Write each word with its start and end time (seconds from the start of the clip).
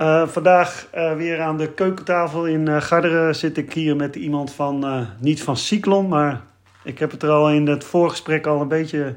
Uh, 0.00 0.26
vandaag 0.26 0.86
uh, 0.94 1.16
weer 1.16 1.40
aan 1.40 1.56
de 1.56 1.72
keukentafel 1.72 2.46
in 2.46 2.66
uh, 2.66 2.80
Garderen 2.80 3.34
zit 3.34 3.56
ik 3.56 3.72
hier 3.72 3.96
met 3.96 4.16
iemand 4.16 4.52
van, 4.52 5.06
niet 5.18 5.42
van 5.42 5.56
Cyclon, 5.56 6.08
maar 6.08 6.40
ik 6.84 6.98
heb 6.98 7.10
het 7.10 7.22
er 7.22 7.30
al 7.30 7.50
in 7.50 7.66
het 7.66 7.84
voorgesprek 7.84 8.46
al 8.46 8.60
een 8.60 8.68
beetje 8.68 9.14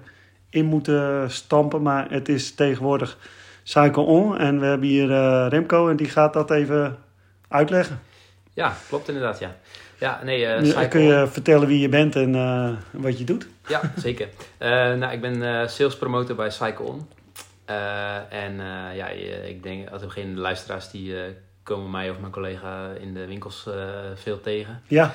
in 0.49 0.65
moeten 0.65 1.31
stampen. 1.31 1.81
Maar 1.81 2.11
het 2.11 2.29
is 2.29 2.55
tegenwoordig 2.55 3.17
Cycle 3.63 4.03
On 4.03 4.37
en 4.37 4.59
we 4.59 4.65
hebben 4.65 4.87
hier 4.87 5.07
Remco 5.47 5.89
en 5.89 5.95
die 5.95 6.09
gaat 6.09 6.33
dat 6.33 6.51
even 6.51 6.97
uitleggen. 7.47 7.99
Ja, 8.53 8.75
klopt 8.87 9.07
inderdaad, 9.07 9.39
ja. 9.39 9.55
Ja, 9.97 10.19
nee, 10.23 10.65
Cycle... 10.65 10.87
Kun 10.87 11.01
je 11.01 11.27
vertellen 11.27 11.67
wie 11.67 11.79
je 11.79 11.89
bent 11.89 12.15
en 12.15 12.33
wat 12.91 13.17
je 13.17 13.23
doet? 13.23 13.47
Ja, 13.67 13.81
zeker. 13.95 14.27
nou, 14.97 15.11
ik 15.11 15.21
ben 15.21 15.69
sales 15.69 15.97
promotor 15.97 16.35
bij 16.35 16.49
Cycle 16.49 16.85
On. 16.85 17.07
Uh, 17.69 18.33
en 18.33 18.53
uh, 18.53 18.95
ja, 18.95 19.07
ik 19.47 19.63
denk 19.63 19.89
dat 19.89 20.01
er 20.01 20.11
geen 20.11 20.37
luisteraars 20.37 20.91
die 20.91 21.13
uh, 21.13 21.21
komen 21.63 21.91
mij 21.91 22.09
of 22.09 22.19
mijn 22.19 22.31
collega 22.31 22.89
in 22.99 23.13
de 23.13 23.25
winkels 23.25 23.67
veel 24.15 24.41
tegen. 24.41 24.81
Ja. 24.87 25.13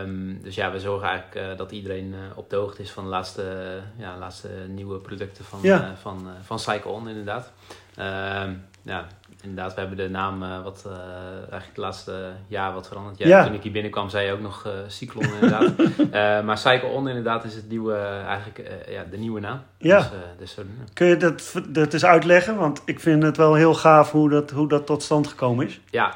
Um, 0.00 0.42
dus 0.42 0.54
ja, 0.54 0.72
we 0.72 0.80
zorgen 0.80 1.08
eigenlijk 1.08 1.58
dat 1.58 1.72
iedereen 1.72 2.14
op 2.34 2.50
de 2.50 2.56
hoogte 2.56 2.82
is 2.82 2.90
van 2.90 3.04
de 3.04 3.10
laatste, 3.10 3.78
ja, 3.96 4.18
laatste 4.18 4.48
nieuwe 4.68 4.98
producten 4.98 5.44
van, 5.44 5.58
ja. 5.62 5.96
van, 6.00 6.28
van 6.42 6.58
Cycle 6.58 6.90
On 6.90 7.08
inderdaad. 7.08 7.52
Ehm, 7.96 8.54
ja, 8.82 9.06
inderdaad, 9.42 9.74
we 9.74 9.80
hebben 9.80 9.98
de 9.98 10.08
naam 10.08 10.42
uh, 10.42 10.62
wat, 10.62 10.84
uh, 10.86 10.92
eigenlijk 11.36 11.66
het 11.66 11.76
laatste 11.76 12.32
jaar 12.46 12.72
wat 12.72 12.88
veranderd. 12.88 13.18
Ja, 13.18 13.26
ja. 13.26 13.44
Toen 13.44 13.54
ik 13.54 13.62
hier 13.62 13.72
binnenkwam 13.72 14.08
zei 14.08 14.26
je 14.26 14.32
ook 14.32 14.40
nog 14.40 14.66
uh, 14.66 14.72
Cyclon 14.86 15.34
inderdaad. 15.34 15.72
maar 16.46 16.58
Cycle 16.58 16.88
On 16.88 17.08
inderdaad 17.08 17.44
is 17.44 17.54
het 17.54 17.68
nieuwe, 17.68 17.96
eigenlijk 18.26 18.84
ja, 18.88 19.04
de 19.10 19.18
nieuwe 19.18 19.40
naam. 19.40 19.60
Ja. 19.78 19.98
Dus, 19.98 20.08
dus 20.38 20.54
zo, 20.54 20.62
Kun 20.92 21.06
je 21.06 21.16
dat, 21.16 21.54
dat 21.68 21.92
eens 21.92 22.04
uitleggen? 22.04 22.56
Want 22.56 22.82
ik 22.84 23.00
vind 23.00 23.22
het 23.22 23.36
wel 23.36 23.54
heel 23.54 23.74
gaaf 23.74 24.10
hoe 24.10 24.28
dat, 24.30 24.50
hoe 24.50 24.68
dat 24.68 24.86
tot 24.86 25.02
stand 25.02 25.26
gekomen 25.26 25.66
is. 25.66 25.80
Ja. 25.90 26.14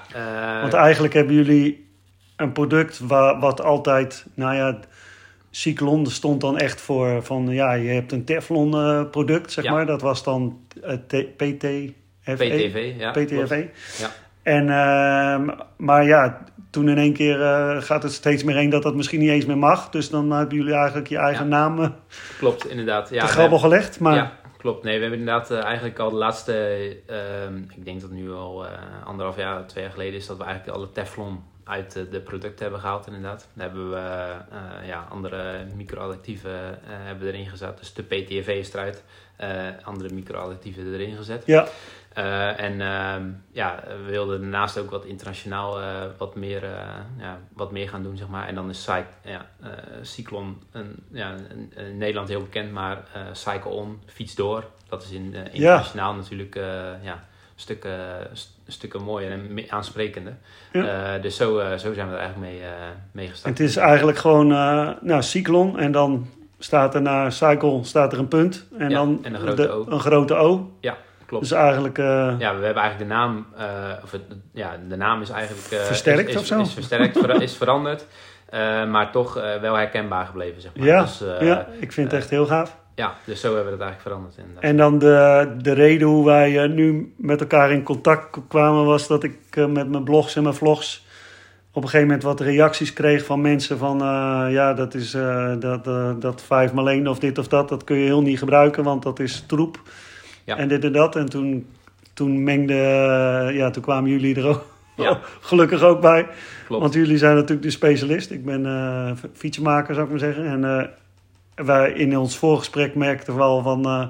Want 0.61 0.73
eigenlijk 0.73 1.15
hebben 1.15 1.35
jullie 1.35 1.91
een 2.37 2.53
product 2.53 2.99
waar, 2.99 3.41
wat 3.41 3.63
altijd, 3.63 4.27
nou 4.35 4.55
ja... 4.55 4.79
Cyclon 5.55 6.07
stond 6.07 6.41
dan 6.41 6.59
echt 6.59 6.81
voor 6.81 7.23
van 7.23 7.49
ja, 7.49 7.73
je 7.73 7.89
hebt 7.89 8.13
een 8.13 8.25
Teflon 8.25 8.71
product, 9.11 9.53
zeg 9.53 9.65
maar. 9.65 9.87
Dat 9.87 10.01
was 10.01 10.23
dan 10.23 10.59
PT, 11.37 11.67
PTV, 12.25 12.95
ja. 12.99 13.11
PTV. 13.11 13.67
Ja. 13.99 14.11
En, 14.43 14.63
uh, 14.63 15.57
maar 15.77 16.05
ja, 16.05 16.45
toen 16.71 16.89
in 16.89 16.99
één 16.99 17.13
keer 17.13 17.39
uh, 17.39 17.83
gaat 17.83 18.03
het 18.03 18.13
steeds 18.13 18.45
meer 18.45 18.57
heen 18.57 18.71
dat 18.71 18.83
dat 18.83 18.95
misschien 18.95 19.21
niet 19.21 19.31
eens 19.31 19.47
meer 19.47 19.59
mag. 19.59 19.91
Dus 19.91 20.11
dan 20.11 20.31
hebben 20.31 20.57
jullie 20.57 20.75
eigenlijk 20.75 21.09
je 21.09 21.19
eigen 21.19 21.45
ja. 21.45 21.51
naam 21.51 21.81
uh, 21.81 21.89
Klopt, 22.39 22.69
inderdaad. 22.69 23.11
Ja, 23.11 23.27
te 23.27 23.33
grabbel 23.33 23.59
gelegd. 23.59 24.01
Maar... 24.01 24.15
Ja, 24.15 24.33
klopt. 24.59 24.85
Nee, 24.85 24.95
we 24.95 25.01
hebben 25.01 25.19
inderdaad 25.19 25.51
uh, 25.51 25.65
eigenlijk 25.65 25.99
al 25.99 26.11
de 26.11 26.17
laatste, 26.17 26.53
ehm, 27.07 27.57
ik 27.57 27.85
denk 27.85 28.01
dat 28.01 28.11
nu 28.11 28.33
al 28.33 28.67
anderhalf 29.05 29.37
jaar, 29.37 29.67
twee 29.67 29.85
jaar 29.85 29.93
geleden 29.93 30.15
is, 30.15 30.27
dat 30.27 30.37
we 30.37 30.45
eigenlijk 30.45 30.77
alle 30.77 30.93
Teflon 30.93 31.41
uit 31.65 31.93
de 32.11 32.21
producten 32.21 32.63
hebben 32.63 32.81
gehaald 32.81 33.07
inderdaad. 33.07 33.49
Daar 33.55 33.67
hebben 33.67 33.91
we 33.91 33.97
ja, 34.87 35.07
andere 35.11 35.65
microadditieven 35.77 36.79
hebben 36.85 37.29
erin 37.29 37.47
gezet. 37.47 37.79
Dus 37.79 37.95
de 37.95 38.03
PTV 38.03 38.49
is 38.49 38.73
eruit, 38.73 39.05
andere 39.83 40.15
microadditieven 40.15 40.95
erin 40.95 41.17
gezet. 41.17 41.43
Ja. 41.47 41.67
Uh, 42.19 42.61
en 42.61 42.73
uh, 42.73 43.33
ja, 43.51 43.83
we 44.05 44.11
wilden 44.11 44.41
daarnaast 44.41 44.79
ook 44.79 44.91
wat 44.91 45.05
internationaal 45.05 45.81
uh, 45.81 45.87
wat, 46.19 46.35
meer, 46.35 46.63
ja, 47.19 47.39
wat 47.53 47.73
meer 47.73 47.89
gaan 47.89 48.03
doen, 48.03 48.17
zeg 48.17 48.29
maar. 48.29 48.49
En 48.49 48.55
dan 48.55 48.71
is 48.71 48.83
Cy 48.83 49.03
ja, 49.25 49.47
Cyclon 50.03 50.63
een, 50.73 51.03
ja, 51.11 51.35
in 51.77 51.99
Nederland 51.99 52.29
heel 52.29 52.43
bekend, 52.43 52.73
maar 52.73 53.03
Cycle 53.33 53.71
On, 53.71 54.01
Fiets 54.07 54.35
Door. 54.35 54.65
Dat 54.89 55.03
is 55.03 55.11
in, 55.11 55.35
internationaal 55.53 56.13
ja. 56.13 56.19
natuurlijk 56.19 56.55
ja, 57.03 57.25
stukken, 57.55 58.27
stukken 58.67 59.03
mooier 59.03 59.31
en 59.31 59.65
aansprekender. 59.69 60.37
Ja. 60.73 61.19
dus 61.19 61.37
zo, 61.37 61.77
zo 61.77 61.93
zijn 61.93 62.09
we 62.09 62.15
er 62.15 62.21
eigenlijk 62.21 62.53
mee, 62.53 62.61
mee 63.13 63.29
gestart. 63.29 63.59
Het 63.59 63.69
is 63.69 63.77
eigenlijk 63.77 64.19
gewoon 64.19 64.47
nou, 65.01 65.23
Cyclon 65.23 65.79
en 65.79 65.93
dan 65.93 66.29
staat 66.59 66.95
er 66.95 67.03
na 67.03 67.31
Cycle 67.31 67.85
staat 67.85 68.13
er 68.13 68.19
een 68.19 68.29
punt. 68.29 68.67
En 68.79 68.91
dan 68.91 69.19
en 69.23 69.35
een 69.35 69.41
grote 69.41 69.63
de, 69.63 69.69
O. 69.69 69.85
Een 69.89 70.01
grote 70.01 70.35
O. 70.35 70.71
Ja. 70.81 70.97
Klopt. 71.33 71.49
Dus 71.49 71.59
eigenlijk... 71.59 71.99
Uh, 71.99 72.35
ja, 72.39 72.57
we 72.57 72.65
hebben 72.65 72.83
eigenlijk 72.83 72.99
de 72.99 73.15
naam... 73.15 73.47
Uh, 73.59 74.03
of 74.03 74.11
het, 74.11 74.23
ja, 74.53 74.77
de 74.89 74.97
naam 74.97 75.23
is 75.23 75.31
eigenlijk... 75.31 75.73
Uh, 75.73 75.79
versterkt 75.79 76.29
is, 76.29 76.35
is, 76.35 76.41
of 76.41 76.47
zo? 76.47 76.61
Is 76.61 76.73
versterkt, 76.73 77.19
ver, 77.19 77.43
is 77.43 77.57
veranderd. 77.57 78.07
maar 78.91 79.13
toch 79.13 79.35
wel 79.61 79.75
herkenbaar 79.75 80.27
gebleven, 80.27 80.63
zeg 80.63 80.71
maar. 80.77 80.87
Ja, 80.87 81.01
dus, 81.01 81.23
ja 81.41 81.67
ik 81.81 81.93
vind 81.93 82.11
het 82.11 82.21
echt 82.21 82.31
heel 82.31 82.47
gaaf. 82.47 82.77
Ja, 82.95 83.15
dus 83.25 83.41
zo 83.41 83.55
hebben 83.55 83.65
we 83.65 83.71
het 83.71 83.81
eigenlijk 83.81 84.01
veranderd. 84.01 84.37
Inderdaad. 84.37 84.63
En 84.63 84.77
dan 84.77 84.99
de, 84.99 85.55
de 85.63 85.73
reden 85.73 86.09
hoe 86.09 86.25
wij 86.25 86.67
nu 86.67 87.15
met 87.17 87.41
elkaar 87.41 87.73
in 87.73 87.83
contact 87.83 88.39
kwamen... 88.49 88.85
was 88.85 89.07
dat 89.07 89.23
ik 89.23 89.39
met 89.55 89.89
mijn 89.89 90.05
blogs 90.05 90.37
en 90.37 90.43
mijn 90.43 90.55
vlogs... 90.55 91.07
op 91.71 91.83
een 91.83 91.89
gegeven 91.89 92.07
moment 92.07 92.23
wat 92.23 92.41
reacties 92.41 92.93
kreeg 92.93 93.25
van 93.25 93.41
mensen 93.41 93.79
van... 93.79 93.99
ja, 94.51 94.75
dat 94.75 94.95
is 94.95 95.11
dat, 95.59 95.85
dat 96.21 96.43
5 96.43 96.73
Marleen 96.73 97.09
of 97.09 97.19
dit 97.19 97.39
of 97.39 97.49
dat... 97.49 97.69
dat 97.69 97.85
kun 97.85 97.97
je 97.97 98.05
heel 98.05 98.23
niet 98.23 98.39
gebruiken, 98.39 98.85
want 98.85 99.03
dat 99.03 99.19
is 99.19 99.45
troep... 99.47 99.81
Ja. 100.45 100.57
En 100.57 100.69
dit 100.69 100.85
en 100.85 100.93
dat. 100.93 101.17
En 101.17 101.29
toen, 101.29 101.67
toen 102.15 102.43
mengde, 102.43 102.75
ja, 103.53 103.71
toen 103.71 103.83
kwamen 103.83 104.11
jullie 104.11 104.37
er 104.37 104.47
ook 104.47 104.65
ja. 104.97 105.21
gelukkig 105.41 105.83
ook 105.83 106.01
bij. 106.01 106.27
Klopt. 106.67 106.83
Want 106.83 106.95
jullie 106.95 107.19
zijn 107.19 107.35
natuurlijk 107.35 107.63
de 107.63 107.71
specialist. 107.71 108.31
Ik 108.31 108.45
ben 108.45 108.65
uh, 108.65 109.11
fietsenmaker, 109.33 109.95
zou 109.95 110.07
ik 110.07 110.11
maar 110.11 110.21
zeggen. 110.21 110.47
En 110.47 110.63
uh, 110.63 111.67
wij 111.67 111.93
in 111.93 112.19
ons 112.19 112.37
voorgesprek 112.37 112.95
merkten 112.95 113.37
wel 113.37 113.63
van... 113.63 113.87
Uh, 113.87 114.07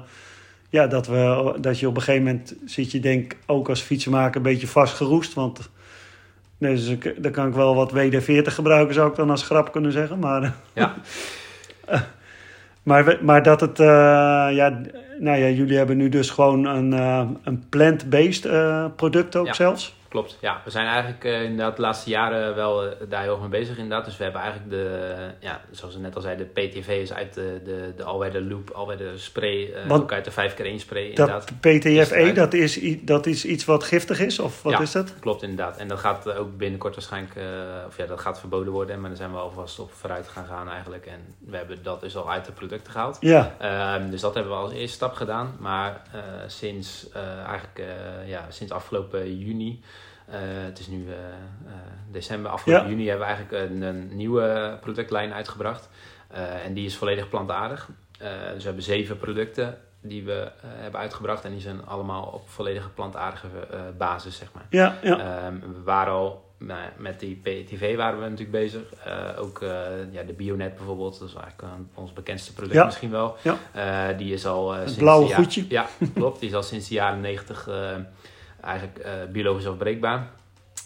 ja, 0.69 0.87
dat, 0.87 1.07
we, 1.07 1.53
dat 1.59 1.79
je 1.79 1.87
op 1.87 1.95
een 1.95 2.01
gegeven 2.01 2.25
moment 2.25 2.55
zit 2.65 2.91
je 2.91 2.99
denk 2.99 3.35
ook 3.45 3.69
als 3.69 3.81
fietsenmaker 3.81 4.35
een 4.35 4.41
beetje 4.41 4.67
vastgeroest. 4.67 5.33
Want 5.33 5.69
dus 6.57 6.95
dan 7.17 7.31
kan 7.31 7.47
ik 7.47 7.53
wel 7.53 7.75
wat 7.75 7.91
WD-40 7.91 8.43
gebruiken, 8.43 8.93
zou 8.93 9.09
ik 9.09 9.15
dan 9.15 9.29
als 9.29 9.43
grap 9.43 9.71
kunnen 9.71 9.91
zeggen. 9.91 10.19
Maar, 10.19 10.53
ja. 10.73 10.93
maar, 12.83 13.17
maar 13.21 13.43
dat 13.43 13.61
het, 13.61 13.77
ja, 13.77 14.81
nou 15.23 15.37
ja, 15.37 15.49
jullie 15.49 15.77
hebben 15.77 15.97
nu 15.97 16.09
dus 16.09 16.29
gewoon 16.29 16.65
een, 16.65 16.91
uh, 16.91 17.29
een 17.43 17.63
plant-based 17.69 18.45
uh, 18.45 18.85
product 18.95 19.35
ook 19.35 19.45
ja, 19.45 19.53
zelfs. 19.53 19.95
Klopt, 20.13 20.37
ja. 20.39 20.61
We 20.63 20.69
zijn 20.69 20.87
eigenlijk 20.87 21.23
uh, 21.23 21.43
inderdaad 21.43 21.75
de 21.75 21.81
laatste 21.81 22.09
jaren 22.09 22.55
wel 22.55 22.93
daar 23.09 23.21
heel 23.21 23.31
erg 23.31 23.39
mee 23.39 23.49
bezig 23.49 23.77
inderdaad. 23.77 24.05
Dus 24.05 24.17
we 24.17 24.23
hebben 24.23 24.41
eigenlijk 24.41 24.71
de, 24.71 25.15
ja, 25.39 25.61
zoals 25.71 25.95
we 25.95 26.01
net 26.01 26.15
al 26.15 26.21
zeiden, 26.21 26.49
de 26.53 26.61
PTV 26.61 26.87
is 26.87 27.13
uit 27.13 27.33
de, 27.33 27.61
de, 27.63 27.93
de 27.95 28.03
Alweer 28.03 28.31
de 28.31 28.43
Loop, 28.43 28.69
Alweer 28.69 28.97
de 28.97 29.17
spray, 29.17 29.73
Want 29.87 30.01
ook 30.01 30.11
uit 30.11 30.25
de 30.25 30.31
5x1 30.31 30.75
spray 30.75 31.09
inderdaad. 31.09 31.47
Dat 31.47 31.59
PTFE, 31.59 32.31
dat 32.33 32.53
is, 32.53 32.79
dat 33.01 33.25
is 33.25 33.45
iets 33.45 33.65
wat 33.65 33.83
giftig 33.83 34.19
is, 34.19 34.39
of 34.39 34.63
wat 34.63 34.73
ja, 34.73 34.79
is 34.79 34.91
dat? 34.91 35.19
klopt 35.19 35.41
inderdaad. 35.41 35.77
En 35.77 35.87
dat 35.87 35.99
gaat 35.99 36.33
ook 36.33 36.57
binnenkort 36.57 36.95
waarschijnlijk, 36.95 37.35
of 37.87 37.97
ja, 37.97 38.05
dat 38.05 38.19
gaat 38.19 38.39
verboden 38.39 38.73
worden. 38.73 38.99
Maar 38.99 39.09
daar 39.09 39.17
zijn 39.17 39.31
we 39.31 39.37
alvast 39.37 39.79
op 39.79 39.91
vooruit 39.93 40.27
gaan 40.27 40.45
gaan 40.45 40.69
eigenlijk. 40.69 41.05
En 41.05 41.19
we 41.39 41.57
hebben 41.57 41.83
dat 41.83 42.01
dus 42.01 42.15
al 42.15 42.31
uit 42.31 42.45
de 42.45 42.51
producten 42.51 42.91
gehaald. 42.91 43.17
Ja. 43.19 43.95
Um, 43.95 44.09
dus 44.09 44.21
dat 44.21 44.33
hebben 44.33 44.51
we 44.51 44.57
als 44.57 44.71
eerste 44.71 44.95
stap 44.95 45.13
gedaan. 45.13 45.55
Maar 45.59 46.01
sinds, 46.47 47.07
eigenlijk, 47.47 47.81
ja, 48.25 48.45
sinds 48.49 48.71
afgelopen 48.71 49.37
juni... 49.37 49.81
Uh, 50.33 50.39
het 50.65 50.79
is 50.79 50.87
nu 50.87 50.97
uh, 50.97 51.11
uh, 51.11 51.71
december, 52.11 52.51
afgelopen 52.51 52.83
ja. 52.83 52.89
juni 52.89 53.07
hebben 53.07 53.27
we 53.27 53.33
eigenlijk 53.33 53.71
een, 53.71 53.81
een 53.81 54.15
nieuwe 54.15 54.77
productlijn 54.81 55.33
uitgebracht. 55.33 55.89
en 56.63 56.73
die 56.73 56.85
is 56.85 56.95
volledig 56.95 57.29
plantaardig. 57.29 57.89
dus 58.53 58.57
we 58.57 58.63
hebben 58.63 58.83
zeven 58.83 59.17
producten 59.17 59.77
die 60.01 60.23
we 60.23 60.51
hebben 60.63 60.99
uitgebracht. 60.99 61.45
En 61.45 61.51
die 61.51 61.61
zijn 61.61 61.85
allemaal 61.85 62.23
op 62.23 62.49
volledige 62.49 62.89
plantaardige 62.89 63.47
basis, 63.97 64.37
zeg 64.37 64.47
maar. 64.53 64.65
Ja, 64.69 64.97
ja. 65.01 65.45
Um, 65.45 65.59
we 65.59 65.81
waren 65.83 66.13
al 66.13 66.51
nou, 66.57 66.79
met 66.97 67.19
die 67.19 67.35
PTV 67.35 67.95
waren 67.95 68.19
we 68.19 68.23
natuurlijk 68.23 68.51
bezig. 68.51 68.81
ook 69.37 69.59
ja, 70.11 70.23
de 70.23 70.33
Bionet 70.33 70.75
bijvoorbeeld, 70.75 71.19
dat 71.19 71.27
is 71.27 71.35
eigenlijk 71.35 71.73
ons 71.93 72.13
bekendste 72.13 72.53
product 72.53 72.75
ja. 72.75 72.85
misschien 72.85 73.11
wel. 73.11 73.35
Ja. 73.41 74.13
die 74.13 74.33
is 74.33 74.45
al 74.45 74.73
sinds 74.73 74.95
blauwe 74.95 75.27
de 75.27 75.33
goedje. 75.33 75.65
Ja, 75.69 75.87
klopt. 76.13 76.39
Die 76.39 76.49
is 76.49 76.55
al 76.55 76.63
sinds 76.63 76.87
de 76.87 76.93
jaren 76.93 77.21
negentig 77.21 77.67
eigenlijk 78.63 79.05
uh, 79.05 79.11
biologisch 79.31 79.67
afbreekbaar. 79.67 80.27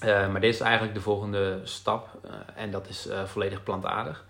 Uh, 0.06 0.32
maar 0.32 0.42
dit 0.42 0.54
is 0.54 0.60
eigenlijk 0.60 0.94
de 0.94 1.02
volgende 1.02 1.60
stap 1.64 2.10
uh, 2.26 2.32
en 2.56 2.72
dat 2.72 2.90
is 2.90 3.08
volledig 3.26 3.64
plantaardig. 3.64 4.26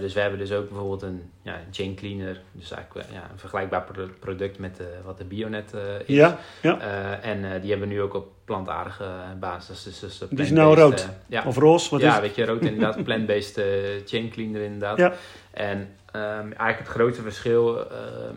dus 0.00 0.14
we 0.14 0.20
hebben 0.20 0.38
dus 0.38 0.52
ook 0.52 0.68
bijvoorbeeld 0.68 1.02
een 1.02 1.30
ja, 1.42 1.60
chain 1.70 1.94
cleaner, 1.94 2.40
dus 2.52 2.70
eigenlijk 2.70 3.06
ja, 3.12 3.28
een 3.32 3.38
vergelijkbaar 3.38 3.84
product 4.20 4.58
met 4.58 4.80
wat 5.04 5.18
de 5.18 5.24
Bionet 5.24 5.74
is. 6.06 6.16
Ja, 6.16 6.38
ja. 6.60 6.78
en 7.20 7.60
die 7.60 7.70
hebben 7.70 7.88
we 7.88 7.94
nu 7.94 8.02
ook 8.02 8.14
op 8.14 8.32
plantaardige 8.44 9.04
basis. 9.40 9.82
Dus, 9.82 10.00
dus 10.00 10.18
die 10.30 10.38
is 10.38 10.50
nou 10.50 10.74
rood 10.74 11.08
ja. 11.26 11.44
of 11.46 11.56
roze? 11.56 11.90
Wat 11.90 12.00
ja, 12.00 12.14
is 12.14 12.20
weet 12.20 12.34
je, 12.34 12.44
rood 12.44 12.62
inderdaad, 12.62 13.04
plant-based 13.04 13.60
chain 14.06 14.30
cleaner 14.30 14.62
inderdaad. 14.62 14.98
Ja. 14.98 15.12
En 15.50 15.78
um, 16.16 16.52
eigenlijk 16.52 16.78
het 16.78 16.88
grootste 16.88 17.22
verschil 17.22 17.78
uh, 17.78 17.86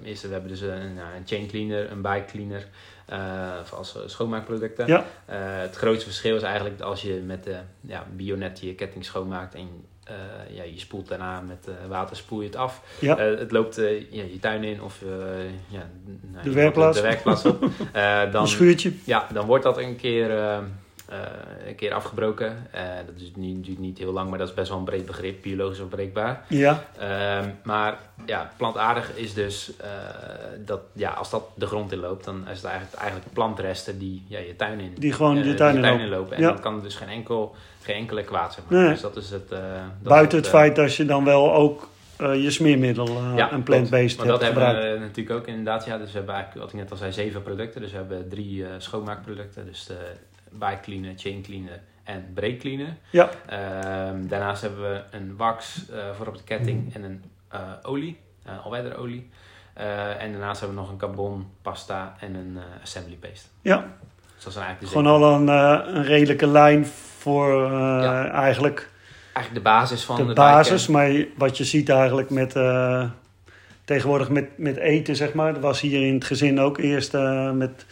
is, 0.02 0.22
we 0.22 0.32
hebben 0.32 0.50
dus 0.50 0.62
een, 0.62 0.98
een 0.98 1.26
chain 1.26 1.48
cleaner, 1.48 1.92
een 1.92 2.02
bike 2.02 2.26
cleaner. 2.26 2.68
Uh, 3.14 3.72
als 3.74 3.98
schoonmaakproducten. 4.06 4.88
Ja. 4.88 4.98
Uh, 5.00 5.36
het 5.40 5.76
grootste 5.76 6.06
verschil 6.06 6.36
is 6.36 6.42
eigenlijk 6.42 6.82
als 6.82 7.02
je 7.02 7.14
met 7.14 7.44
de 7.44 7.56
ja, 7.82 8.06
Bionet 8.16 8.60
je 8.60 8.76
ketting 8.76 9.06
schoonmaakt 9.06 9.56
en 9.56 9.86
eh, 10.08 10.56
ja, 10.56 10.64
je 10.64 10.80
spoelt 10.80 11.08
daarna 11.08 11.42
met 11.42 11.68
eh, 11.68 11.74
water 11.88 12.16
spoel 12.16 12.40
je 12.42 12.48
het 12.48 12.56
af. 12.56 12.82
Ja. 13.00 13.18
Eh, 13.18 13.40
het 13.40 13.52
loopt 13.52 13.78
eh, 13.78 14.12
ja, 14.12 14.24
je 14.24 14.40
tuin 14.40 14.64
in 14.64 14.82
of 14.82 15.02
eh, 15.02 15.08
ja, 15.68 15.90
nou, 16.22 16.44
De 16.44 16.50
je 16.50 16.56
werkplaats. 16.56 16.98
De 16.98 17.04
werkplaats 17.04 17.46
op. 17.46 17.64
Eh, 17.94 18.32
dan, 18.32 18.42
Een 18.42 18.48
schuurtje. 18.48 18.92
ja, 19.04 19.28
dan 19.34 19.46
wordt 19.46 19.64
dat 19.64 19.78
een 19.78 19.96
keer, 19.96 20.32
eh, 20.32 20.56
eh, 20.56 20.64
een 21.68 21.76
keer 21.76 21.94
afgebroken. 21.94 22.68
Eh, 22.72 22.82
dat 23.06 23.16
is 23.22 23.32
niet, 23.36 23.66
duurt 23.66 23.80
niet 23.80 23.98
heel 23.98 24.12
lang, 24.14 24.30
maar 24.30 24.38
dat 24.40 24.48
is 24.48 24.54
best 24.54 24.70
wel 24.70 24.78
een 24.78 24.84
breed 24.84 25.06
begrip, 25.06 25.42
biologisch 25.42 25.82
afbreekbaar. 25.82 26.42
Ja, 26.50 26.84
Ehm, 27.00 27.50
maar 27.64 27.98
ja, 28.26 28.52
plantaardig 28.58 29.12
is 29.16 29.34
dus 29.34 29.72
eh, 29.78 29.88
dat 30.66 30.80
ja, 30.94 31.10
als 31.12 31.30
dat 31.30 31.44
de 31.56 31.66
grond 31.66 31.92
in 31.92 32.00
loopt, 32.00 32.26
dan 32.26 32.48
is 32.52 32.56
het 32.58 32.66
eigenlijk, 32.66 32.96
eigenlijk 33.02 33.34
plantresten 33.34 34.00
die 34.00 34.24
ja, 34.28 34.40
je 34.40 34.56
tuin 34.56 34.80
in, 34.80 34.94
die 34.98 35.14
gewoon 35.14 35.38
eh, 35.38 35.46
je 35.46 35.54
tuin 35.54 36.00
in 36.00 36.10
lopen. 36.10 36.36
En 36.36 36.42
Ja. 36.42 36.48
dan 36.52 36.60
kan 36.60 36.82
dus 36.82 36.96
geen, 36.96 37.10
enkel, 37.10 37.56
geen 37.82 37.96
enkele 37.96 38.24
kwaad 38.24 38.54
zijn. 38.54 38.66
Maar. 38.70 38.80
Nee. 38.82 38.90
Dus 38.92 39.02
dat 39.02 39.16
is 39.16 39.30
het. 39.30 39.52
eh, 39.52 39.60
dat 40.02 40.12
Buiten 40.14 40.38
het 40.38 40.48
eh, 40.48 40.54
feit 40.54 40.76
dat 40.76 40.96
je 40.96 41.06
dan 41.06 41.24
wel 41.24 41.54
ook 41.54 41.88
eh, 42.18 42.44
je 42.44 42.52
smeermiddel 42.52 43.08
eh, 43.08 43.32
ja, 43.36 43.52
en 43.52 43.64
plant-based 43.64 44.18
Maar 44.18 44.26
hebt 44.28 44.40
dat 44.40 44.48
gebruikt. 44.50 44.82
hebben 44.82 45.00
we 45.00 45.06
natuurlijk 45.06 45.40
ook 45.40 45.48
inderdaad. 45.48 45.86
Ja, 45.86 45.98
dus 45.98 46.12
we 46.12 46.18
hebben 46.18 46.36
eigenlijk, 46.36 46.64
wat 46.66 46.74
ik 46.74 46.80
net 46.80 46.92
al 46.92 46.98
zei, 46.98 47.12
zeven 47.12 47.44
producten. 47.44 47.82
Dus 47.82 47.92
we 47.92 47.98
hebben 47.98 48.30
drie 48.30 48.64
eh, 48.64 48.70
schoonmaakproducten. 48.78 49.66
Dus 49.66 49.86
de 49.86 49.98
bike 50.52 50.80
cleaner, 50.82 51.14
chain 51.16 51.42
cleaner 51.42 51.80
en 52.04 52.32
break 52.34 52.60
cleaner. 52.60 52.96
Ja. 53.10 53.30
Ehm, 53.46 54.28
daarnaast 54.28 54.62
hebben 54.62 54.82
we 54.82 55.04
een 55.12 55.36
wax 55.36 55.90
eh, 55.90 55.98
voor 56.18 56.28
op 56.28 56.38
de 56.38 56.44
ketting 56.44 56.96
en 56.96 57.04
een 57.04 57.24
eh, 57.48 57.60
olie, 57.84 58.18
uh, 58.48 58.66
alwederolie. 58.66 59.30
Eh, 59.74 60.22
en 60.22 60.32
daarnaast 60.32 60.60
hebben 60.60 60.78
we 60.78 60.84
nog 60.84 60.92
een 60.92 60.98
carbon 60.98 61.48
pasta 61.62 62.16
en 62.20 62.36
een 62.36 62.58
assembly 62.82 63.16
paste. 63.16 63.48
Ja. 63.62 63.86
Dus 64.36 64.44
dat 64.44 64.54
zijn 64.54 64.66
eigenlijk 64.66 64.96
Gewoon 64.96 65.22
al 65.22 65.34
een, 65.34 65.48
een 65.48 66.04
redelijke 66.04 66.48
lijn 66.48 66.86
voor 67.20 67.72
Ja. 67.72 68.30
eigenlijk 68.30 68.90
eigenlijk 69.34 69.66
de 69.66 69.72
basis 69.72 70.04
van 70.04 70.16
de 70.16 70.26
de 70.26 70.34
basis. 70.34 70.88
Maar 70.88 71.26
wat 71.38 71.58
je 71.58 71.64
ziet 71.64 71.90
eigenlijk 71.90 72.30
met 72.30 72.56
tegenwoordig 73.86 74.30
met, 74.30 74.58
met 74.58 74.78
eten, 74.78 75.16
zeg 75.16 75.34
maar. 75.34 75.56
Er 75.56 75.62
was 75.62 75.82
hier 75.82 76.08
in 76.08 76.14
het 76.14 76.26
gezin 76.26 76.60
ook 76.60 76.78
eerst 76.78 77.14
met, 77.54 77.86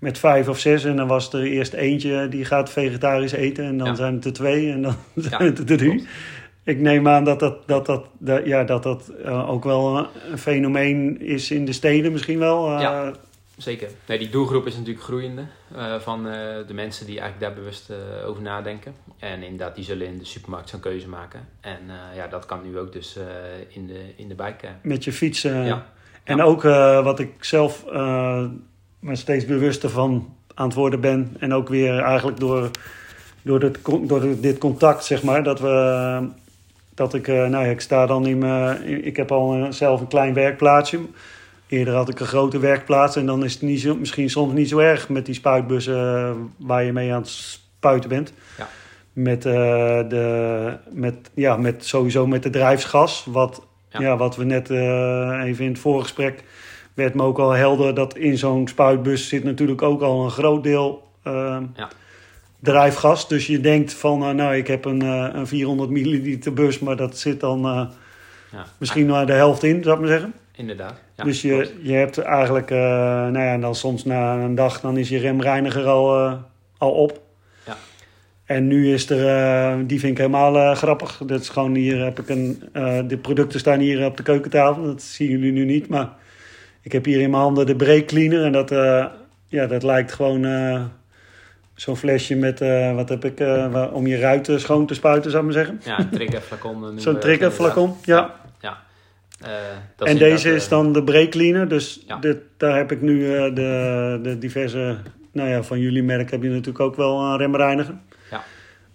met 0.00 0.18
vijf 0.18 0.48
of 0.48 0.58
zes. 0.58 0.84
En 0.84 0.96
dan 0.96 1.06
was 1.08 1.32
er 1.32 1.42
eerst 1.42 1.72
eentje 1.72 2.28
die 2.28 2.44
gaat 2.44 2.70
vegetarisch 2.70 3.32
eten. 3.32 3.64
En 3.64 3.78
dan 3.78 3.86
Ja. 3.86 3.94
zijn 3.94 4.14
het 4.14 4.24
er 4.24 4.32
twee 4.32 4.70
en 4.72 4.82
dan 4.82 4.94
zijn 5.28 5.42
het 5.42 5.58
er 5.58 5.76
drie. 5.76 6.06
Ik 6.64 6.78
neem 6.78 7.08
aan 7.08 7.24
dat 7.24 7.40
dat, 7.40 7.56
dat, 7.66 7.86
dat, 7.86 8.04
dat- 8.18 8.46
ja, 8.46 8.64
dat, 8.64 8.82
dat 8.82 9.08
eh, 9.24 9.50
ook 9.50 9.64
wel 9.64 10.08
een 10.30 10.38
fenomeen 10.38 11.20
is 11.20 11.50
in 11.50 11.64
de 11.64 11.72
steden 11.72 12.12
misschien 12.12 12.38
wel. 12.38 12.74
eh, 12.74 12.80
Ja. 12.80 13.12
Zeker. 13.56 13.88
Nee, 14.06 14.18
die 14.18 14.28
doelgroep 14.28 14.66
is 14.66 14.76
natuurlijk 14.76 15.04
groeiende 15.04 15.44
eh, 15.76 15.94
van 16.00 16.22
de 16.66 16.74
mensen 16.74 17.06
die 17.06 17.20
eigenlijk 17.20 17.50
daar 17.52 17.62
bewust 17.62 17.92
over 18.26 18.42
nadenken. 18.42 18.94
En 19.18 19.42
inderdaad, 19.42 19.74
die 19.74 19.84
zullen 19.84 20.06
in 20.06 20.18
de 20.18 20.24
supermarkt 20.24 20.68
zo'n 20.68 20.80
keuze 20.80 21.08
maken. 21.08 21.40
En 21.60 21.78
ja, 22.16 22.26
dat 22.26 22.46
kan 22.46 22.60
nu 22.62 22.78
ook 22.78 22.92
dus 22.92 23.18
in, 23.68 23.86
de, 23.86 24.00
in 24.16 24.28
de 24.28 24.34
bike. 24.34 24.66
Met 24.82 25.04
je 25.04 25.12
fiets. 25.12 25.42
Ja. 25.42 25.86
En 26.24 26.36
Ja. 26.36 26.42
ook 26.42 26.62
wat 27.04 27.18
ik 27.20 27.44
zelf 27.44 27.84
me 29.00 29.16
steeds 29.16 29.44
bewuster 29.44 29.90
van 29.90 30.34
aan 30.54 30.66
het 30.66 30.74
worden 30.76 31.00
ben. 31.00 31.36
En 31.38 31.54
ook 31.54 31.68
weer 31.68 31.98
eigenlijk 31.98 32.40
door, 32.40 32.70
door, 33.42 33.60
dit, 33.60 33.78
door 34.02 34.40
dit 34.40 34.58
contact, 34.58 35.04
zeg 35.04 35.22
maar. 35.22 35.42
Dat 35.42 35.60
we. 35.60 36.28
Dat 36.94 37.14
ik, 37.14 37.28
eh, 37.28 37.34
nou 37.34 37.64
ja, 37.64 37.70
ik 37.70 37.80
sta 37.80 38.06
dan 38.06 38.26
in 38.26 38.38
mijn. 38.38 39.04
Ik 39.04 39.16
heb 39.16 39.32
al 39.32 39.52
een- 39.54 39.72
zelf 39.72 40.00
een 40.00 40.06
klein 40.08 40.34
werkplaatsje. 40.34 40.98
Eerder 41.66 41.94
had 41.94 42.08
ik 42.08 42.20
een 42.20 42.26
grote 42.26 42.58
werkplaats. 42.58 43.16
En 43.16 43.26
dan 43.26 43.44
is 43.44 43.52
het 43.52 43.62
niet 43.62 43.80
zo, 43.80 43.94
misschien 43.96 44.30
soms 44.30 44.52
niet 44.52 44.68
zo 44.68 44.78
erg 44.78 45.08
met 45.08 45.26
die 45.26 45.34
spuitbussen 45.34 46.16
eh, 46.16 46.30
waar 46.56 46.84
je 46.84 46.92
mee 46.92 47.12
aan 47.12 47.20
het 47.20 47.28
spuiten 47.28 48.08
bent. 48.08 48.32
Ja. 48.58 48.68
Met, 49.12 49.44
eh, 49.46 49.52
de, 50.08 50.76
met, 50.90 51.30
ja, 51.34 51.56
met 51.56 51.84
sowieso 51.84 52.26
met 52.26 52.42
de 52.42 52.50
drijfsgas. 52.50 53.24
Wat, 53.28 53.62
Ja. 53.88 54.00
ja. 54.00 54.16
wat 54.16 54.36
we 54.36 54.44
net 54.44 54.70
even 54.70 55.64
in 55.64 55.70
het 55.70 55.78
voorgesprek 55.78 56.44
werd 56.94 57.14
me 57.14 57.22
ook 57.22 57.38
al 57.38 57.50
helder 57.50 57.94
dat 57.94 58.16
in 58.16 58.38
zo'n 58.38 58.68
spuitbus 58.68 59.28
zit 59.28 59.44
natuurlijk 59.44 59.82
ook 59.82 60.02
al 60.02 60.24
een 60.24 60.30
groot 60.30 60.62
deel 60.62 61.08
eh, 61.22 61.58
Ja. 61.74 61.88
drijfgas. 62.60 63.28
Dus 63.28 63.46
je 63.46 63.60
denkt 63.60 63.94
van, 63.94 64.22
eh, 64.22 64.30
nou, 64.30 64.56
ik 64.56 64.66
heb 64.66 64.84
een, 64.84 65.02
eh, 65.02 65.28
een 65.32 65.46
400 65.46 65.90
milliliter 65.90 66.52
bus, 66.52 66.78
maar 66.78 66.96
dat 66.96 67.18
zit 67.18 67.40
dan 67.40 67.64
eh, 67.64 67.82
Ja. 68.52 68.64
misschien 68.78 69.06
maar 69.06 69.26
de 69.26 69.32
helft 69.32 69.62
in, 69.62 69.82
zou 69.82 69.94
ik 69.94 70.00
maar 70.00 70.10
zeggen. 70.10 70.32
Inderdaad. 70.56 70.94
Ja, 71.16 71.24
dus 71.24 71.42
je, 71.42 71.52
klopt. 71.54 71.72
je 71.82 71.92
hebt 71.92 72.18
eigenlijk, 72.18 72.70
nou 72.70 73.38
ja, 73.38 73.58
dan 73.58 73.74
soms 73.74 74.04
na 74.04 74.34
een 74.36 74.54
dag, 74.54 74.80
dan 74.80 74.96
is 74.96 75.08
je 75.08 75.18
remreiniger 75.18 75.84
al, 75.86 76.38
al 76.78 76.90
op. 76.90 77.20
Ja. 77.66 77.76
En 78.44 78.66
nu 78.66 78.92
is 78.92 79.10
er, 79.10 79.86
die 79.86 79.98
vind 80.00 80.12
ik 80.12 80.18
helemaal 80.18 80.74
grappig. 80.74 81.22
Dat 81.26 81.40
is 81.40 81.48
gewoon 81.48 81.74
hier 81.74 82.04
heb 82.04 82.18
ik 82.20 82.28
een, 82.28 82.62
de 83.08 83.18
producten 83.22 83.60
staan 83.60 83.78
hier 83.78 84.04
op 84.04 84.16
de 84.16 84.22
keukentafel. 84.22 84.82
Dat 84.84 85.02
zien 85.02 85.28
jullie 85.28 85.52
nu 85.52 85.64
niet, 85.64 85.88
maar 85.88 86.08
ik 86.82 86.92
heb 86.92 87.04
hier 87.04 87.20
in 87.20 87.30
mijn 87.30 87.42
handen 87.42 87.66
de 87.66 87.76
break 87.76 88.06
cleaner. 88.06 88.44
En 88.44 88.52
dat, 88.52 88.70
eh, 88.70 89.06
ja, 89.48 89.66
dat 89.66 89.82
lijkt 89.82 90.12
gewoon 90.12 90.44
eh, 90.44 90.84
zo'n 91.74 91.96
flesje 91.96 92.34
met, 92.34 92.60
eh, 92.60 92.94
wat 92.94 93.08
heb 93.08 93.24
ik, 93.24 93.40
om 93.92 94.06
je 94.06 94.18
ruiten 94.18 94.60
schoon 94.60 94.86
te 94.86 94.94
spuiten, 94.94 95.30
zou 95.30 95.46
ik 95.46 95.54
maar 95.54 95.64
zeggen. 95.64 95.80
Ja, 95.84 95.98
een 95.98 96.10
triggerflacon. 96.10 97.00
Zo'n 97.00 97.18
triggerflacon, 97.18 97.96
ja. 98.04 98.38
Ja. 98.60 98.78
Dat 99.96 100.08
En 100.08 100.18
deze 100.18 100.54
is 100.54 100.68
dan 100.68 100.92
de 100.92 101.04
break 101.04 101.30
cleaner. 101.30 101.68
Dus 101.68 102.02
Ja. 102.06 102.16
dit, 102.16 102.38
daar 102.56 102.76
heb 102.76 102.92
ik 102.92 103.02
nu 103.02 103.20
de, 103.52 104.18
de 104.22 104.38
diverse... 104.38 104.96
Nou 105.32 105.48
ja, 105.48 105.62
van 105.62 105.78
jullie 105.80 106.02
merk 106.02 106.30
heb 106.30 106.42
je 106.42 106.48
natuurlijk 106.48 106.80
ook 106.80 106.96
wel 106.96 107.20
een 107.20 107.36
remreiniger. 107.36 107.94
Ja. 108.30 108.42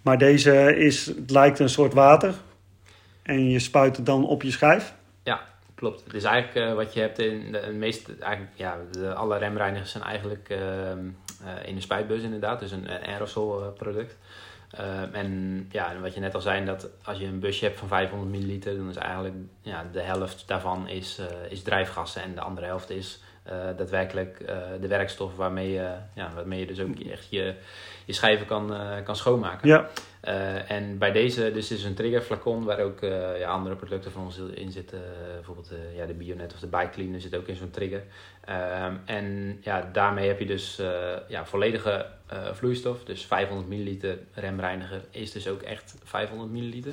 Maar 0.02 0.18
deze 0.18 0.76
is, 0.76 1.06
het 1.06 1.30
lijkt 1.30 1.58
een 1.58 1.68
soort 1.68 1.94
water. 1.94 2.34
En 3.22 3.50
je 3.50 3.58
spuit 3.58 3.96
het 3.96 4.06
dan 4.06 4.26
op 4.26 4.42
je 4.42 4.50
schijf. 4.50 4.94
Klopt. 5.76 6.04
Het 6.04 6.14
is 6.14 6.24
eigenlijk 6.24 6.68
eh, 6.68 6.74
wat 6.74 6.94
je 6.94 7.00
hebt 7.00 7.18
in 7.18 7.52
de, 7.52 7.60
de 7.60 7.72
meeste, 7.72 8.16
eigenlijk, 8.20 8.52
ja, 8.54 8.78
de, 8.90 9.14
alle 9.14 9.38
remreinigers 9.38 9.90
zijn 9.90 10.04
eigenlijk 10.04 10.48
eh, 10.48 11.68
in 11.68 11.74
de 11.74 11.80
spuitbus 11.80 12.22
inderdaad, 12.22 12.60
dus 12.60 12.70
een, 12.70 12.94
een 12.94 13.06
aerosol 13.06 13.60
eh, 13.60 13.68
product. 13.72 14.16
Ehm, 14.70 15.14
en 15.14 15.66
ja, 15.70 15.90
en 15.90 16.00
wat 16.00 16.14
je 16.14 16.20
net 16.20 16.34
al 16.34 16.40
zei, 16.40 16.64
dat 16.64 16.88
als 17.04 17.18
je 17.18 17.26
een 17.26 17.40
busje 17.40 17.64
hebt 17.64 17.78
van 17.78 17.88
500 17.88 18.30
milliliter, 18.30 18.76
dan 18.76 18.88
is 18.88 18.96
eigenlijk 18.96 19.34
ja, 19.60 19.86
de 19.92 20.00
helft 20.00 20.48
daarvan 20.48 20.88
is, 20.88 21.20
is 21.48 21.62
drijfgassen 21.62 22.22
en 22.22 22.34
de 22.34 22.40
andere 22.40 22.66
helft 22.66 22.90
is 22.90 23.20
daadwerkelijk 23.76 24.38
de 24.80 24.88
werkstof 24.88 25.36
waarmee 25.36 25.70
je, 25.70 25.94
ja, 26.14 26.30
waarmee 26.34 26.60
je 26.60 26.66
dus 26.66 26.80
ook 26.80 26.98
echt 26.98 27.26
je, 27.30 27.54
je 28.04 28.12
schijven 28.12 28.46
kan, 28.46 28.76
kan 29.04 29.16
schoonmaken. 29.16 29.68
Ja, 29.68 29.88
Eh, 30.20 30.70
en 30.70 30.98
bij 30.98 31.12
deze, 31.12 31.52
dus 31.52 31.70
is 31.70 31.84
een 31.84 31.94
triggerflacon 31.94 32.64
waar 32.64 32.80
ook 32.80 33.00
eh, 33.00 33.38
ja, 33.38 33.48
andere 33.48 33.76
producten 33.76 34.12
van 34.12 34.24
ons 34.24 34.38
in 34.54 34.72
zitten. 34.72 34.98
Eh, 34.98 35.34
bijvoorbeeld 35.34 35.72
ja, 35.96 36.06
de 36.06 36.14
Bionet 36.14 36.52
of 36.52 36.60
de 36.60 36.66
Bike 36.66 36.90
Cleaner 36.90 37.20
zit 37.20 37.36
ook 37.36 37.46
in 37.46 37.56
zo'n 37.56 37.70
trigger. 37.70 38.02
Ehm, 38.44 38.94
en 39.04 39.58
ja, 39.62 39.88
daarmee 39.92 40.28
heb 40.28 40.38
je 40.38 40.46
dus 40.46 40.80
ja, 41.28 41.46
volledige 41.46 42.06
vloeistof. 42.52 43.04
Dus 43.04 43.24
500 43.24 43.68
milliliter 43.68 44.18
remreiniger 44.34 45.00
is 45.10 45.32
dus 45.32 45.48
ook 45.48 45.62
echt 45.62 45.94
500 46.04 46.50
milliliter. 46.50 46.92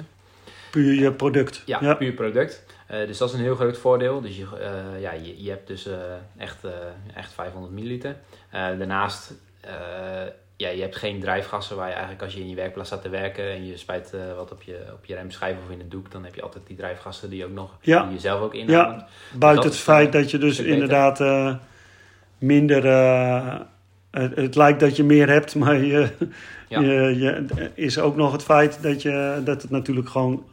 puur 0.71 0.93
je 0.93 1.13
product. 1.13 1.63
Ja, 1.65 1.77
ja. 1.81 1.93
puur 1.93 2.13
product. 2.13 2.65
Dus 2.87 3.17
dat 3.17 3.29
is 3.29 3.35
een 3.35 3.41
heel 3.41 3.55
groot 3.55 3.77
voordeel. 3.77 4.21
Dus 4.21 4.37
je, 4.37 4.45
ja, 4.99 5.11
je, 5.11 5.43
je 5.43 5.49
hebt 5.49 5.67
dus 5.67 5.87
echt, 6.37 6.63
echt 7.15 7.33
500 7.33 7.73
milliliter. 7.73 8.15
Daarnaast, 8.51 9.33
ja, 10.55 10.69
je 10.69 10.81
hebt 10.81 10.95
geen 10.95 11.19
drijfgassen 11.19 11.75
waar 11.75 11.87
je 11.87 11.93
eigenlijk 11.93 12.23
als 12.23 12.33
je 12.33 12.39
in 12.39 12.49
je 12.49 12.55
werkplaats 12.55 12.89
staat 12.89 13.01
te 13.01 13.09
werken 13.09 13.49
en 13.51 13.65
je 13.65 13.77
spuit 13.77 14.13
eh, 14.13 14.19
wat 14.35 14.51
op 14.51 14.61
je, 14.61 14.79
op 14.93 15.05
je 15.05 15.15
remschijf 15.15 15.55
of 15.65 15.71
in 15.71 15.79
het 15.79 15.91
doek, 15.91 16.11
dan 16.11 16.23
heb 16.23 16.35
je 16.35 16.41
altijd 16.41 16.67
die 16.67 16.75
drijfgassen 16.77 17.29
die 17.29 17.45
ook 17.45 17.51
nog, 17.51 17.71
Ja. 17.81 18.03
die 18.03 18.13
je 18.13 18.19
zelf 18.19 18.41
ook 18.41 18.53
inademt. 18.53 19.03
Buiten 19.33 19.69
het 19.69 19.79
feit 19.79 20.11
dat 20.11 20.31
je 20.31 20.37
dus 20.37 20.59
inderdaad 20.59 21.21
eh, 21.21 21.55
minder... 22.37 22.85
eh, 22.85 23.59
het, 24.11 24.35
het 24.35 24.55
lijkt 24.55 24.79
dat 24.79 24.95
je 24.95 25.03
meer 25.03 25.29
hebt, 25.29 25.55
maar 25.61 25.75
je, 25.77 26.09
Ja. 26.69 26.79
je, 26.79 27.17
je, 27.19 27.45
is 27.73 27.99
ook 27.99 28.15
nog 28.15 28.31
het 28.31 28.43
feit 28.43 28.83
dat, 28.83 29.01
je, 29.01 29.41
dat 29.43 29.61
het 29.61 29.71
natuurlijk 29.71 30.09
gewoon 30.09 30.45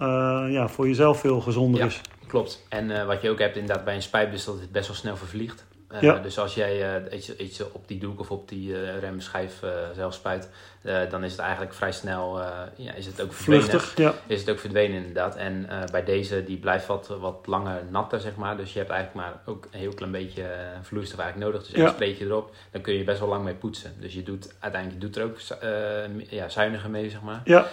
ja, 0.51 0.69
voor 0.69 0.87
jezelf 0.89 1.21
veel 1.21 1.41
gezonder 1.41 1.81
Ja. 1.81 1.87
is. 1.87 2.01
Klopt. 2.27 2.67
En 2.69 3.07
wat 3.07 3.23
je 3.23 3.31
ook 3.31 3.39
hebt 3.39 3.57
inderdaad 3.57 3.85
bij 3.85 3.95
een 3.95 4.03
spuitbus, 4.03 4.39
is 4.39 4.45
dat 4.45 4.61
het 4.61 4.73
best 4.73 4.87
wel 4.87 4.97
snel 4.97 5.17
vervliegt. 5.17 5.65
Eh, 5.91 6.01
Ja. 6.03 6.19
Dus 6.19 6.39
als 6.39 6.55
jij 6.55 6.95
eh, 7.11 7.17
iets, 7.19 7.37
iets 7.37 7.61
op 7.73 7.89
die 7.89 7.99
doek 7.99 8.21
of 8.21 8.31
op 8.31 8.49
die 8.49 8.83
eh, 8.83 8.99
remschijf 8.99 9.63
eh, 9.63 9.71
zelf 9.95 10.15
spuit, 10.15 10.49
eh, 10.83 11.11
dan 11.11 11.25
is 11.25 11.31
het 11.33 11.41
eigenlijk 11.41 11.75
vrij 11.75 11.93
snel, 11.93 12.41
eh, 12.41 12.49
ja, 12.77 12.93
is 12.93 13.07
het 13.07 13.21
ook 13.23 13.33
verdwenen. 13.33 13.65
Vluchtig, 13.69 13.97
ja. 13.97 14.15
Is 14.27 14.41
het 14.41 14.51
ook 14.51 14.59
verdwenen 14.59 14.97
inderdaad. 14.97 15.37
En 15.37 15.67
eh, 15.69 15.79
bij 15.93 16.05
deze, 16.05 16.45
die 16.45 16.57
blijft 16.57 16.87
wat, 16.87 17.07
wat 17.21 17.37
langer 17.47 17.81
natter, 17.91 18.21
zeg 18.21 18.37
maar. 18.37 18.57
Dus 18.57 18.73
je 18.73 18.79
hebt 18.79 18.91
eigenlijk 18.91 19.27
maar 19.27 19.41
ook 19.45 19.69
een 19.71 19.79
heel 19.79 19.95
klein 19.95 20.13
beetje 20.13 20.43
eh, 20.43 20.59
vloeistof 20.83 21.19
eigenlijk 21.19 21.51
nodig. 21.53 21.67
Dus 21.69 21.77
Ja. 21.77 21.85
één 21.85 21.93
spreetje 21.95 22.25
erop, 22.25 22.55
dan 22.71 22.81
kun 22.81 22.95
je 22.95 23.05
best 23.05 23.19
wel 23.21 23.29
lang 23.29 23.45
mee 23.45 23.55
poetsen. 23.55 23.93
Dus 24.01 24.15
je 24.15 24.23
doet, 24.23 24.55
uiteindelijk 24.59 25.03
je 25.03 25.09
doet 25.09 25.17
er 25.17 25.25
ook 25.25 25.39
eh, 25.61 26.31
ja, 26.31 26.49
zuiniger 26.49 26.91
mee, 26.91 27.11
zeg 27.11 27.21
maar. 27.23 27.41
Ja, 27.45 27.67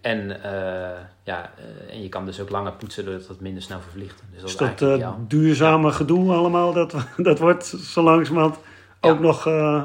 En, 0.00 0.42
eh, 0.42 0.98
ja, 1.22 1.50
eh, 1.56 1.94
en 1.94 2.02
je 2.02 2.08
kan 2.08 2.24
dus 2.24 2.40
ook 2.40 2.50
langer 2.50 2.72
poetsen 2.72 3.04
doordat 3.04 3.28
het 3.28 3.40
minder 3.40 3.62
snel 3.62 3.80
vervliegt. 3.80 4.16
Dus 4.16 4.26
dat 4.30 4.40
dus 4.40 4.50
is 4.50 4.56
dat 4.56 4.68
eigenlijk 4.68 5.02
eh, 5.02 5.18
duurzame 5.28 5.92
gedoe 5.92 6.32
allemaal, 6.32 6.72
dat, 6.72 6.94
dat 7.16 7.38
wordt 7.38 7.64
zo 7.66 8.02
langzamerhand 8.02 8.58
Ja. 9.00 9.10
ook 9.10 9.20
nog... 9.20 9.44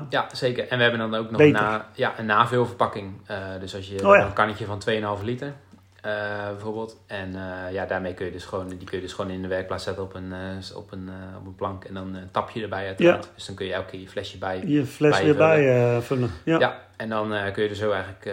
Ja, 0.10 0.28
zeker. 0.32 0.68
En 0.68 0.78
we 0.78 0.84
hebben 0.84 1.12
dan 1.12 1.20
ook 1.20 1.32
nog 1.32 1.42
een, 1.42 1.52
na, 1.52 1.88
ja, 1.94 2.14
een 2.20 2.26
navulverpakking. 2.26 3.14
Eh, 3.26 3.38
dus 3.60 3.76
als 3.76 3.88
je 3.88 4.08
Oh 4.08 4.16
ja. 4.16 4.26
een 4.26 4.34
kannetje 4.34 4.66
van 4.66 4.82
2,5 5.20 5.24
liter. 5.24 5.54
Eh, 6.06 6.48
bijvoorbeeld. 6.50 6.98
En 7.08 7.36
eh, 7.36 7.74
ja, 7.74 7.86
daarmee 7.86 8.14
kun 8.14 8.26
je 8.26 8.32
dus 8.32 8.46
gewoon, 8.46 8.68
die 8.68 8.84
kun 8.84 8.98
je 8.98 9.04
dus 9.04 9.14
gewoon 9.14 9.32
in 9.32 9.42
de 9.42 9.48
werkplaats 9.48 9.84
zetten 9.84 10.04
op 10.04 10.14
een, 10.14 10.34
eh, 10.34 10.78
op 10.78 10.92
een, 10.92 11.10
op 11.40 11.46
een 11.46 11.56
plank. 11.56 11.84
En 11.84 11.94
dan 11.94 12.16
een 12.16 12.32
tapje 12.32 12.62
erbij 12.62 12.88
uiteraard. 12.88 13.30
Dus 13.36 13.46
dan 13.46 13.56
kun 13.56 13.66
je 13.66 13.74
elke 13.74 13.90
keer 13.90 14.00
je 14.00 14.08
flesje 14.08 14.38
bij. 14.38 14.64
Je 14.66 14.86
fles 14.86 15.12
Bij 15.12 15.24
weer 15.24 15.36
vullen. 15.36 15.92
bij 15.92 16.02
vullen. 16.02 16.32
Ja. 16.44 16.60
Ja. 16.60 16.82
en 16.96 17.10
dan 17.10 17.52
kun 17.54 17.64
je 17.64 17.70
er 17.70 17.76
zo 17.76 17.92
eigenlijk 17.92 18.32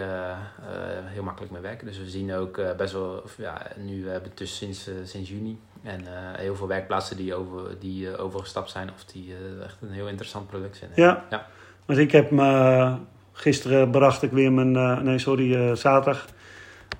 heel 1.05 1.23
makkelijk 1.23 1.51
mee 1.51 1.61
werken. 1.61 1.87
Dus 1.87 1.97
we 1.97 2.09
zien 2.09 2.33
ook 2.33 2.61
best 2.77 2.93
wel, 2.93 3.21
of, 3.23 3.37
ja, 3.37 3.61
nu 3.77 4.09
hebben 4.09 4.29
we 4.29 4.35
dus 4.35 4.57
sinds, 4.57 4.89
sinds 5.03 5.29
juni. 5.29 5.59
En 5.83 6.01
heel 6.37 6.55
veel 6.55 6.67
werkplaatsen 6.67 7.17
die, 7.17 7.35
over, 7.35 7.79
die 7.79 8.17
overgestapt 8.17 8.69
zijn 8.69 8.89
of 8.95 9.05
die 9.05 9.33
echt 9.63 9.77
een 9.81 9.91
heel 9.91 10.07
interessant 10.07 10.47
product 10.47 10.77
vinden. 10.77 11.03
Ja. 11.03 11.25
Ja. 11.29 11.47
Want 11.85 11.99
ik 11.99 12.11
heb 12.11 12.31
me... 12.31 12.95
Gisteren 13.35 13.91
bracht 13.91 14.21
ik 14.21 14.31
weer 14.31 14.51
mijn... 14.51 15.03
nee, 15.03 15.19
sorry, 15.19 15.75
zaterdag. 15.75 16.25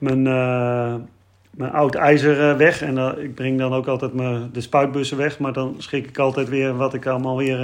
Mijn, 0.04 0.28
eh, 0.28 0.96
mijn 1.52 1.72
oud 1.72 1.96
ijzer 1.96 2.50
eh, 2.50 2.58
weg. 2.58 2.82
En 2.82 2.98
eh, 2.98 3.24
ik 3.24 3.36
breng 3.36 3.58
dan 3.58 3.74
ook 3.74 3.88
altijd 3.88 4.14
mijn, 4.14 4.50
de 4.54 4.62
spuitbussen 4.62 5.18
weg. 5.18 5.40
Maar 5.40 5.54
dan 5.54 5.76
schik 5.78 6.08
ik 6.08 6.18
altijd 6.18 6.50
weer 6.50 6.78
wat 6.78 6.94
ik 6.94 7.06
allemaal 7.06 7.38
weer... 7.38 7.60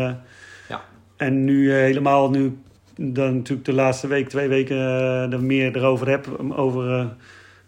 Ja. 0.69 0.81
En 1.17 1.43
nu 1.43 1.73
helemaal 1.73 2.29
nu... 2.29 2.57
Dan 2.95 3.35
natuurlijk 3.35 3.65
de 3.65 3.73
laatste 3.73 4.07
week, 4.07 4.29
twee 4.29 4.47
weken 4.47 4.77
er 5.31 5.43
meer 5.43 5.75
erover 5.75 6.09
heb. 6.09 6.27
Over... 6.55 6.83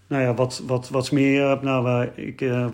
nou 0.08 0.24
ja, 0.24 0.34
wat, 0.34 0.63
wat, 0.68 0.90
wat 0.90 1.06
smeer 1.06 1.34
je 1.34 1.48
hebt. 1.48 1.62
Nou, 1.62 2.08
ik, 2.16 2.40
het 2.40 2.74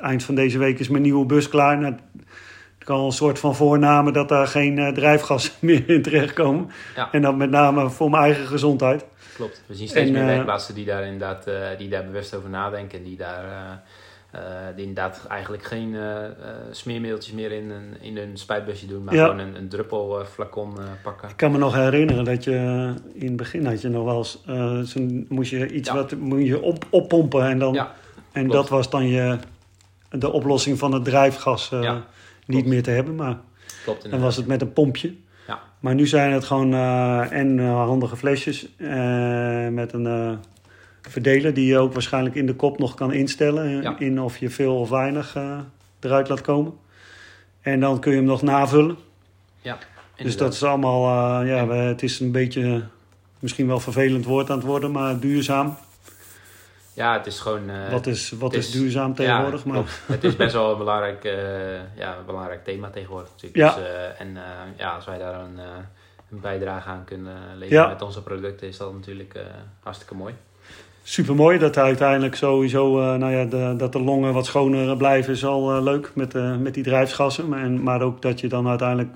eind 0.00 0.22
van 0.22 0.34
deze 0.34 0.58
week 0.58 0.78
is 0.78 0.88
mijn 0.88 1.02
nieuwe 1.02 1.26
bus 1.26 1.48
klaar. 1.48 1.78
Nou, 1.78 1.94
ik 2.78 2.86
kan 2.86 2.98
al 2.98 3.06
een 3.06 3.12
soort 3.12 3.38
van 3.38 3.54
voornamen 3.54 4.12
dat 4.12 4.28
daar 4.28 4.46
geen 4.46 4.94
drijfgassen 4.94 5.52
meer 5.66 5.90
in 5.90 6.02
terechtkomen. 6.02 6.70
Ja. 6.96 7.08
En 7.12 7.22
dat 7.22 7.36
met 7.36 7.50
name 7.50 7.90
voor 7.90 8.10
mijn 8.10 8.22
eigen 8.22 8.46
gezondheid. 8.46 9.04
Klopt. 9.36 9.62
We 9.66 9.74
zien 9.74 9.88
steeds 9.88 10.06
En, 10.06 10.12
meer 10.12 10.22
eh, 10.22 10.28
werkplaatsen 10.28 10.74
die 10.74 10.84
daar 10.84 11.04
inderdaad 11.04 11.46
eh, 11.46 11.54
die 11.78 11.88
daar 11.88 12.04
bewust 12.04 12.34
over 12.34 12.50
nadenken. 12.50 12.98
En 12.98 13.04
die 13.04 13.16
daar 13.16 13.44
eh, 14.30 14.40
die 14.76 14.86
inderdaad 14.86 15.26
eigenlijk 15.28 15.64
geen 15.64 15.96
smeermiddeltjes 16.70 17.34
meer 17.34 17.52
in, 17.52 17.70
een, 17.70 17.96
in 18.00 18.16
hun 18.16 18.36
spuitbusje 18.36 18.86
doen. 18.86 19.04
Maar 19.04 19.14
Ja. 19.14 19.24
gewoon 19.24 19.38
een, 19.38 19.56
een 19.56 19.68
druppel 19.68 20.24
flacon 20.32 20.78
eh, 20.78 20.84
pakken. 21.02 21.28
Ik 21.28 21.36
kan 21.36 21.52
me 21.52 21.58
nog 21.58 21.74
herinneren 21.74 22.24
dat 22.24 22.44
je 22.44 22.92
in 23.14 23.26
het 23.26 23.36
begin 23.36 23.66
had 23.66 23.80
je 23.80 23.88
nog 23.88 24.04
wel 24.04 24.16
eens... 24.18 24.94
moest 25.28 25.50
je 25.50 25.68
iets 25.72 25.88
Ja. 25.88 25.94
wat 25.94 26.12
moet 26.16 26.46
je 26.46 26.62
op, 26.62 26.84
oppompen. 26.90 27.44
En, 27.48 27.58
dan, 27.58 27.74
Ja, 27.74 27.94
en 28.32 28.42
klopt. 28.42 28.52
dat 28.54 28.68
was 28.68 28.90
dan 28.90 29.06
je, 29.08 29.38
de 30.10 30.32
oplossing 30.32 30.78
van 30.78 30.92
het 30.92 31.04
drijfgas 31.04 31.72
niet 32.46 32.66
meer 32.66 32.82
te 32.82 32.90
hebben. 32.90 33.14
Maar 33.14 33.38
klopt 33.84 34.10
dan 34.10 34.20
was 34.20 34.36
het 34.36 34.46
met 34.46 34.60
een 34.60 34.72
pompje. 34.72 35.14
Ja. 35.46 35.60
Maar 35.80 35.94
nu 35.94 36.06
zijn 36.06 36.32
het 36.32 36.44
gewoon 36.44 36.72
eh, 36.72 37.32
en 37.32 37.58
eh, 37.58 37.84
handige 37.84 38.16
flesjes 38.16 38.76
eh, 38.76 39.68
met 39.68 39.92
een 39.92 40.38
verdeler 41.02 41.54
die 41.54 41.66
je 41.66 41.78
ook 41.78 41.92
waarschijnlijk 41.92 42.34
in 42.34 42.46
de 42.46 42.54
kop 42.54 42.78
nog 42.78 42.94
kan 42.94 43.12
instellen. 43.12 43.82
Ja. 43.82 43.98
In 43.98 44.20
of 44.20 44.38
je 44.38 44.50
veel 44.50 44.78
of 44.78 44.88
weinig 44.88 45.36
eruit 46.00 46.28
laat 46.28 46.40
komen. 46.40 46.72
En 47.60 47.80
dan 47.80 48.00
kun 48.00 48.10
je 48.10 48.16
hem 48.16 48.26
nog 48.26 48.42
navullen. 48.42 48.96
Dus 50.16 50.24
Inderdaad. 50.24 50.38
dat 50.38 50.54
is 50.54 50.62
allemaal, 50.64 51.42
ja, 51.42 51.68
het 51.68 52.02
is 52.02 52.20
een 52.20 52.32
beetje 52.32 52.82
misschien 53.38 53.66
wel 53.66 53.80
vervelend 53.80 54.24
woord 54.24 54.50
aan 54.50 54.56
het 54.56 54.66
worden, 54.66 54.90
maar 54.90 55.20
duurzaam. 55.20 55.76
Ja, 56.96 57.12
het 57.12 57.26
is 57.26 57.40
gewoon... 57.40 57.70
eh, 57.70 57.90
wat 57.90 58.06
is, 58.06 58.30
wat 58.30 58.54
is 58.54 58.70
duurzaam 58.70 59.08
ja, 59.08 59.14
tegenwoordig? 59.14 59.64
maar. 59.64 59.82
Het 60.06 60.24
is 60.24 60.36
best 60.36 60.52
wel 60.52 60.72
een 60.72 60.78
belangrijk, 60.78 61.24
eh, 61.24 61.96
ja, 61.96 62.16
een 62.18 62.26
belangrijk 62.26 62.64
thema 62.64 62.90
tegenwoordig 62.90 63.30
natuurlijk. 63.30 63.56
Ja. 63.56 63.74
Dus, 63.74 63.84
eh, 63.84 64.20
en 64.20 64.36
ja, 64.76 64.94
als 64.94 65.04
wij 65.04 65.18
daar 65.18 65.34
een, 65.34 65.58
een 66.30 66.40
bijdrage 66.40 66.88
aan 66.88 67.04
kunnen 67.04 67.34
leveren 67.58 67.82
Ja. 67.82 67.88
met 67.88 68.02
onze 68.02 68.22
producten, 68.22 68.68
is 68.68 68.76
dat 68.76 68.92
natuurlijk 68.92 69.38
hartstikke 69.82 70.14
mooi. 70.14 70.34
Super 71.02 71.34
mooi 71.34 71.58
dat 71.58 71.76
uiteindelijk 71.76 72.34
sowieso, 72.34 73.16
nou 73.16 73.32
ja, 73.32 73.44
de, 73.44 73.74
dat 73.76 73.92
de 73.92 74.00
longen 74.00 74.32
wat 74.32 74.46
schoner 74.46 74.96
blijven 74.96 75.32
is 75.32 75.44
al 75.44 75.82
leuk 75.82 76.10
met, 76.14 76.32
met 76.60 76.74
die 76.74 76.84
drijfgassen. 76.84 77.48
Maar, 77.48 77.62
en, 77.62 77.82
maar 77.82 78.02
ook 78.02 78.22
dat 78.22 78.40
je 78.40 78.48
dan 78.48 78.68
uiteindelijk 78.68 79.10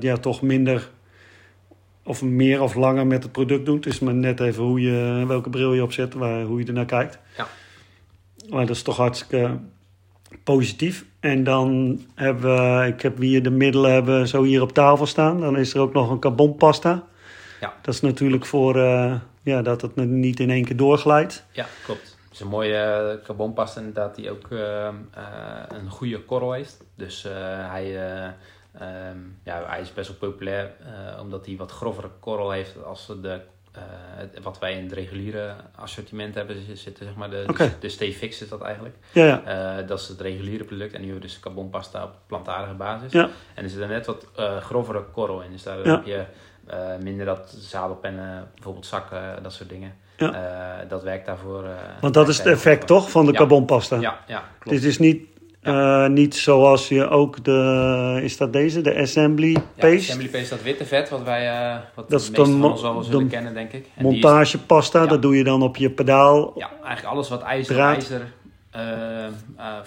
ja, 0.00 0.16
toch 0.16 0.42
minder 0.42 0.88
of 2.08 2.22
meer 2.22 2.62
of 2.62 2.74
langer 2.74 3.06
met 3.06 3.22
het 3.22 3.32
product 3.32 3.66
doet. 3.66 3.84
Het 3.84 3.94
is 3.94 4.00
maar 4.00 4.14
net 4.14 4.40
even 4.40 4.62
hoe 4.62 4.80
je, 4.80 5.24
welke 5.26 5.50
bril 5.50 5.72
je 5.72 5.82
opzet, 5.82 6.14
waar, 6.14 6.42
hoe 6.42 6.60
je 6.60 6.66
ernaar 6.66 6.84
kijkt. 6.84 7.18
Ja. 7.36 7.46
Maar 8.48 8.66
dat 8.66 8.76
is 8.76 8.82
toch 8.82 8.96
hartstikke 8.96 9.58
positief. 10.44 11.04
En 11.20 11.44
dan 11.44 12.00
hebben 12.14 12.40
we, 12.40 12.86
ik 12.86 13.02
heb 13.02 13.18
hier 13.18 13.42
de 13.42 13.50
middelen 13.50 13.92
hebben 13.92 14.28
zo 14.28 14.42
hier 14.42 14.62
op 14.62 14.72
tafel 14.72 15.06
staan. 15.06 15.40
Dan 15.40 15.56
is 15.56 15.74
er 15.74 15.80
ook 15.80 15.92
nog 15.92 16.10
een 16.10 16.18
carbonpasta. 16.18 17.04
Ja. 17.60 17.74
Dat 17.82 17.94
is 17.94 18.00
natuurlijk 18.00 18.46
voor 18.46 18.76
eh, 18.76 19.14
ja, 19.42 19.62
dat 19.62 19.82
het 19.82 19.96
niet 19.96 20.40
in 20.40 20.50
één 20.50 20.64
keer 20.64 20.76
doorglijdt. 20.76 21.44
Ja, 21.52 21.66
klopt. 21.84 22.16
Het 22.24 22.32
is 22.32 22.40
een 22.40 22.48
mooie 22.48 22.76
eh, 22.76 23.24
carbonpasta 23.24 23.80
inderdaad 23.80 24.14
die 24.14 24.30
ook 24.30 24.50
eh, 24.50 24.88
een 25.68 25.90
goede 25.90 26.20
korrel 26.20 26.52
heeft. 26.52 26.84
Dus 26.94 27.26
hij, 27.68 27.96
eh, 28.78 29.08
ehm, 29.08 29.16
ja, 29.44 29.62
hij 29.66 29.80
is 29.80 29.92
best 29.94 30.08
wel 30.08 30.30
populair 30.30 30.70
eh, 30.80 31.20
omdat 31.20 31.46
hij 31.46 31.56
wat 31.56 31.70
grovere 31.72 32.10
korrel 32.20 32.50
heeft 32.50 32.84
als 32.84 33.06
de, 33.22 33.40
eh, 33.72 33.82
het- 34.16 34.38
wat 34.42 34.58
wij 34.58 34.72
in 34.72 34.82
het 34.84 34.92
reguliere 34.92 35.54
assortiment 35.74 36.34
hebben 36.34 36.56
zitten. 36.76 37.04
Zeg 37.04 37.14
maar 37.14 37.30
de, 37.30 37.44
Oké. 37.46 37.72
de 37.80 37.88
Stay 37.88 38.12
Fix 38.12 38.42
is 38.42 38.48
dat 38.48 38.62
eigenlijk. 38.62 38.96
Ja, 39.12 39.24
ja. 39.24 39.42
Eh, 39.78 39.86
dat 39.86 40.00
is 40.00 40.08
het 40.08 40.20
reguliere 40.20 40.64
product 40.64 40.92
en 40.94 41.00
nu 41.00 41.04
hebben 41.06 41.22
we 41.22 41.28
dus 41.32 41.40
carbonpasta 41.40 42.04
op 42.04 42.10
plantaardige 42.26 42.74
basis. 42.74 43.12
Ja. 43.12 43.28
En 43.54 43.64
er 43.64 43.70
zit 43.70 43.80
er 43.80 43.88
net 43.88 44.06
wat 44.06 44.26
grovere 44.60 45.02
korrel 45.12 45.42
in. 45.42 45.50
Dus 45.52 45.62
daar 45.62 45.78
heb 45.78 46.04
je 46.06 46.24
minder 47.02 47.26
dat 47.26 47.54
zadelpennen, 47.58 48.50
bijvoorbeeld 48.54 48.86
zakken, 48.86 49.42
dat 49.42 49.52
soort 49.52 49.68
dingen. 49.68 49.94
Ja. 50.16 50.84
Dat 50.88 51.02
werkt 51.02 51.26
daarvoor. 51.26 51.64
Want 52.00 52.14
dat 52.14 52.28
is 52.28 52.38
het 52.38 52.46
effect 52.46 52.86
toch 52.86 53.10
van 53.10 53.26
de 53.26 53.32
Ja. 53.32 53.38
carbonpasta? 53.38 53.96
Ja, 53.96 54.18
ja 54.26 54.42
klopt. 54.58 54.76
Dit 54.80 54.86
is 54.90 54.98
niet, 54.98 55.26
eh, 55.60 56.06
niet 56.06 56.34
zoals 56.34 56.88
je 56.88 57.08
ook 57.08 57.44
de, 57.44 58.20
is 58.22 58.36
dat 58.36 58.52
deze, 58.52 58.80
de 58.80 58.96
assembly 58.96 59.52
ja, 59.52 59.60
paste? 59.76 59.96
assembly 59.96 60.28
paste, 60.28 60.54
dat 60.54 60.62
witte 60.62 60.84
vet, 60.84 61.08
wat 61.08 61.22
wij, 61.22 61.48
eh 61.48 61.76
wat 61.94 62.10
Dat 62.10 62.20
de 62.20 62.30
meesten 62.30 62.60
van 62.60 62.70
ons 62.70 62.82
wel 62.82 63.02
zullen 63.02 63.28
kennen, 63.28 63.54
denk 63.54 63.72
ik. 63.72 63.84
En 63.94 64.06
is- 64.06 64.12
Montagepasta, 64.12 65.06
dat 65.06 65.22
doe 65.22 65.36
je 65.36 65.44
dan 65.44 65.62
op 65.62 65.76
je 65.76 65.90
pedaal. 65.90 66.52
ja, 66.56 66.70
eigenlijk 66.84 67.14
alles 67.14 67.28
wat 67.28 67.42
ijzer, 67.42 67.74
Draad. 67.74 67.94
ijzer 67.94 68.32
eh, 68.70 68.80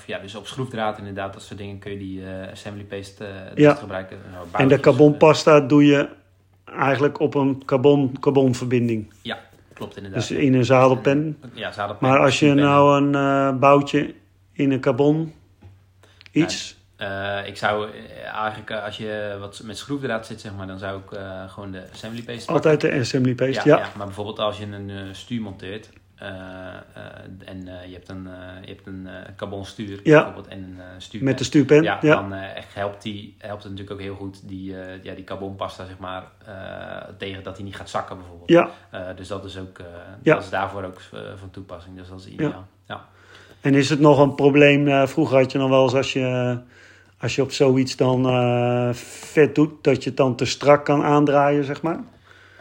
ja, 0.05 0.19
dus 0.19 0.35
op 0.35 0.47
schroefdraad 0.47 0.97
inderdaad, 0.97 1.33
dat 1.33 1.41
soort 1.41 1.59
dingen 1.59 1.79
kun 1.79 1.91
je 1.91 1.97
die 1.97 2.21
assembly 2.51 2.83
paste 2.83 3.25
Ja. 3.55 3.73
gebruiken. 3.73 4.17
Nou, 4.31 4.43
en 4.43 4.49
de 4.51 4.57
boutjes, 4.57 4.79
carbonpasta 4.81 5.59
doe 5.59 5.85
je 5.85 6.07
eigenlijk 6.79 7.19
op 7.19 7.35
een 7.35 7.61
carbon, 7.65 8.15
carbonverbinding. 8.19 9.09
eh, 9.09 9.15
ja, 9.21 9.39
klopt 9.73 9.95
inderdaad. 9.97 10.27
Dus 10.27 10.37
in 10.37 10.53
een 10.53 10.65
zadelpen. 10.65 11.37
ja, 11.53 11.71
zadelpen, 11.71 12.07
Maar 12.07 12.19
als 12.19 12.39
je 12.39 12.53
nou 12.53 13.03
een 13.15 13.59
boutje 13.59 14.13
in 14.53 14.71
een 14.71 14.79
carbon 14.79 15.33
iets... 16.31 16.79
Eh, 17.01 17.47
ik 17.47 17.57
zou 17.57 17.89
eh, 17.89 18.33
eigenlijk, 18.33 18.69
eh, 18.69 18.83
als 18.83 18.97
je 18.97 19.37
wat 19.39 19.61
met 19.63 19.77
schroefdraad 19.77 20.25
zit, 20.25 20.41
zeg 20.41 20.55
maar, 20.55 20.67
dan 20.67 20.77
zou 20.77 20.99
ik 20.99 21.19
gewoon 21.47 21.71
de 21.71 21.83
assembly 21.93 22.23
paste. 22.23 22.51
Altijd 22.51 22.81
de 22.81 22.99
assembly 22.99 23.35
paste, 23.35 23.69
Ja, 23.69 23.77
ja. 23.77 23.83
ja, 23.83 23.91
maar 23.97 24.05
bijvoorbeeld 24.05 24.39
als 24.39 24.57
je 24.57 24.65
een 24.65 25.15
stuur 25.15 25.41
monteert 25.41 25.89
en 27.45 27.65
je 27.65 27.93
hebt 27.93 28.09
een, 28.09 28.23
je 28.61 28.67
hebt 28.67 28.87
een 28.87 29.07
carbon 29.35 29.65
stuur 29.65 29.99
Ja. 30.03 30.15
bijvoorbeeld 30.15 30.47
en 30.47 30.57
een 30.57 31.01
stuurpen. 31.01 31.29
Met 31.29 31.37
de 31.37 31.43
stuurpen, 31.43 31.83
ja, 31.83 31.99
dan 31.99 32.31
helpt, 32.73 33.01
die, 33.01 33.35
helpt 33.37 33.63
het 33.63 33.71
natuurlijk 33.71 33.99
ook 33.99 34.05
heel 34.05 34.15
goed 34.15 34.47
die, 34.47 34.75
ja, 35.01 35.13
die 35.13 35.23
carbonpasta, 35.23 35.85
zeg 35.85 35.97
maar, 35.97 36.23
tegen 37.17 37.43
dat 37.43 37.55
hij 37.55 37.65
niet 37.65 37.75
gaat 37.75 37.89
zakken 37.89 38.17
bijvoorbeeld. 38.17 38.49
Ja, 38.91 39.13
dus 39.13 39.27
dat 39.27 39.45
is 39.45 39.57
ook, 39.57 39.81
dat 40.21 40.43
is 40.43 40.49
daarvoor 40.49 40.83
ook 40.83 41.01
van 41.35 41.51
toepassing. 41.51 41.97
Dus 41.97 42.07
dat 42.07 42.19
is 42.19 42.27
ideaal. 42.27 42.67
Ja. 42.87 43.07
En 43.61 43.73
is 43.75 43.89
het 43.89 43.99
nog 43.99 44.19
een 44.19 44.35
probleem? 44.35 44.87
eh, 44.87 45.07
vroeger 45.07 45.37
had 45.37 45.51
je 45.51 45.57
nog 45.57 45.69
wel 45.69 45.83
eens 45.83 45.93
als 45.93 46.13
je, 46.13 46.57
als 47.19 47.35
je 47.35 47.41
op 47.41 47.51
zoiets 47.51 47.95
dan 47.95 48.25
eh, 48.29 48.89
vet 48.93 49.55
doet, 49.55 49.83
dat 49.83 50.03
je 50.03 50.09
het 50.09 50.17
dan 50.17 50.35
te 50.35 50.45
strak 50.45 50.85
kan 50.85 51.03
aandraaien, 51.03 51.63
zeg 51.63 51.81
maar? 51.81 51.99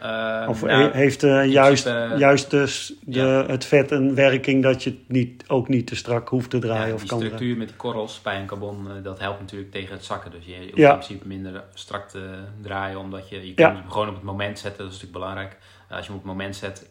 Eh, 0.01 0.47
Of 0.49 0.63
nou, 0.63 0.83
he- 0.83 0.91
heeft 0.99 1.21
juist, 1.51 1.85
juist 2.17 2.51
dus 2.51 2.95
de, 3.05 3.19
ja. 3.21 3.47
het 3.47 3.65
vet 3.65 3.91
een 3.91 4.15
werking 4.15 4.63
dat 4.63 4.83
je 4.83 4.91
het 4.91 4.99
niet, 5.09 5.45
ook 5.47 5.69
niet 5.69 5.87
te 5.87 5.97
strak 5.97 6.29
hoeft 6.29 6.51
te 6.51 6.59
draaien 6.59 6.87
Ja, 6.89 6.95
of 6.95 7.01
die 7.01 7.09
kan 7.09 7.19
draaien? 7.19 7.37
structuur 7.37 7.59
met 7.59 7.69
die 7.69 7.77
korrels 7.77 8.21
bij 8.23 8.41
een 8.41 8.47
carbon, 8.47 8.89
dat 9.03 9.19
helpt 9.19 9.41
natuurlijk 9.41 9.71
tegen 9.71 9.95
het 9.95 10.05
zakken. 10.05 10.31
Dus 10.31 10.45
je 10.45 10.57
hoeft 10.65 10.77
Ja. 10.77 10.91
in 10.93 10.99
principe 10.99 11.27
minder 11.29 11.63
strak 11.75 12.09
te 12.09 12.29
draaien, 12.63 12.99
omdat 12.99 13.29
je, 13.29 13.47
je 13.47 13.55
kunt 13.55 13.77
hem 13.77 13.91
gewoon 13.91 14.09
op 14.09 14.15
het 14.15 14.23
moment 14.25 14.59
zetten. 14.59 14.85
Dat 14.85 14.93
is 14.93 15.01
natuurlijk 15.01 15.25
belangrijk. 15.25 15.57
Als 15.91 16.01
je 16.01 16.07
hem 16.07 16.15
op 16.21 16.23
het 16.23 16.33
moment 16.33 16.57
zet 16.57 16.91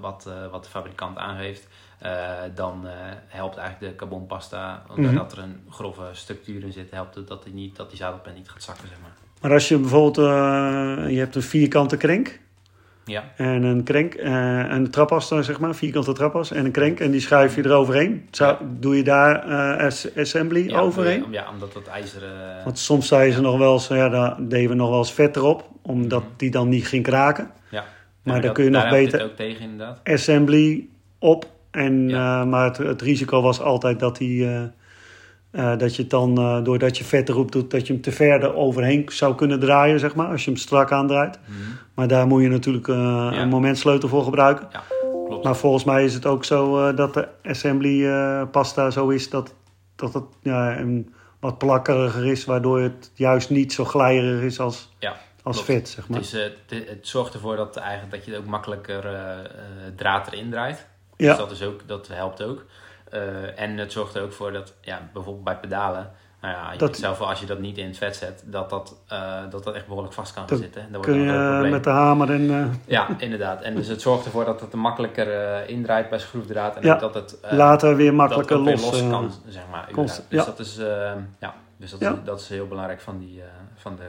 wat, 0.00 0.28
wat 0.50 0.64
de 0.64 0.70
fabrikant 0.70 1.16
aangeeft, 1.18 1.66
eh, 1.98 2.10
dan 2.54 2.86
eh, 2.86 2.92
helpt 3.28 3.56
eigenlijk 3.56 3.92
de 3.92 3.98
carbonpasta, 3.98 4.82
omdat 4.96 5.12
Mhm. 5.12 5.18
er 5.30 5.38
een 5.38 5.56
grove 5.70 6.02
structuur 6.12 6.62
in 6.62 6.72
zit, 6.72 6.90
helpt 6.90 7.14
het 7.14 7.28
dat 7.28 7.42
die, 7.44 7.54
niet, 7.54 7.76
dat 7.76 7.88
die 7.88 7.98
zadelpen 7.98 8.34
niet 8.34 8.48
gaat 8.50 8.62
zakken, 8.62 8.88
zeg 8.88 8.96
maar. 9.02 9.10
Maar 9.40 9.52
als 9.52 9.68
je 9.68 9.78
bijvoorbeeld, 9.78 10.18
eh, 10.18 11.10
je 11.10 11.18
hebt 11.18 11.34
een 11.34 11.42
vierkante 11.42 11.96
krenk 11.96 12.40
Ja, 13.04 13.24
en 13.36 13.62
een 13.62 13.82
krenk, 13.82 14.14
een 14.70 14.90
trappas, 14.90 15.28
dan, 15.28 15.44
zeg 15.44 15.60
maar, 15.60 15.74
vierkante 15.74 16.12
trappas 16.12 16.50
en 16.50 16.64
een 16.64 16.70
krenk 16.70 17.00
en 17.00 17.10
die 17.10 17.20
schuif 17.20 17.56
je 17.56 17.64
eroverheen. 17.64 18.28
Zou, 18.30 18.56
Doe 18.78 18.96
je 18.96 19.02
daar 19.02 19.42
as- 19.76 20.16
assembly 20.16 20.68
ja, 20.68 20.80
overheen? 20.80 21.24
Ja, 21.30 21.50
omdat 21.50 21.72
dat 21.72 21.86
ijzer... 21.86 22.22
eh, 22.24 22.64
Want 22.64 22.78
soms 22.78 23.08
zeiden 23.08 23.34
ze 23.34 23.40
nog 23.40 23.58
wel 23.58 23.72
eens, 23.72 23.86
ja, 23.88 24.08
daar 24.08 24.36
deden 24.38 24.68
we 24.68 24.74
nog 24.74 24.88
wel 24.88 24.98
eens 24.98 25.12
vet 25.12 25.36
erop, 25.36 25.68
omdat 25.82 26.22
Mhm. 26.22 26.30
die 26.36 26.50
dan 26.50 26.68
niet 26.68 26.86
ging 26.86 27.02
kraken. 27.02 27.50
ja. 27.70 27.84
Maar 28.22 28.34
dan 28.34 28.42
dat- 28.46 28.52
kun 28.54 28.64
je 28.64 28.70
nog 28.70 28.82
daar 28.82 28.90
beter 28.90 29.24
ook 29.24 29.36
tegen, 29.36 29.60
inderdaad. 29.64 30.00
assembly 30.04 30.88
op 31.18 31.46
En, 31.70 32.08
Ja. 32.08 32.40
eh, 32.40 32.46
maar 32.48 32.64
het, 32.64 32.76
het 32.76 33.02
risico 33.02 33.42
was 33.42 33.60
altijd 33.60 34.00
dat, 34.00 34.18
hij, 34.18 34.28
eh, 34.28 34.62
eh, 35.72 35.78
dat 35.78 35.96
je 35.96 36.06
dan, 36.06 36.34
doordat 36.64 36.98
je 36.98 37.04
vet 37.04 37.28
erop 37.28 37.52
doet, 37.52 37.70
dat 37.70 37.86
je 37.86 37.92
hem 37.92 38.02
te 38.02 38.12
ver 38.12 38.42
er 38.42 38.54
overheen 38.54 39.04
zou 39.08 39.34
kunnen 39.34 39.60
draaien, 39.60 39.98
zeg 40.00 40.14
maar, 40.14 40.28
als 40.28 40.44
je 40.44 40.50
hem 40.50 40.58
strak 40.58 40.92
aandraait. 40.92 41.38
Mhm. 41.44 41.58
Maar 41.94 42.08
daar 42.08 42.26
moet 42.26 42.42
je 42.42 42.48
natuurlijk 42.48 42.88
eh, 42.88 43.28
een 43.32 43.48
momentsleutel 43.48 44.08
voor 44.08 44.24
gebruiken. 44.24 44.68
Ja, 44.72 44.82
klopt. 45.26 45.44
Maar 45.44 45.56
volgens 45.56 45.84
mij 45.84 46.04
is 46.04 46.14
het 46.14 46.26
ook 46.26 46.44
zo 46.44 46.94
dat 46.94 47.14
de 47.14 47.28
assembly 47.42 48.06
pasta 48.50 48.90
zo 48.90 49.08
is 49.08 49.30
dat, 49.30 49.54
dat 49.96 50.14
het 50.14 50.24
ja, 50.42 50.78
een 50.78 51.12
wat 51.40 51.58
plakkeriger 51.58 52.26
is, 52.26 52.44
waardoor 52.44 52.80
het 52.80 53.10
juist 53.14 53.50
niet 53.50 53.72
zo 53.72 53.84
glijerig 53.84 54.42
is 54.42 54.60
als, 54.60 54.94
Ja, 54.98 55.16
als 55.42 55.64
klopt. 55.64 55.70
vet, 55.70 55.88
zeg 55.88 56.08
maar. 56.08 56.18
Het, 56.18 56.26
is, 56.26 56.32
eh, 56.34 56.42
het, 56.42 56.88
het 56.88 57.06
zorgt 57.08 57.34
ervoor 57.34 57.56
dat, 57.56 57.76
eigenlijk, 57.76 58.10
dat 58.16 58.24
je 58.24 58.36
ook 58.40 58.46
makkelijker 58.46 59.02
draad 59.96 60.26
erin 60.32 60.50
draait. 60.50 60.86
Ja. 61.18 61.28
Dus 61.28 61.36
dat, 61.36 61.50
is 61.50 61.62
ook, 61.62 61.80
dat 61.88 62.08
helpt 62.08 62.42
ook. 62.42 62.64
Eh, 63.10 63.60
en 63.60 63.78
het 63.78 63.92
zorgt 63.92 64.14
er 64.14 64.22
ook 64.22 64.32
voor 64.32 64.52
dat, 64.52 64.74
ja, 64.80 65.00
bijvoorbeeld 65.12 65.44
bij 65.44 65.56
pedalen, 65.56 66.10
nou 66.40 66.54
ja, 66.54 66.72
je 66.72 66.78
Dat- 66.78 66.96
zelf 66.96 67.20
als 67.20 67.40
je 67.40 67.46
dat 67.46 67.58
niet 67.58 67.78
in 67.78 67.86
het 67.86 67.96
vet 67.98 68.16
zet, 68.16 68.42
dat 68.46 68.70
dat, 68.70 68.96
eh, 69.08 69.40
dat, 69.50 69.64
dat 69.64 69.74
echt 69.74 69.86
behoorlijk 69.86 70.14
vast 70.14 70.34
kan 70.34 70.46
Dan 70.46 70.58
zitten. 70.58 70.82
Dan 70.82 70.90
wordt 70.92 71.06
Kun 71.06 71.18
het 71.26 71.34
je 71.36 71.48
probleem. 71.50 71.70
met 71.70 71.84
de 71.84 71.90
hamer 71.90 72.30
en... 72.30 72.50
eh, 72.50 72.66
Ja, 72.86 73.06
inderdaad. 73.18 73.62
En 73.62 73.74
dus 73.74 73.86
het 73.88 74.00
zorgt 74.02 74.24
ervoor 74.24 74.44
dat 74.44 74.60
het 74.60 74.72
er 74.72 74.78
makkelijker 74.78 75.68
indraait 75.68 76.08
bij 76.10 76.18
schroefdraad. 76.18 76.76
En 76.76 76.82
Ja. 76.82 76.94
dat 76.94 77.14
het 77.14 77.38
later 77.50 77.96
weer 77.96 78.06
dat 78.06 78.14
makkelijker 78.16 78.62
weer 78.64 78.76
los. 78.76 79.08
kan, 79.08 79.32
zeg 79.48 79.62
maar. 79.70 79.88
Dus 79.94 80.20
ja. 80.28 80.44
dat 80.44 80.58
is, 80.58 80.76
ja, 81.40 81.54
dus 81.76 81.90
dat, 81.90 82.00
Ja. 82.00 82.10
is, 82.12 82.16
dat 82.24 82.40
is 82.40 82.48
heel 82.48 82.66
belangrijk 82.66 83.00
van, 83.00 83.18
die, 83.18 83.42
van 83.74 83.96
de 83.96 84.08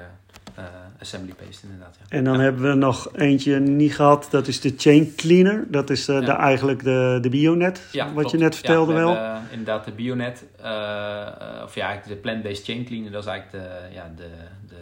eh, 0.56 0.64
assembly 1.00 1.34
paste 1.34 1.66
inderdaad. 1.66 1.98
Ja. 2.00 2.18
En 2.18 2.24
dan 2.24 2.40
hebben 2.40 2.62
we 2.70 2.74
nog 2.76 3.10
eentje 3.16 3.60
niet 3.60 3.96
gehad. 3.96 4.28
Dat 4.32 4.48
is 4.48 4.62
de 4.62 4.74
chain 4.78 5.16
cleaner. 5.16 5.66
Dat 5.68 5.90
is 5.90 6.08
eh, 6.08 6.16
Ja. 6.20 6.26
de, 6.26 6.32
eigenlijk 6.32 6.84
de, 6.84 7.18
de 7.22 7.30
Bionet, 7.30 7.82
Ja, 7.92 8.06
wat 8.06 8.14
klopt. 8.14 8.32
je 8.32 8.38
net 8.38 8.56
vertelde 8.56 8.92
ja, 8.94 8.98
we 8.98 9.04
wel. 9.04 9.14
hebben, 9.16 9.34
eh, 9.36 9.52
inderdaad 9.52 9.86
de 9.86 9.92
Bionet, 9.92 10.46
eh, 10.62 11.62
of 11.64 11.76
ja, 11.76 12.02
de 12.08 12.16
plant-based 12.16 12.66
chain 12.66 12.86
cleaner, 12.86 13.12
dat 13.12 13.24
is 13.24 13.30
eigenlijk 13.30 13.66
de, 13.66 13.94
ja, 13.96 14.12
de, 14.16 14.30
de, 14.68 14.76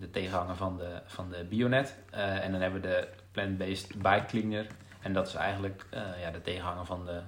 de 0.00 0.10
tegenhanger 0.10 0.56
van 0.56 0.76
de, 0.76 0.88
van 1.06 1.26
de 1.30 1.44
Bionet. 1.48 1.94
En 2.10 2.52
dan 2.52 2.60
hebben 2.60 2.80
we 2.80 2.86
de 2.88 3.06
plant-based 3.32 3.88
bike 4.02 4.24
cleaner. 4.28 4.66
En 5.02 5.12
dat 5.12 5.26
is 5.28 5.34
eigenlijk 5.34 5.84
ja, 6.20 6.30
de 6.30 6.40
tegenhanger 6.42 6.84
van 6.84 7.06
de 7.06 7.20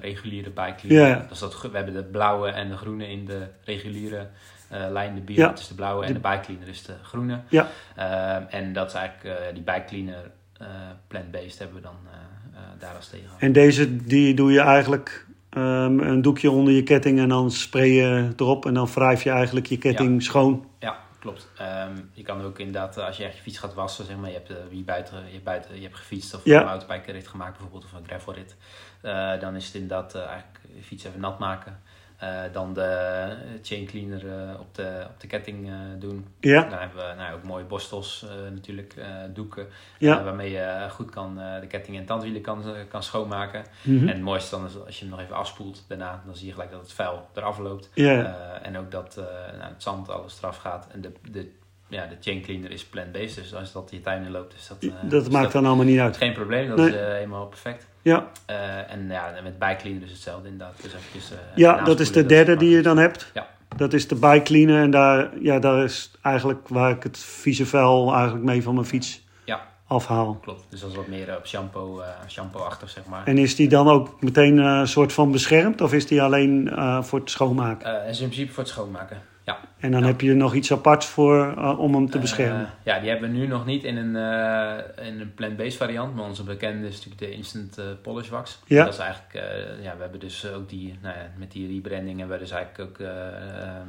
reguliere 0.00 0.50
bike 0.50 0.74
cleaner. 0.74 1.08
Ja. 1.08 1.26
Dus 1.28 1.38
dat, 1.38 1.62
we 1.62 1.76
hebben 1.76 1.94
de 1.94 2.04
blauwe 2.04 2.48
en 2.48 2.68
de 2.68 2.76
groene 2.76 3.10
in 3.10 3.24
de 3.24 3.46
reguliere 3.64 4.26
lijn. 4.70 5.14
De. 5.14 5.20
Bionet 5.20 5.58
is 5.58 5.68
de 5.68 5.74
blauwe 5.74 6.04
en 6.04 6.12
De- 6.12 6.18
bike 6.18 6.40
cleaner 6.40 6.68
is 6.68 6.82
de 6.82 6.94
groene. 7.02 7.40
Ja. 7.48 7.68
Eh, 7.96 8.54
en 8.54 8.72
dat 8.72 8.86
is 8.88 8.94
eigenlijk 8.94 9.38
eh, 9.38 9.54
die 9.54 9.62
bike 9.62 9.84
cleaner 9.86 10.30
eh, 10.58 10.66
plant-based 11.06 11.58
hebben 11.58 11.76
we 11.76 11.82
dan 11.82 11.96
eh, 12.06 12.58
eh, 12.58 12.60
daar 12.78 12.94
als 12.96 13.08
tegenhanger. 13.08 13.42
En 13.42 13.52
deze 13.52 13.96
die 13.96 14.34
doe 14.34 14.52
je 14.52 14.60
eigenlijk 14.60 15.26
ehm, 15.50 15.98
een 15.98 16.22
doekje 16.22 16.50
onder 16.50 16.74
je 16.74 16.82
ketting 16.82 17.18
en 17.18 17.28
dan 17.28 17.50
spray 17.50 17.88
je 17.88 18.32
erop. 18.36 18.66
En 18.66 18.74
dan 18.74 18.86
wrijf 18.94 19.22
je 19.22 19.30
eigenlijk 19.30 19.66
je 19.66 19.78
ketting 19.78 20.22
schoon. 20.22 20.66
Ja, 20.78 20.96
klopt. 21.18 21.48
Ehm, 21.58 21.92
je 22.12 22.22
kan 22.22 22.42
ook 22.42 22.58
inderdaad, 22.58 22.96
eh, 22.96 23.06
als 23.06 23.16
je 23.16 23.24
echt 23.24 23.36
je 23.36 23.42
fiets 23.42 23.58
gaat 23.58 23.74
wassen, 23.74 24.04
zeg 24.04 24.16
maar, 24.16 24.28
je 24.30 24.34
hebt, 24.36 24.50
eh, 24.50 24.56
wie 24.70 24.82
buiten, 24.84 25.16
je, 25.26 25.32
hebt 25.32 25.44
buiten, 25.44 25.74
je 25.76 25.82
hebt 25.82 25.96
gefietst 25.96 26.34
of 26.34 26.44
Ja. 26.44 26.60
een 26.60 26.66
mountainbike-rit 26.66 27.28
gemaakt 27.28 27.52
bijvoorbeeld, 27.52 27.84
of 27.84 27.92
een 27.92 28.06
gravelrit. 28.06 28.56
Eh 29.00 29.40
dan 29.40 29.56
is 29.56 29.64
het 29.66 29.74
inderdaad 29.74 30.14
eh, 30.14 30.20
eigenlijk 30.20 30.58
je 30.76 30.82
fiets 30.82 31.04
even 31.04 31.20
nat 31.20 31.38
maken. 31.38 31.80
Eh, 32.18 32.42
dan 32.52 32.74
de 32.74 33.28
chain 33.62 33.86
cleaner 33.86 34.26
eh, 34.28 34.60
op, 34.60 34.74
de, 34.74 35.04
op 35.08 35.20
de 35.20 35.26
ketting 35.26 35.68
eh, 35.68 35.74
doen. 35.98 36.26
Ja, 36.40 36.62
Dan 36.62 36.78
hebben 36.78 37.08
we 37.08 37.14
nou, 37.16 37.34
ook 37.34 37.42
mooie 37.42 37.64
borstels 37.64 38.26
natuurlijk, 38.52 38.94
doeken. 39.32 39.66
ja. 39.98 40.24
waarmee 40.24 40.50
je 40.50 40.86
goed 40.90 41.10
kan, 41.10 41.34
de 41.60 41.66
ketting 41.66 41.96
en 41.96 42.04
tandwielen 42.04 42.40
kan, 42.42 42.64
kan 42.88 43.02
schoonmaken. 43.02 43.64
Mhm. 43.82 44.08
En 44.08 44.14
het 44.14 44.20
mooiste 44.20 44.56
dan 44.56 44.66
is 44.66 44.72
als 44.86 44.98
je 44.98 45.04
hem 45.04 45.14
nog 45.14 45.20
even 45.22 45.36
afspoelt 45.36 45.84
daarna, 45.88 46.22
dan 46.26 46.36
zie 46.36 46.46
je 46.46 46.52
gelijk 46.52 46.70
dat 46.70 46.80
het 46.80 46.92
vuil 46.92 47.28
eraf 47.34 47.58
loopt. 47.58 47.90
ja. 47.94 48.58
En 48.62 48.78
ook 48.78 48.90
dat 48.90 49.14
nou, 49.58 49.72
het 49.72 49.82
zand 49.82 50.10
alles 50.10 50.38
eraf 50.38 50.56
gaat. 50.56 50.86
En 50.92 51.00
de, 51.00 51.12
de, 51.30 51.50
ja, 51.88 52.06
de 52.06 52.16
chain 52.20 52.42
cleaner 52.42 52.70
is 52.70 52.84
plant-based. 52.84 53.34
Dus 53.34 53.54
als 53.54 53.72
dat 53.72 53.88
je 53.90 54.00
tuin 54.00 54.24
in 54.24 54.30
loopt, 54.30 54.54
is 54.54 54.66
dat, 54.68 55.10
dat 55.10 55.30
maakt 55.30 55.52
dan 55.52 55.66
allemaal 55.66 55.84
niet 55.84 55.98
uit. 55.98 56.16
geen 56.16 56.32
probleem. 56.32 56.68
Dat 56.68 56.76
Nee. 56.76 56.88
is 56.88 56.94
helemaal 56.94 57.46
perfect. 57.46 57.86
Ja, 58.04 58.26
Eh, 58.46 58.92
en 58.92 59.08
ja, 59.08 59.32
met 59.42 59.58
bike 59.58 59.76
cleaner 59.76 60.02
is 60.02 60.10
hetzelfde 60.10 60.48
inderdaad. 60.48 60.82
Dus 60.82 60.94
eventjes, 60.94 61.30
eh, 61.30 61.38
ja 61.54 61.82
dat 61.84 62.00
is 62.00 62.12
de 62.12 62.26
derde 62.26 62.56
die 62.56 62.70
je 62.70 62.82
dan 62.82 62.96
hebt. 62.98 63.30
Ja. 63.34 63.46
Dat 63.76 63.92
is 63.92 64.08
de 64.08 64.14
bike 64.14 64.42
cleaner. 64.42 64.82
En 64.82 64.90
daar, 64.90 65.28
ja, 65.40 65.58
daar 65.58 65.84
is 65.84 66.10
eigenlijk 66.22 66.68
waar 66.68 66.90
ik 66.90 67.02
het 67.02 67.18
vieze 67.18 67.66
vuil 67.66 68.14
eigenlijk 68.14 68.44
mee 68.44 68.62
van 68.62 68.74
mijn 68.74 68.86
fiets 68.86 69.22
Ja. 69.44 69.60
afhaal. 69.86 70.34
Klopt. 70.42 70.64
Dus 70.68 70.80
dat 70.80 70.90
is 70.90 70.96
wat 70.96 71.06
meer 71.06 71.36
op 71.36 71.46
shampoo, 71.46 72.00
eh 72.00 72.08
shampoo-achtig, 72.28 72.90
zeg 72.90 73.04
maar. 73.04 73.22
En 73.26 73.38
is 73.38 73.56
die 73.56 73.68
dan 73.68 73.88
ook 73.88 74.20
meteen 74.22 74.58
eh, 74.58 74.64
een 74.64 74.88
soort 74.88 75.12
van 75.12 75.30
beschermd? 75.32 75.80
Of 75.80 75.92
is 75.92 76.06
die 76.06 76.22
alleen 76.22 76.70
eh, 76.70 77.02
voor 77.02 77.18
het 77.18 77.30
schoonmaken? 77.30 78.02
Eh, 78.04 78.08
is 78.10 78.20
in 78.20 78.26
principe 78.28 78.52
voor 78.52 78.62
het 78.62 78.72
schoonmaken. 78.72 79.18
Ja. 79.44 79.60
En 79.78 79.90
dan 79.90 80.00
ja. 80.00 80.06
heb 80.06 80.20
je 80.20 80.34
nog 80.34 80.54
iets 80.54 80.72
aparts 80.72 81.06
voor 81.06 81.54
eh, 81.56 81.78
om 81.78 81.94
hem 81.94 82.06
te 82.06 82.14
Eh, 82.14 82.20
beschermen. 82.20 82.70
ja, 82.82 83.00
die 83.00 83.10
hebben 83.10 83.30
we 83.30 83.36
nu 83.36 83.46
nog 83.46 83.66
niet 83.66 83.84
in 83.84 83.96
een, 83.96 84.16
eh, 84.16 85.06
in 85.06 85.20
een 85.20 85.34
plant-based 85.34 85.76
variant. 85.76 86.14
Maar 86.14 86.24
onze 86.24 86.42
bekende 86.44 86.86
is 86.86 86.94
natuurlijk 86.94 87.20
de 87.20 87.30
Instant 87.30 87.80
Polish 88.02 88.28
Wax. 88.28 88.62
Ja. 88.66 88.84
Dat 88.84 88.92
is 88.92 88.98
eigenlijk, 88.98 89.44
ja, 89.82 89.96
we 89.96 90.02
hebben 90.02 90.20
dus 90.20 90.46
ook 90.52 90.68
die, 90.68 90.98
nou 91.02 91.16
ja, 91.16 91.26
met 91.36 91.52
die 91.52 91.72
rebranding 91.72 92.18
hebben 92.18 92.36
we 92.36 92.42
dus 92.42 92.52
eigenlijk 92.52 92.90
ook, 92.90 93.06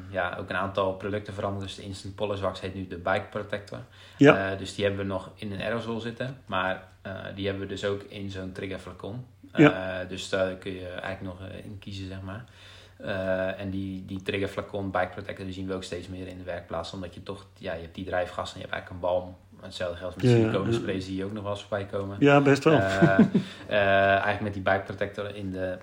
ja, 0.10 0.36
ook 0.40 0.50
een 0.50 0.56
aantal 0.56 0.94
producten 0.94 1.34
veranderd. 1.34 1.66
Dus 1.66 1.76
de 1.76 1.84
Instant 1.84 2.16
Polish 2.16 2.40
Wax 2.40 2.62
heet 2.62 2.76
nu 2.76 2.88
de 2.88 2.98
Bike 2.98 3.26
Protector. 3.30 3.80
Ja. 4.18 4.56
Dus 4.56 4.76
die 4.76 4.86
hebben 4.86 5.06
we 5.06 5.12
nog 5.12 5.32
in 5.36 5.52
een 5.52 5.62
aerosol 5.62 6.00
zitten. 6.00 6.38
Maar 6.46 6.84
die 7.36 7.46
hebben 7.46 7.64
we 7.64 7.70
dus 7.70 7.86
ook 7.86 8.02
in 8.02 8.30
zo'n 8.30 8.52
trigger 8.52 8.80
flacon. 8.80 9.26
Ja. 9.54 10.04
Dus 10.04 10.30
daar 10.30 10.54
kun 10.54 10.74
je 10.74 10.88
eigenlijk 10.88 11.22
nog 11.22 11.50
in 11.64 11.78
kiezen, 11.80 12.08
zeg 12.08 12.22
maar. 12.22 12.46
Eh, 12.98 13.60
en 13.60 13.70
die, 13.70 14.06
die 14.06 14.22
trigger 14.22 14.48
flacon 14.48 14.92
bike 14.92 15.10
protector 15.10 15.46
die 15.46 15.54
zien 15.54 15.68
we 15.68 15.74
ook 15.74 15.84
steeds 15.84 16.08
meer 16.08 16.28
in 16.28 16.38
de 16.38 16.44
werkplaats. 16.44 16.94
Omdat 16.94 17.14
je 17.14 17.24
toch, 17.24 17.46
ja, 17.58 17.74
je 17.74 17.82
hebt 17.82 17.96
die 17.96 18.06
drijfgas 18.06 18.54
en 18.54 18.60
je 18.60 18.62
hebt 18.62 18.74
eigenlijk 18.74 19.04
een 19.04 19.10
balm. 19.10 19.36
Hetzelfde 19.62 19.98
geldt 19.98 20.16
met 20.16 20.26
Ja, 20.26 20.32
siliconen 20.32 20.72
ja. 20.72 20.78
sprays 20.78 21.06
die 21.06 21.16
je 21.16 21.26
ook 21.26 21.34
nog 21.34 21.44
wel 21.44 21.52
eens 21.52 21.62
voorbij 21.62 21.86
komen. 21.86 22.18
Ja, 22.20 22.42
best 22.42 22.64
wel. 22.64 22.74
Eh, 22.74 23.20
eh, 23.20 24.10
eigenlijk 24.10 24.42
met 24.42 24.54
die 24.54 24.62
bike 24.62 24.84
protector 24.86 25.36
in, 25.36 25.52
de, 25.52 25.78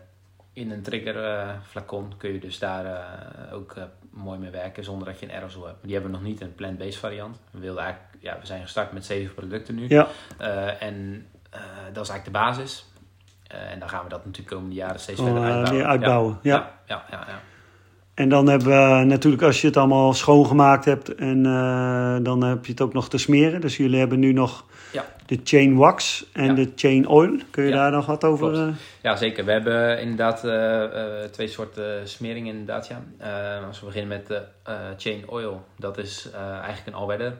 in 0.52 0.70
een 0.70 0.82
trigger 0.82 1.24
eh, 1.24 1.48
flacon 1.68 2.12
kun 2.16 2.32
je 2.32 2.40
dus 2.40 2.58
daar 2.58 3.06
ook 3.52 3.74
mooi 4.10 4.38
mee 4.38 4.50
werken 4.50 4.84
zonder 4.84 5.06
dat 5.06 5.20
je 5.20 5.26
een 5.26 5.32
aerosol 5.32 5.66
hebt. 5.66 5.82
Die 5.82 5.92
hebben 5.92 6.10
we 6.10 6.16
nog 6.16 6.26
niet 6.26 6.40
een 6.40 6.54
plant-based 6.54 6.96
variant. 6.96 7.40
We, 7.50 7.58
wilden 7.58 7.82
eigenlijk, 7.82 8.14
ja, 8.20 8.38
we 8.40 8.46
zijn 8.46 8.62
gestart 8.62 8.92
met 8.92 9.04
zeven 9.04 9.34
producten 9.34 9.74
nu. 9.74 9.88
ja. 9.88 10.08
En 10.78 11.26
dat 11.92 12.04
is 12.04 12.10
eigenlijk 12.10 12.24
de 12.24 12.30
basis. 12.30 12.91
Eh, 13.52 13.72
en 13.72 13.78
dan 13.78 13.88
gaan 13.88 14.02
we 14.04 14.08
dat 14.08 14.18
natuurlijk 14.18 14.48
de 14.48 14.54
komende 14.54 14.76
jaren 14.76 15.00
steeds 15.00 15.20
Oh, 15.20 15.26
verder 15.26 15.42
eh, 15.42 15.50
uitbouwen. 15.54 15.86
uitbouwen, 15.86 16.38
ja. 16.42 16.54
Ja, 16.54 16.70
ja, 16.86 17.04
ja, 17.10 17.24
ja. 17.28 17.40
En 18.14 18.28
dan 18.28 18.46
hebben 18.48 18.68
we 18.68 19.04
natuurlijk, 19.04 19.42
als 19.42 19.60
je 19.60 19.66
het 19.66 19.76
allemaal 19.76 20.12
schoongemaakt 20.14 20.84
hebt, 20.84 21.14
en 21.14 21.46
eh, 21.46 22.16
dan 22.22 22.42
heb 22.42 22.64
je 22.64 22.72
het 22.72 22.80
ook 22.80 22.92
nog 22.92 23.08
te 23.08 23.18
smeren. 23.18 23.60
Dus 23.60 23.76
jullie 23.76 23.98
hebben 23.98 24.18
nu 24.18 24.32
nog 24.32 24.64
Ja. 24.92 25.04
de 25.26 25.40
chain 25.44 25.76
wax 25.76 26.26
en 26.32 26.44
Ja. 26.46 26.52
de 26.54 26.72
chain 26.76 27.08
oil. 27.08 27.36
Kun 27.50 27.64
je 27.64 27.70
Ja, 27.70 27.76
daar 27.76 27.90
nog 27.90 28.06
wat 28.06 28.24
over? 28.24 28.50
klopt. 28.52 28.68
eh? 28.68 28.74
Ja, 29.02 29.16
zeker. 29.16 29.44
We 29.44 29.52
hebben 29.52 30.00
inderdaad 30.00 30.44
eh, 30.44 30.84
eh, 31.22 31.30
twee 31.30 31.48
soorten 31.48 32.08
smeringen 32.08 32.52
inderdaad, 32.52 32.86
ja. 32.86 33.02
Eh, 33.58 33.66
als 33.66 33.80
we 33.80 33.86
beginnen 33.86 34.08
met 34.18 34.26
de 34.26 34.42
eh, 34.62 34.74
chain 34.96 35.28
oil, 35.28 35.64
dat 35.78 35.98
is 35.98 36.28
eh, 36.34 36.40
eigenlijk 36.50 36.86
een 36.86 36.94
all-weather 36.94 37.34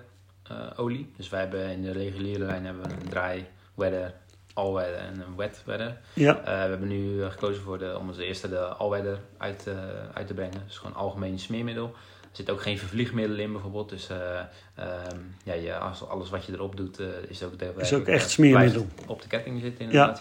eh, 0.51 0.57
olie. 0.77 1.13
Dus 1.17 1.29
wij 1.29 1.41
hebben 1.41 1.67
in 1.71 1.83
de 1.83 1.93
reguliere 1.93 2.45
lijn 2.45 2.65
hebben 2.65 2.83
we 2.83 2.89
een 2.91 3.09
dry 3.09 3.47
weather, 3.75 4.13
all-weather 4.55 4.97
en 4.99 5.21
een 5.21 5.37
wet 5.37 5.63
weather. 5.65 5.97
ja, 6.13 6.39
Eh, 6.39 6.45
we 6.45 6.51
hebben 6.51 6.89
nu 6.89 7.25
gekozen 7.31 7.63
voor 7.63 7.79
de, 7.79 7.99
om 7.99 8.09
als 8.09 8.19
eerste 8.19 8.49
de 8.49 8.59
all-weather 8.59 9.19
uit, 9.39 9.67
eh, 9.67 9.75
uit 10.15 10.27
te 10.27 10.35
brengen. 10.35 10.63
Dus 10.67 10.79
gewoon 10.79 10.95
algemeen 10.97 11.39
smeermiddel. 11.39 11.87
Er 12.23 12.39
zit 12.39 12.51
ook 12.51 12.63
geen 12.63 12.79
vervliegmiddel 12.79 13.37
in 13.39 13.53
bijvoorbeeld. 13.53 13.89
Dus 13.89 14.09
eh, 14.09 14.39
ehm, 14.75 15.19
ja, 15.45 15.55
je, 15.55 15.75
alles 16.09 16.31
wat 16.31 16.45
je 16.45 16.53
erop 16.53 16.77
doet 16.77 16.99
is 17.29 17.43
ook, 17.43 17.59
de, 17.59 17.73
Is 17.77 17.93
ook 17.93 18.07
echt 18.07 18.31
smeermiddel. 18.31 18.87
op 19.07 19.23
de 19.23 19.29
ketting 19.29 19.61
zitten 19.61 19.85
inderdaad. 19.85 20.21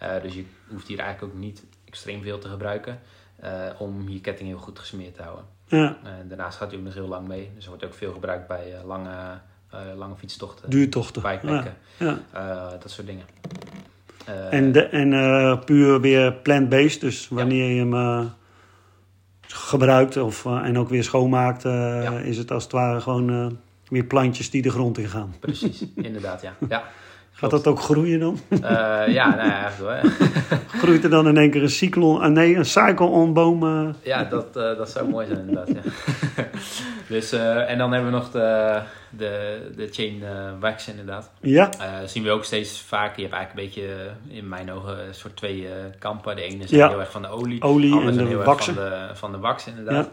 Ja. 0.00 0.18
Dus 0.18 0.34
je 0.34 0.44
hoeft 0.68 0.86
hier 0.88 0.98
eigenlijk 0.98 1.32
ook 1.34 1.40
niet 1.40 1.64
extreem 1.84 2.22
veel 2.22 2.38
te 2.38 2.48
gebruiken. 2.48 3.00
om 3.78 4.08
je 4.08 4.20
ketting 4.20 4.48
heel 4.48 4.58
goed 4.58 4.78
gesmeerd 4.78 5.14
te 5.14 5.22
houden. 5.22 5.44
ja. 5.66 5.98
Daarnaast 6.28 6.58
gaat 6.58 6.70
hij 6.70 6.78
ook 6.78 6.84
nog 6.84 6.94
heel 6.94 7.08
lang 7.08 7.28
mee. 7.28 7.50
Dus 7.54 7.62
er 7.64 7.68
wordt 7.70 7.84
ook 7.84 7.94
veel 7.94 8.12
gebruikt 8.12 8.46
bij 8.48 8.74
lange, 8.84 9.40
lange 9.96 10.14
fietstochten. 10.16 10.70
Duurtochten. 10.70 11.22
Bikepacken, 11.22 11.74
ja. 11.96 12.18
eh, 12.32 12.70
dat 12.80 12.90
soort 12.90 13.06
dingen. 13.06 13.24
Eh, 14.24 14.52
En, 14.52 14.72
de, 14.72 14.82
en 14.82 15.12
eh, 15.12 15.58
puur 15.64 16.00
weer 16.00 16.32
plant-based. 16.32 17.00
Dus 17.00 17.28
wanneer 17.28 17.70
je 17.72 17.78
hem 17.78 17.94
eh, 17.94 18.24
gebruikt 19.46 20.16
of, 20.16 20.46
eh, 20.46 20.52
en 20.64 20.78
ook 20.78 20.88
weer 20.88 21.04
schoonmaakt, 21.04 21.64
eh, 21.64 22.24
is 22.24 22.36
het 22.38 22.50
als 22.50 22.62
het 22.62 22.72
ware 22.72 23.00
gewoon 23.00 23.30
eh, 23.30 23.46
weer 23.88 24.04
plantjes 24.04 24.50
die 24.50 24.62
de 24.62 24.70
grond 24.70 24.98
in 24.98 25.08
gaan. 25.08 25.34
Precies, 25.40 25.84
inderdaad, 25.94 26.42
ja. 26.42 26.54
ja. 26.68 26.82
Gaat 27.32 27.50
dat 27.50 27.66
ook 27.66 27.80
groeien 27.80 28.20
dan? 28.20 28.38
Eh, 28.48 28.60
ja, 29.08 29.28
nou 29.36 29.48
ja, 29.48 29.62
eigenlijk 29.62 30.02
wel. 30.02 30.10
Groeit 30.82 31.04
er 31.04 31.10
dan 31.10 31.28
in 31.28 31.36
één 31.36 31.50
keer 31.50 31.62
een 31.62 31.70
cyclon, 31.70 32.32
nee, 32.32 32.56
een 32.56 32.64
cycle-on 32.64 33.32
boom? 33.32 33.62
eh? 33.66 33.88
Ja, 34.02 34.24
dat, 34.24 34.56
eh, 34.56 34.76
dat 34.76 34.90
zou 34.90 35.08
mooi 35.08 35.26
zijn 35.26 35.38
inderdaad, 35.38 35.68
ja. 35.68 35.80
Dus, 37.10 37.32
eh, 37.32 37.70
en 37.70 37.78
dan 37.78 37.92
hebben 37.92 38.10
we 38.10 38.16
nog 38.18 38.30
de, 38.30 38.80
de, 39.10 39.72
de 39.76 39.88
chain 39.92 40.22
eh, 40.24 40.52
wax 40.60 40.88
inderdaad. 40.88 41.30
Ja, 41.40 41.70
Eh, 41.78 41.98
zien 42.06 42.22
we 42.22 42.30
ook 42.30 42.44
steeds 42.44 42.80
vaker. 42.80 43.16
Je 43.16 43.22
hebt 43.28 43.34
eigenlijk 43.34 43.76
een 43.76 43.82
beetje, 43.84 44.10
in 44.28 44.48
mijn 44.48 44.72
ogen, 44.72 45.06
een 45.06 45.14
soort 45.14 45.36
twee 45.36 45.68
kampen. 45.98 46.36
De 46.36 46.42
ene 46.42 46.64
is 46.64 46.70
Ja. 46.70 46.88
heel 46.88 47.00
erg 47.00 47.10
van 47.10 47.22
de 47.22 47.28
olie. 47.28 47.62
Olie 47.62 47.92
andere 47.92 48.10
en 48.18 48.24
de 48.24 48.28
heel 48.30 48.42
waxen. 48.42 48.76
erg 48.76 48.90
van 48.90 49.08
de, 49.08 49.14
van 49.16 49.32
de 49.32 49.38
wax 49.38 49.66
inderdaad. 49.66 50.10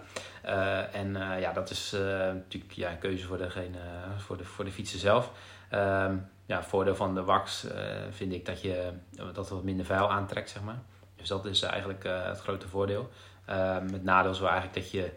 En 0.93 1.15
ja, 1.39 1.53
dat 1.53 1.69
is 1.69 1.95
natuurlijk 2.33 2.73
ja, 2.73 2.89
een 2.91 2.99
keuze 2.99 3.25
voor, 3.25 3.37
degene, 3.37 3.77
voor, 4.17 4.37
de, 4.37 4.43
voor 4.43 4.65
de 4.65 4.71
fietser 4.71 4.99
zelf. 4.99 5.31
Ehm 5.69 6.15
ja, 6.45 6.63
voordeel 6.63 6.95
van 6.95 7.15
de 7.15 7.23
wax 7.23 7.65
vind 8.11 8.33
ik 8.33 8.45
dat 8.45 8.61
je 8.61 8.89
dat 9.33 9.49
wat 9.49 9.63
minder 9.63 9.85
vuil 9.85 10.11
aantrekt, 10.11 10.49
zeg 10.49 10.61
maar. 10.63 10.79
Dus 11.15 11.27
dat 11.27 11.45
is 11.45 11.61
eigenlijk 11.61 12.03
het 12.03 12.39
grote 12.39 12.67
voordeel. 12.67 13.09
Ehm 13.45 13.91
het 13.93 14.03
nadeel 14.03 14.31
is 14.31 14.39
wel 14.39 14.49
eigenlijk 14.49 14.79
dat 14.81 14.91
je, 14.91 15.11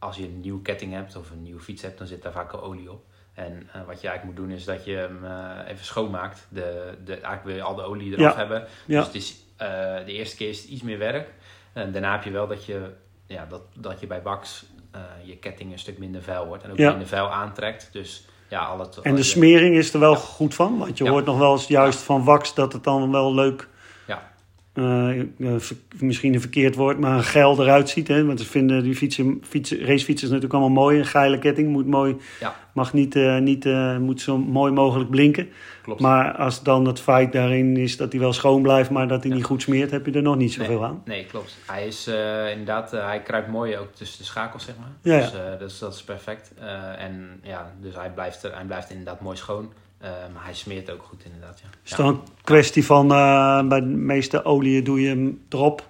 als 0.00 0.16
je 0.16 0.22
een 0.24 0.40
nieuwe 0.40 0.62
ketting 0.62 0.92
hebt 0.92 1.16
of 1.16 1.30
een 1.30 1.42
nieuwe 1.42 1.60
fiets 1.60 1.82
hebt, 1.82 1.98
dan 1.98 2.06
zit 2.06 2.22
daar 2.22 2.32
vaak 2.32 2.52
al 2.52 2.62
olie 2.62 2.90
op. 2.90 3.04
En 3.34 3.68
eh, 3.72 3.80
wat 3.86 4.00
je 4.00 4.08
eigenlijk 4.08 4.24
moet 4.24 4.46
doen 4.46 4.56
is 4.56 4.64
dat 4.64 4.84
je 4.84 4.92
hem 4.94 5.24
eh, 5.24 5.70
even 5.72 5.84
schoonmaakt. 5.84 6.46
De, 6.48 6.94
de, 7.04 7.12
eigenlijk 7.12 7.44
wil 7.44 7.54
je 7.54 7.62
al 7.62 7.74
de 7.74 7.82
olie 7.82 8.12
eraf 8.12 8.32
Ja. 8.32 8.38
hebben. 8.38 8.66
Ja. 8.86 8.96
Dus 8.98 9.06
het 9.06 9.14
is, 9.14 9.36
eh, 9.56 9.68
de 10.06 10.12
eerste 10.12 10.36
keer 10.36 10.48
is 10.48 10.60
het 10.60 10.68
iets 10.70 10.82
meer 10.82 10.98
werk. 10.98 11.28
En 11.72 11.92
daarna 11.92 12.12
heb 12.12 12.24
je 12.24 12.30
wel 12.30 12.46
dat 12.46 12.64
je, 12.64 12.90
ja, 13.26 13.46
dat, 13.46 13.62
dat 13.74 14.00
je 14.00 14.06
bij 14.06 14.22
wax 14.22 14.64
eh, 14.90 15.00
je 15.24 15.36
ketting 15.36 15.72
een 15.72 15.78
stuk 15.78 15.98
minder 15.98 16.22
vuil 16.22 16.46
wordt. 16.46 16.62
En 16.64 16.70
ook 16.70 16.76
Ja. 16.76 16.88
minder 16.90 17.08
vuil 17.08 17.30
aantrekt. 17.32 17.88
Dus 17.92 18.24
ja, 18.48 18.64
al 18.64 18.78
het... 18.78 18.98
en 18.98 19.14
de 19.14 19.22
smering 19.22 19.76
is 19.76 19.92
er 19.94 20.00
wel 20.00 20.16
goed 20.16 20.54
van. 20.54 20.78
Want 20.78 20.98
je 20.98 21.08
hoort 21.08 21.24
nog 21.24 21.38
wel 21.38 21.52
eens 21.52 21.66
juist 21.66 21.98
van 22.00 22.24
wax 22.24 22.54
dat 22.54 22.72
het 22.72 22.84
dan 22.84 23.10
wel 23.12 23.34
leuk... 23.34 23.68
Eh, 24.80 25.20
eh, 25.20 25.60
misschien 25.98 26.34
een 26.34 26.40
verkeerd 26.40 26.74
woord, 26.74 26.98
maar 26.98 27.16
een 27.16 27.22
geil 27.24 27.62
eruit 27.62 27.88
ziet. 27.88 28.08
Hè? 28.08 28.24
Want 28.24 28.40
ze 28.40 28.46
vinden 28.46 28.82
die 28.82 28.96
fietsen, 28.96 29.42
fietsen, 29.42 29.78
racefietsers 29.78 30.30
natuurlijk 30.30 30.60
allemaal 30.60 30.82
mooi. 30.84 30.98
Een 30.98 31.06
geile 31.06 31.38
ketting 31.38 31.68
moet 31.68 31.86
mooi, 31.86 32.16
Ja. 32.40 32.54
mag 32.72 32.92
niet, 32.92 33.16
eh, 33.16 33.38
niet 33.38 33.64
moet 34.00 34.20
zo 34.20 34.38
mooi 34.38 34.72
mogelijk 34.72 35.10
blinken. 35.10 35.48
Klopt. 35.82 36.00
Maar 36.00 36.36
als 36.36 36.62
dan 36.62 36.86
het 36.86 37.00
feit 37.00 37.32
daarin 37.32 37.76
is 37.76 37.96
dat 37.96 38.12
hij 38.12 38.20
wel 38.20 38.32
schoon 38.32 38.62
blijft, 38.62 38.90
maar 38.90 39.08
dat 39.08 39.20
hij 39.20 39.30
Ja. 39.30 39.36
niet 39.36 39.44
goed 39.44 39.62
smeert, 39.62 39.90
heb 39.90 40.06
je 40.06 40.12
er 40.12 40.22
nog 40.22 40.36
niet 40.36 40.52
zoveel 40.52 40.78
nee, 40.78 40.88
aan. 40.88 41.02
Nee, 41.04 41.26
klopt. 41.26 41.56
Hij 41.66 41.86
is 41.86 42.06
inderdaad, 42.50 42.90
hij 42.90 43.22
kruipt 43.22 43.48
mooi 43.48 43.76
ook 43.76 43.94
tussen 43.94 44.18
de 44.18 44.24
schakels, 44.24 44.64
zeg 44.64 44.74
maar. 44.78 45.14
Ja. 45.14 45.20
Dus 45.20 45.34
eh, 45.34 45.58
dat, 45.58 45.70
is, 45.70 45.78
dat 45.78 45.94
is 45.94 46.02
perfect. 46.02 46.52
En 46.98 47.40
ja, 47.42 47.72
dus 47.80 47.94
hij 47.94 48.10
blijft, 48.10 48.42
er, 48.42 48.54
hij 48.54 48.64
blijft 48.64 48.90
inderdaad 48.90 49.20
mooi 49.20 49.36
schoon. 49.36 49.72
Eh, 50.00 50.10
maar 50.34 50.44
hij 50.44 50.54
smeert 50.54 50.90
ook 50.90 51.02
goed 51.02 51.24
inderdaad, 51.24 51.60
ja. 51.62 51.68
Is 51.84 51.90
ja. 51.90 51.96
dan 51.96 52.06
een 52.06 52.20
kwestie 52.42 52.84
van, 52.84 53.12
eh, 53.12 53.62
bij 53.68 53.80
de 53.80 53.86
meeste 53.86 54.44
olie 54.44 54.82
doe 54.82 55.00
je 55.00 55.08
hem 55.08 55.42
erop. 55.48 55.88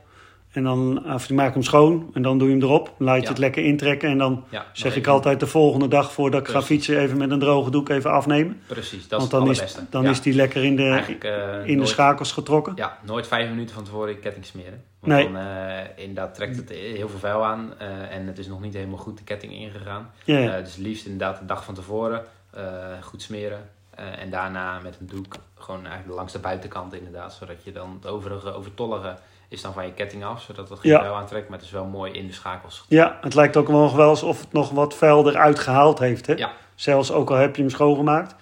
En 0.51 0.63
dan, 0.63 1.13
of 1.15 1.27
je 1.27 1.35
maakt 1.35 1.55
hem 1.55 1.63
schoon 1.63 2.11
en 2.15 2.23
dan 2.23 2.39
doe 2.39 2.49
je 2.49 2.55
hem 2.55 2.63
erop. 2.63 2.95
Laat 2.99 3.17
je 3.17 3.23
Ja. 3.23 3.29
het 3.29 3.39
lekker 3.39 3.65
intrekken. 3.65 4.09
En 4.11 4.19
dan 4.19 4.45
Ja, 4.49 4.67
zeg 4.73 4.97
ik 4.97 5.07
altijd 5.07 5.41
de 5.41 5.47
volgende 5.47 5.89
dag 5.89 6.13
voordat 6.13 6.41
ik 6.41 6.49
ga 6.49 6.63
fietsen 6.63 6.99
even 6.99 7.19
met 7.19 7.31
een 7.31 7.39
droge 7.39 7.71
doek 7.71 7.89
even 7.89 8.11
afnemen. 8.11 8.61
Precies, 8.67 9.09
dat 9.09 9.21
Want 9.21 9.23
is 9.23 9.29
dan, 9.39 9.41
het 9.49 9.51
is, 9.51 9.57
allerbeste. 9.59 9.87
dan 9.91 10.03
Ja. 10.03 10.11
is 10.11 10.21
die 10.21 10.35
lekker 10.35 10.65
in 10.65 10.77
de, 10.77 11.17
eh, 11.21 11.67
in 11.69 11.79
de 11.79 11.87
schakels 11.87 12.33
getrokken. 12.33 12.73
Ja, 12.77 12.99
nooit 13.07 13.27
vijf 13.27 13.49
minuten 13.51 13.75
van 13.75 13.85
tevoren 13.85 14.09
je 14.09 14.19
ketting 14.19 14.45
smeren. 14.45 14.83
Want 15.01 15.13
Nee. 15.13 15.25
dan 15.33 15.37
eh, 15.37 15.79
inderdaad 15.97 16.35
trekt 16.35 16.57
het 16.57 16.69
heel 16.69 17.09
veel 17.09 17.19
vuil 17.19 17.45
aan 17.45 17.73
eh, 17.79 18.15
en 18.17 18.27
het 18.27 18.39
is 18.39 18.47
nog 18.47 18.61
niet 18.61 18.75
helemaal 18.75 18.99
goed 18.99 19.19
de 19.19 19.25
ketting 19.25 19.53
ingegaan. 19.53 20.11
Eh, 20.25 20.55
dus 20.65 20.77
liefst 20.77 21.05
inderdaad 21.07 21.39
de 21.39 21.47
dag 21.47 21.65
van 21.65 21.75
tevoren 21.75 22.23
eh, 22.51 22.63
goed 23.03 23.23
smeren. 23.23 23.69
Eh, 24.01 24.23
en 24.23 24.31
daarna 24.31 24.79
met 24.83 24.97
een 25.01 25.07
doek 25.07 25.35
gewoon 25.59 25.87
eigenlijk 25.87 26.17
langs 26.17 26.33
de 26.33 26.39
buitenkant 26.39 26.95
inderdaad. 26.95 27.33
Zodat 27.33 27.65
je 27.65 27.73
dan 27.73 27.99
het 28.03 28.11
overige, 28.11 28.53
overtollige 28.55 29.17
is 29.49 29.63
dan 29.63 29.73
van 29.73 29.85
je 29.87 29.93
ketting 29.93 30.25
af. 30.25 30.43
Zodat 30.43 30.69
het 30.69 30.79
geen 30.79 30.91
Ja. 30.93 31.01
vuil 31.01 31.15
aantrekt, 31.15 31.49
maar 31.49 31.59
het 31.59 31.67
is 31.67 31.73
wel 31.73 31.85
mooi 31.85 32.13
in 32.13 32.27
de 32.27 32.33
schakels. 32.33 32.85
ja, 32.89 33.19
het 33.21 33.35
lijkt 33.35 33.57
ook 33.57 33.69
wel 33.69 33.81
nog 33.81 33.95
wel 33.95 34.09
alsof 34.09 34.41
het 34.41 34.53
nog 34.53 34.71
wat 34.71 34.95
vuil 34.95 35.29
eruit 35.31 35.59
gehaald 35.59 35.99
heeft. 35.99 36.27
Hè? 36.27 36.35
Ja. 36.35 36.51
Zelfs 36.75 37.13
ook 37.13 37.31
al 37.31 37.37
heb 37.37 37.57
je 37.57 37.63
hem 37.63 37.71
schoongemaakt. 37.71 38.35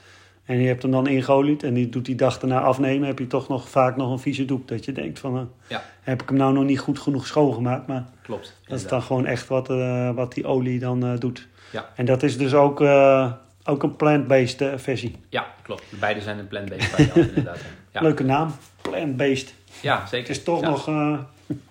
En 0.44 0.61
je 0.61 0.66
hebt 0.66 0.83
hem 0.83 0.90
dan 0.90 1.07
ingeolied 1.07 1.62
en 1.62 1.75
die 1.75 1.88
doet 1.88 2.05
die 2.05 2.14
dag 2.14 2.38
daarna 2.38 2.61
afnemen, 2.61 3.07
heb 3.09 3.18
je 3.18 3.27
toch 3.27 3.49
nog 3.49 3.68
vaak 3.68 3.97
nog 3.97 4.11
een 4.11 4.18
vieze 4.18 4.44
doek. 4.44 4.68
Dat 4.68 4.85
je 4.85 4.92
denkt 4.92 5.18
van, 5.18 5.37
eh, 5.37 5.42
Ja. 5.68 5.83
heb 6.01 6.23
ik 6.23 6.29
hem 6.29 6.38
nou 6.38 6.53
nog 6.53 6.64
niet 6.64 6.79
goed 6.81 6.99
genoeg 6.99 7.27
schoongemaakt? 7.27 7.87
Maar 7.87 8.05
Klopt. 8.23 8.57
Dat 8.66 8.79
is 8.79 8.87
dan 8.87 9.03
gewoon 9.03 9.27
echt 9.27 9.47
wat, 9.49 9.71
eh, 9.71 10.11
wat 10.11 10.33
die 10.33 10.47
olie 10.47 10.79
dan 10.79 11.16
doet. 11.16 11.49
Ja. 11.71 11.88
En 11.94 12.05
dat 12.05 12.23
is 12.23 12.38
dus 12.38 12.55
ook, 12.55 12.81
ook 13.68 13.83
een 13.83 13.96
plant-based 13.96 14.61
eh, 14.61 14.72
versie. 14.76 15.16
Ja, 15.28 15.46
klopt. 15.62 15.85
Beide 16.00 16.20
zijn 16.20 16.38
een 16.38 16.48
plant-based 16.48 16.85
variant 16.94 17.16
inderdaad. 17.28 17.59
ja. 17.92 18.00
Leuke 18.00 18.24
naam, 18.24 18.54
plant-based. 18.83 19.54
Ja, 19.81 20.07
zeker. 20.07 20.28
Het 20.28 20.37
is 20.37 20.42
toch, 20.44 20.61
Ja. 20.61 20.68
nog, 20.68 20.88
eh, 20.88 21.18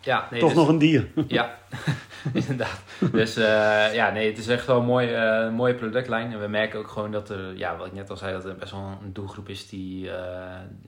ja, 0.02 0.28
nee, 0.32 0.40
toch 0.40 0.50
dus- 0.50 0.58
nog 0.58 0.68
een 0.68 0.78
dier. 0.78 1.08
Ja, 1.28 1.58
inderdaad. 2.34 2.82
Dus 3.12 3.36
eh, 3.36 3.94
ja, 3.94 4.10
nee, 4.12 4.28
het 4.30 4.38
is 4.38 4.48
echt 4.48 4.66
wel 4.66 4.80
een 4.80 4.86
mooie, 4.86 5.16
eh, 5.16 5.52
mooie 5.52 5.74
productlijn. 5.76 6.32
En 6.32 6.40
we 6.42 6.48
merken 6.48 6.80
ook 6.80 6.88
gewoon 6.88 7.12
dat 7.12 7.30
er, 7.30 7.58
ja, 7.58 7.78
wat 7.78 7.88
ik 7.88 7.94
net 7.94 8.10
al 8.10 8.18
zei, 8.18 8.32
dat 8.34 8.46
er 8.46 8.56
best 8.56 8.72
wel 8.72 8.98
een 9.04 9.14
doelgroep 9.14 9.50
is 9.50 9.70
die, 9.70 10.04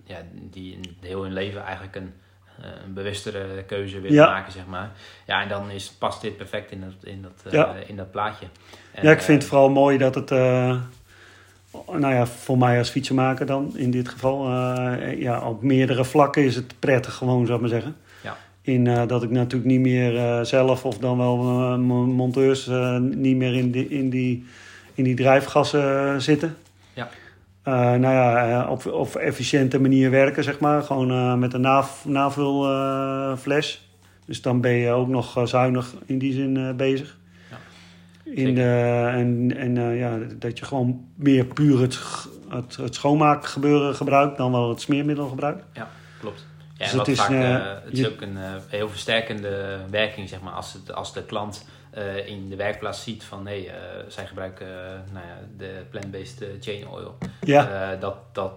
ja, 0.04 0.18
die 0.34 0.80
heel 1.02 1.24
hun 1.24 1.34
leven 1.34 1.64
eigenlijk 1.64 1.96
een, 1.96 2.14
een 2.86 2.94
bewustere 2.94 3.64
keuze 3.68 4.00
wil 4.00 4.12
Ja. 4.12 4.26
maken, 4.26 4.52
zeg 4.52 4.66
maar. 4.66 4.92
Ja, 5.26 5.42
en 5.42 5.50
dan 5.50 5.70
is, 5.70 5.90
past 5.92 6.22
dit 6.22 6.38
perfect 6.38 6.72
in 6.72 6.82
dat, 6.82 6.94
in 7.04 7.22
dat, 7.22 7.52
Ja. 7.54 7.74
in 7.88 7.96
dat 7.96 8.12
plaatje. 8.12 8.46
En, 8.92 9.04
ja, 9.06 9.12
ik 9.12 9.22
vind 9.22 9.42
het 9.42 9.50
vooral 9.52 9.70
mooi 9.70 9.98
dat 9.98 10.16
het, 10.16 10.32
nou 11.88 12.14
ja, 12.14 12.26
voor 12.28 12.58
mij 12.58 12.78
als 12.78 12.90
fietsenmaker 12.90 13.46
dan 13.46 13.72
in 13.76 13.92
dit 13.92 14.10
geval, 14.10 14.46
eh, 14.46 15.20
ja, 15.22 15.48
op 15.48 15.62
meerdere 15.64 16.06
vlakken 16.06 16.44
is 16.44 16.56
het 16.56 16.74
prettig 16.80 17.14
gewoon, 17.14 17.46
zou 17.46 17.56
ik 17.56 17.62
maar 17.62 17.70
zeggen. 17.82 17.96
Ja. 18.24 18.38
In 18.62 18.88
eh, 18.88 19.08
dat 19.08 19.24
ik 19.24 19.30
natuurlijk 19.30 19.72
niet 19.72 19.80
meer 19.80 20.18
eh, 20.18 20.42
zelf 20.42 20.86
of 20.86 20.98
dan 20.98 21.18
wel 21.18 21.38
eh, 21.40 21.76
m- 21.76 22.12
monteurs 22.12 22.70
niet 23.00 23.36
meer 23.38 23.54
in 23.56 23.72
die, 23.72 23.88
in 23.90 24.10
die, 24.10 24.46
in 24.94 25.04
die 25.04 25.16
drijfgassen 25.16 26.22
zitten. 26.22 26.56
Ja. 26.94 27.10
Nou 27.98 28.02
ja, 28.02 28.68
op, 28.70 28.86
op 28.86 29.16
efficiënte 29.16 29.80
manier 29.80 30.10
werken, 30.12 30.44
zeg 30.44 30.60
maar. 30.60 30.84
Gewoon 30.84 31.40
met 31.40 31.54
een 31.54 31.62
nav, 31.62 32.06
navulfles. 32.06 33.90
dus 34.26 34.42
dan 34.42 34.62
ben 34.62 34.72
je 34.72 34.90
ook 34.92 35.08
nog 35.08 35.42
zuinig 35.44 35.94
in 36.06 36.18
die 36.18 36.34
zin 36.34 36.74
bezig. 36.78 37.18
Ja, 38.36 38.42
in 38.48 38.56
de, 38.56 39.08
en 39.12 39.58
en 39.58 39.78
eh, 39.78 40.00
ja, 40.00 40.18
dat 40.40 40.60
je 40.60 40.66
gewoon 40.66 41.06
meer 41.16 41.46
puur 41.46 41.80
het, 41.82 42.00
het, 42.50 42.76
het 42.76 42.96
schoonmaakgebeuren 42.96 43.96
gebruikt 43.96 44.38
dan 44.38 44.52
wel 44.52 44.70
het 44.70 44.82
smeermiddel 44.82 45.28
gebruikt. 45.28 45.64
Klopt. 46.20 46.46
Ja, 46.74 46.86
Dus 46.86 46.92
en 46.92 46.98
wat 46.98 47.06
het 47.08 47.16
is, 47.16 47.22
vaak, 47.22 47.30
eh, 47.32 47.56
eh, 47.56 47.62
het 47.86 47.98
is 48.00 48.08
ook 48.08 48.22
een 48.22 48.38
eh, 48.38 48.52
heel 48.68 48.90
versterkende 48.90 49.78
werking, 49.90 50.30
zeg 50.30 50.42
maar, 50.42 50.54
als, 50.54 50.74
het, 50.74 50.94
als 50.94 51.14
de 51.14 51.24
klant 51.24 51.66
eh, 51.92 52.28
in 52.28 52.50
de 52.50 52.56
werkplaats 52.56 53.04
ziet 53.04 53.24
van 53.24 53.44
nee, 53.44 53.68
eh, 53.70 53.74
zij 54.08 54.26
gebruiken 54.28 54.68
eh, 54.68 54.90
nou 55.14 55.26
ja, 55.26 55.38
de 55.58 55.72
plant-based 55.90 56.42
eh, 56.42 56.48
chain 56.60 56.88
oil. 56.88 57.18
Ja, 57.42 57.92
Eh, 57.92 58.00
dat, 58.02 58.16
dat 58.32 58.52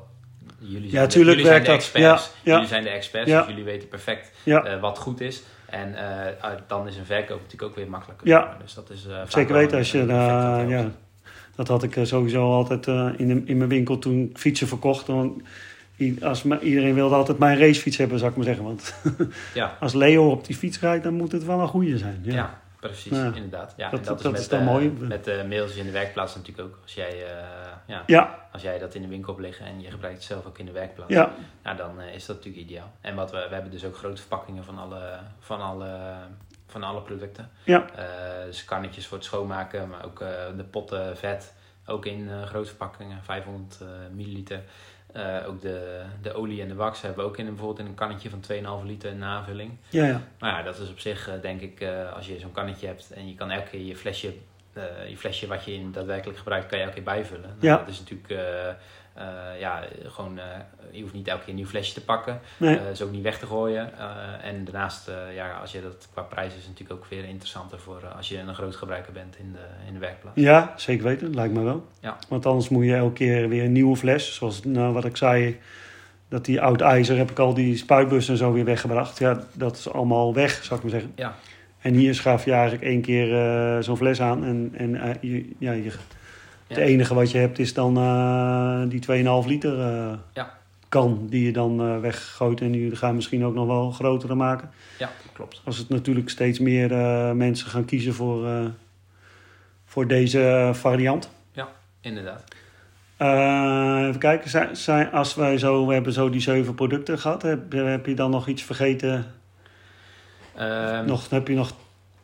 jullie 0.59 0.91
Ja, 0.93 1.07
de, 1.07 1.19
jullie 1.19 1.45
zijn 1.45 1.61
de 1.61 1.67
dat. 1.67 1.77
experts. 1.77 2.25
Ja, 2.25 2.31
ja. 2.43 2.53
Jullie 2.53 2.69
zijn 2.69 2.83
de 2.83 2.89
experts, 2.89 3.29
Ja. 3.31 3.39
dus 3.39 3.49
jullie 3.49 3.65
weten 3.65 3.89
perfect 3.89 4.31
ja. 4.43 4.65
eh, 4.65 4.81
wat 4.81 4.99
goed 4.99 5.21
is. 5.21 5.43
En 5.73 5.95
eh, 5.95 6.51
dan 6.67 6.87
is 6.87 6.97
een 6.97 7.05
verkoop 7.05 7.41
natuurlijk 7.41 7.63
ook 7.63 7.77
weer 7.77 7.89
makkelijker. 7.89 8.27
Ja. 8.27 8.57
Dus 8.63 8.75
dat 8.75 8.91
is, 8.91 9.07
eh, 9.07 9.21
zeker 9.29 9.55
weten 9.55 9.79
als 9.79 9.93
je 9.93 10.07
ja, 10.69 10.91
dat 11.55 11.69
had 11.69 11.83
ik 11.83 11.97
eh, 11.97 12.05
sowieso 12.05 12.53
altijd 12.53 12.87
in, 13.17 13.29
de, 13.29 13.43
in 13.45 13.57
mijn 13.57 13.69
winkel 13.69 13.99
toen 13.99 14.29
ik 14.31 14.39
fietsen 14.39 14.69
verkocht. 14.69 15.07
Want 15.07 15.43
als, 16.23 16.45
iedereen 16.45 16.95
wilde 16.95 17.15
altijd 17.15 17.39
mijn 17.39 17.59
racefiets 17.59 17.97
hebben, 17.97 18.19
zou 18.19 18.31
ik 18.31 18.37
maar 18.37 18.47
zeggen. 18.47 18.65
Want 18.65 18.95
Ja. 19.55 19.77
als 19.81 19.93
Leo 19.93 20.31
op 20.31 20.47
die 20.47 20.57
fiets 20.57 20.81
rijdt, 20.81 21.05
dan 21.05 21.15
moet 21.15 21.33
het 21.33 21.45
wel 21.45 21.61
een 21.61 21.69
goede 21.69 21.99
zijn. 21.99 22.21
Ja. 22.23 22.35
Ja, 22.35 22.62
precies, 22.91 23.17
Ja. 23.19 23.25
inderdaad. 23.35 23.75
Ja, 23.77 23.91
Dat- 23.91 24.01
en 24.01 24.05
dat, 24.07 24.23
dat 24.23 24.33
is, 24.35 24.41
is 24.41 24.49
met, 24.49 24.51
dan 24.51 24.69
eh, 24.69 24.75
mooi. 24.75 24.91
met 24.91 25.25
de 25.25 25.45
mails 25.49 25.75
in 25.75 25.85
de 25.85 25.91
werkplaats 25.91 26.35
natuurlijk 26.35 26.69
ook. 26.69 26.79
Als 26.83 26.95
jij, 26.95 27.27
eh, 27.27 27.45
ja, 27.87 28.03
Ja, 28.07 28.49
als 28.53 28.63
jij 28.63 28.79
dat 28.79 28.95
in 28.95 29.03
de 29.03 29.09
winkel 29.09 29.33
hebt 29.33 29.45
liggen 29.47 29.67
en 29.67 29.81
je 29.81 29.91
gebruikt 29.91 30.17
het 30.19 30.27
zelf 30.27 30.47
ook 30.47 30.59
in 30.59 30.67
de 30.67 30.73
werkplaats, 30.73 31.13
ja, 31.13 31.33
nou, 31.63 31.77
dan 31.77 32.01
eh, 32.01 32.15
is 32.15 32.27
dat 32.27 32.37
natuurlijk 32.37 32.65
ideaal. 32.65 32.93
En 33.01 33.15
wat 33.15 33.31
we, 33.31 33.47
we 33.49 33.55
hebben 33.55 33.71
dus 33.71 33.85
ook 33.85 33.97
grote 33.97 34.21
verpakkingen 34.21 34.65
van 34.65 34.79
alle, 34.79 35.19
van 35.39 35.61
alle, 35.61 35.99
van 36.67 36.83
alle 36.83 37.01
producten. 37.03 37.51
ja, 37.65 37.85
Eh, 37.97 38.45
dus 38.45 38.65
kannetjes 38.65 39.07
voor 39.07 39.17
het 39.17 39.27
schoonmaken, 39.27 39.89
maar 39.89 40.05
ook 40.05 40.21
eh, 40.21 40.29
de 40.57 40.65
potten 40.65 41.17
vet, 41.17 41.55
ook 41.87 42.07
in 42.07 42.31
eh, 42.31 42.43
grote 42.43 42.69
verpakkingen, 42.69 43.23
500 43.23 43.79
eh, 43.81 43.87
milliliter. 44.13 44.61
Eh, 45.13 45.37
ook 45.49 45.61
de, 45.61 46.03
de 46.23 46.33
olie 46.35 46.63
en 46.63 46.69
de 46.69 46.75
wax 46.75 47.01
hebben 47.03 47.25
we 47.25 47.31
ook 47.31 47.37
in, 47.37 47.45
een- 47.47 47.51
bijvoorbeeld 47.55 47.81
in 47.81 47.87
een 47.87 47.95
kannetje 47.95 48.31
van 48.31 48.41
2,5 48.83 48.87
liter 48.87 49.15
navulling. 49.15 49.71
ja, 49.89 50.05
ja. 50.05 50.21
Nou 50.39 50.57
ja, 50.57 50.63
dat 50.63 50.79
is 50.79 50.91
op 50.91 50.99
zich 50.99 51.29
eh, 51.29 51.35
denk 51.43 51.61
ik, 51.61 51.81
eh, 51.81 52.13
als 52.13 52.27
je 52.27 52.39
zo'n 52.39 52.53
kannetje 52.53 52.87
hebt 52.87 53.11
en 53.11 53.29
je 53.29 53.35
kan 53.35 53.51
elke 53.51 53.69
keer 53.71 53.81
je 53.85 53.97
flesje, 53.97 54.35
je 55.09 55.17
flesje 55.17 55.47
wat 55.47 55.65
je 55.65 55.73
in 55.75 55.93
daadwerkelijk 55.93 56.39
gebruikt, 56.39 56.67
kan 56.67 56.79
je 56.79 56.85
elke 56.85 56.97
keer 56.97 57.05
bijvullen. 57.05 57.43
Nou, 57.49 57.55
Ja. 57.61 57.77
Dat 57.77 57.89
is 57.89 57.99
natuurlijk, 57.99 58.29
eh, 59.15 59.61
ja, 59.61 59.85
gewoon, 60.07 60.39
eh, 60.39 60.45
je 60.91 61.01
hoeft 61.01 61.15
niet 61.15 61.29
elke 61.29 61.41
keer 61.41 61.49
een 61.49 61.55
nieuw 61.55 61.67
flesje 61.67 61.95
te 61.95 62.05
pakken. 62.05 62.41
Nee. 62.57 62.79
Eh, 62.79 62.91
is 62.91 63.03
ook 63.03 63.11
niet 63.11 63.23
weg 63.23 63.39
te 63.39 63.47
gooien. 63.47 63.91
En 64.43 64.65
daarnaast, 64.65 65.11
ja, 65.35 65.53
als 65.53 65.73
je 65.73 65.83
dat 65.83 66.09
qua 66.13 66.23
prijs 66.23 66.55
is 66.55 66.67
natuurlijk 66.67 67.01
ook 67.01 67.07
weer 67.09 67.25
interessanter 67.25 67.79
voor 67.79 68.07
als 68.17 68.29
je 68.29 68.39
een 68.39 68.55
groot 68.55 68.77
gebruiker 68.77 69.13
bent 69.13 69.37
in 69.39 69.53
de, 69.53 69.87
in 69.87 69.93
de 69.93 69.99
werkplaats. 69.99 70.41
Ja, 70.41 70.73
zeker 70.77 71.05
weten. 71.05 71.35
Lijkt 71.35 71.55
me 71.55 71.63
wel. 71.63 71.87
Ja. 72.01 72.17
Want 72.29 72.47
anders 72.47 72.69
moet 72.69 72.85
je 72.85 72.95
elke 72.95 73.13
keer 73.13 73.49
weer 73.49 73.65
een 73.65 73.73
nieuwe 73.73 73.97
fles. 73.97 74.35
Zoals 74.35 74.65
nou, 74.65 74.93
wat 74.93 75.05
ik 75.05 75.17
zei, 75.17 75.61
dat 76.29 76.45
die 76.45 76.61
oud 76.61 76.81
ijzer 76.81 77.17
heb 77.17 77.31
ik 77.31 77.39
al 77.39 77.55
die 77.55 77.77
spuitbussen 77.77 78.33
en 78.33 78.39
zo 78.39 78.53
weer 78.53 78.65
weggebracht. 78.65 79.19
Ja, 79.19 79.41
dat 79.53 79.77
is 79.77 79.93
allemaal 79.93 80.35
weg, 80.35 80.65
zou 80.65 80.77
ik 80.77 80.83
maar 80.83 81.01
zeggen. 81.01 81.13
Ja. 81.17 81.35
En 81.81 81.95
hier 81.95 82.15
schaaf 82.15 82.45
je 82.45 82.53
eigenlijk 82.53 82.83
één 82.83 83.01
keer 83.01 83.83
zo'n 83.83 83.97
fles 83.97 84.21
aan. 84.21 84.45
En, 84.45 84.73
en 84.75 85.19
je, 85.21 85.51
ja, 85.59 85.73
je, 85.73 85.93
het 86.75 86.85
Ja. 86.85 86.87
enige 86.93 87.15
wat 87.15 87.31
je 87.31 87.39
hebt 87.39 87.59
is 87.59 87.75
dan 87.75 87.97
eh, 87.97 88.83
die 88.89 89.01
2,5 89.01 89.47
liter 89.49 89.81
eh, 89.81 90.13
Ja. 90.33 90.59
kan 90.89 91.27
die 91.31 91.45
je 91.45 91.53
dan 91.53 91.81
eh, 91.81 92.01
weggooit. 92.01 92.61
En 92.61 92.73
jullie 92.73 92.97
gaan 92.97 93.15
misschien 93.15 93.45
ook 93.45 93.55
nog 93.55 93.67
wel 93.67 93.91
grotere 93.91 94.35
maken. 94.35 94.71
Ja, 94.99 95.11
klopt. 95.33 95.61
Als 95.65 95.79
het 95.79 95.89
natuurlijk 95.89 96.29
steeds 96.31 96.59
meer 96.59 96.89
mensen 97.37 97.67
gaan 97.71 97.85
kiezen 97.85 98.15
voor, 98.15 98.49
voor 99.85 100.07
deze 100.07 100.71
variant. 100.73 101.31
Inderdaad. 102.05 102.45
Eh, 103.17 104.07
even 104.09 104.19
kijken, 104.21 104.51
zijn, 104.51 104.77
zijn, 104.77 105.11
als 105.13 105.35
wij 105.35 105.59
zo, 105.59 105.87
we 105.87 105.93
hebben 105.95 106.13
zo 106.13 106.31
die 106.31 106.41
zeven 106.41 106.75
producten 106.75 107.19
gehad, 107.19 107.43
heb, 107.43 107.73
heb 107.73 108.07
je 108.07 108.15
dan 108.15 108.31
nog 108.31 108.47
iets 108.49 108.63
vergeten? 108.63 109.27
Ehm, 110.55 111.07
Nog, 111.07 111.31
heb 111.31 111.49
je 111.49 111.55
nog, 111.55 111.73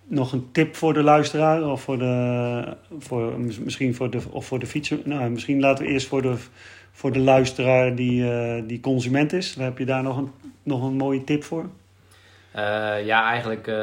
nog 0.09 0.33
een 0.33 0.49
tip 0.53 0.77
voor 0.77 0.95
de 0.95 1.03
luisteraar? 1.03 1.71
Of 1.71 1.83
voor 1.83 1.99
de, 1.99 2.77
voor, 2.99 3.41
mis- 3.41 3.59
misschien 3.59 3.95
voor 3.95 4.11
de, 4.11 4.21
of 4.31 4.47
voor 4.47 4.59
de 4.59 4.67
fietser? 4.67 4.99
Nou, 5.05 5.31
misschien 5.31 5.61
laten 5.61 5.85
we 5.85 5.91
eerst 5.91 6.07
voor 6.07 6.23
de, 6.23 6.37
voor 6.93 7.13
de 7.13 7.19
luisteraar 7.19 7.95
die, 7.95 8.31
eh, 8.31 8.63
die 8.67 8.81
consument 8.81 9.33
is. 9.33 9.55
Heb 9.55 9.79
je 9.79 9.85
daar 9.85 10.03
nog 10.03 10.17
een, 10.17 10.31
nog 10.63 10.83
een 10.83 10.97
mooie 10.97 11.25
tip 11.25 11.45
voor? 11.45 11.69
Eh, 12.51 13.05
ja, 13.07 13.29
eigenlijk 13.31 13.67
eh, 13.67 13.75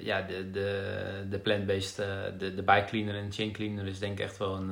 ja, 0.00 0.22
de, 0.22 0.50
de, 0.52 0.82
de 1.30 1.38
plant-based, 1.38 1.96
de, 2.38 2.54
de 2.54 2.62
bike 2.62 2.84
cleaner 2.86 3.14
en 3.14 3.32
chain 3.32 3.52
cleaner 3.52 3.86
is 3.86 3.98
denk 3.98 4.18
ik 4.18 4.24
echt 4.24 4.38
wel 4.38 4.54
een 4.56 4.70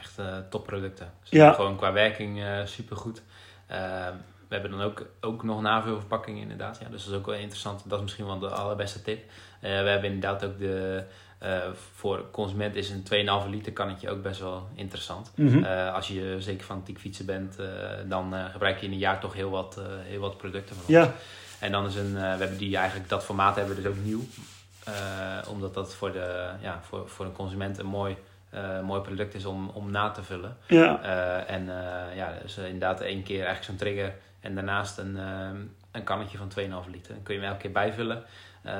echt 0.00 0.20
topproducten. 0.50 1.10
Ze 1.22 1.36
Ja. 1.36 1.42
zijn 1.42 1.54
Gewoon 1.54 1.76
qua 1.76 1.92
werking 1.92 2.40
supergoed. 2.64 3.22
Eh, 3.66 3.78
we 3.78 4.35
hebben 4.60 4.78
dan 4.78 4.88
ook, 4.88 5.06
ook 5.20 5.42
nog 5.42 5.60
navulverpakkingen 5.60 6.42
inderdaad. 6.42 6.78
Ja, 6.82 6.88
dus 6.88 7.04
dat 7.04 7.12
is 7.12 7.18
ook 7.18 7.26
wel 7.26 7.34
interessant. 7.34 7.82
Dat 7.84 7.98
is 7.98 8.04
misschien 8.04 8.26
wel 8.26 8.38
de 8.38 8.48
allerbeste 8.48 9.02
tip. 9.02 9.30
Eh, 9.60 9.70
we 9.70 9.88
hebben 9.88 10.10
inderdaad 10.12 10.44
ook 10.44 10.58
de... 10.58 11.04
eh, 11.38 11.58
voor 11.94 12.24
consument 12.30 12.74
is 12.74 12.90
een 12.90 13.04
2,5 13.44 13.50
liter 13.50 13.72
kannetje 13.72 14.10
ook 14.10 14.22
best 14.22 14.40
wel 14.40 14.68
interessant. 14.74 15.32
Mhm. 15.34 15.64
Eh, 15.64 15.94
als 15.94 16.08
je 16.08 16.36
zeker 16.38 16.64
fanatiek 16.64 16.98
fietsen 16.98 17.26
bent, 17.26 17.56
dan 18.08 18.34
gebruik 18.52 18.78
je 18.80 18.86
in 18.86 18.92
een 18.92 18.98
jaar 18.98 19.20
toch 19.20 19.34
heel 19.34 19.50
wat, 19.50 19.80
heel 20.02 20.20
wat 20.20 20.36
producten 20.36 20.76
van 20.76 20.84
ons. 20.84 20.94
Ja, 20.94 21.14
En 21.58 21.72
dan 21.72 21.86
is 21.86 21.94
een, 21.94 22.14
we 22.14 22.20
hebben 22.20 22.58
die 22.58 22.76
eigenlijk, 22.76 23.08
dat 23.08 23.24
formaat 23.24 23.56
hebben 23.56 23.76
we 23.76 23.82
dus 23.82 23.90
ook 23.90 24.04
nieuw. 24.04 24.22
Omdat 25.48 25.74
dat 25.74 25.94
voor, 25.94 26.12
de, 26.12 26.50
ja, 26.60 26.80
voor, 26.82 27.08
voor 27.08 27.24
een 27.24 27.32
consument 27.32 27.78
een 27.78 27.86
mooi, 27.86 28.16
mooi 28.84 29.00
product 29.00 29.34
is 29.34 29.44
om, 29.44 29.68
om 29.68 29.90
na 29.90 30.10
te 30.10 30.22
vullen. 30.22 30.56
ja, 30.66 31.02
Eh, 31.02 31.54
en 31.54 31.68
eh, 31.68 32.16
ja, 32.16 32.32
dus 32.42 32.56
eh, 32.58 32.64
inderdaad 32.64 33.00
één 33.00 33.22
keer 33.22 33.44
eigenlijk 33.44 33.64
zo'n 33.64 33.76
trigger 33.76 34.14
en 34.40 34.54
daarnaast 34.54 34.98
een, 34.98 35.16
een 35.92 36.04
kannetje 36.04 36.38
van 36.38 36.50
2,5 36.84 36.90
liter. 36.90 37.14
Dan 37.14 37.22
kun 37.22 37.34
je 37.34 37.40
hem 37.40 37.48
elke 37.48 37.62
keer 37.62 37.72
bijvullen. 37.72 38.22
Eh, 38.62 38.72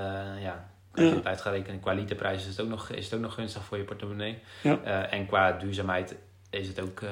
ja, 0.43 0.65
als 0.95 1.05
je 1.05 1.15
het 1.15 1.27
uit 1.27 1.41
gaat 1.41 1.53
rekenen 1.53 1.81
qua 1.81 1.93
literprijs 1.93 2.43
is 2.43 2.49
het 2.57 2.61
ook 2.61 2.69
nog, 2.69 2.91
is 2.91 3.05
het 3.05 3.15
ook 3.15 3.21
nog 3.21 3.35
gunstig 3.35 3.65
voor 3.65 3.77
je 3.79 3.85
portemonnee. 3.85 4.39
Ja. 4.63 4.79
Eh, 4.85 5.13
en 5.13 5.27
qua 5.27 5.53
duurzaamheid 5.53 6.17
is 6.51 6.69
het 6.69 6.81
ook, 6.81 7.01
eh, 7.01 7.09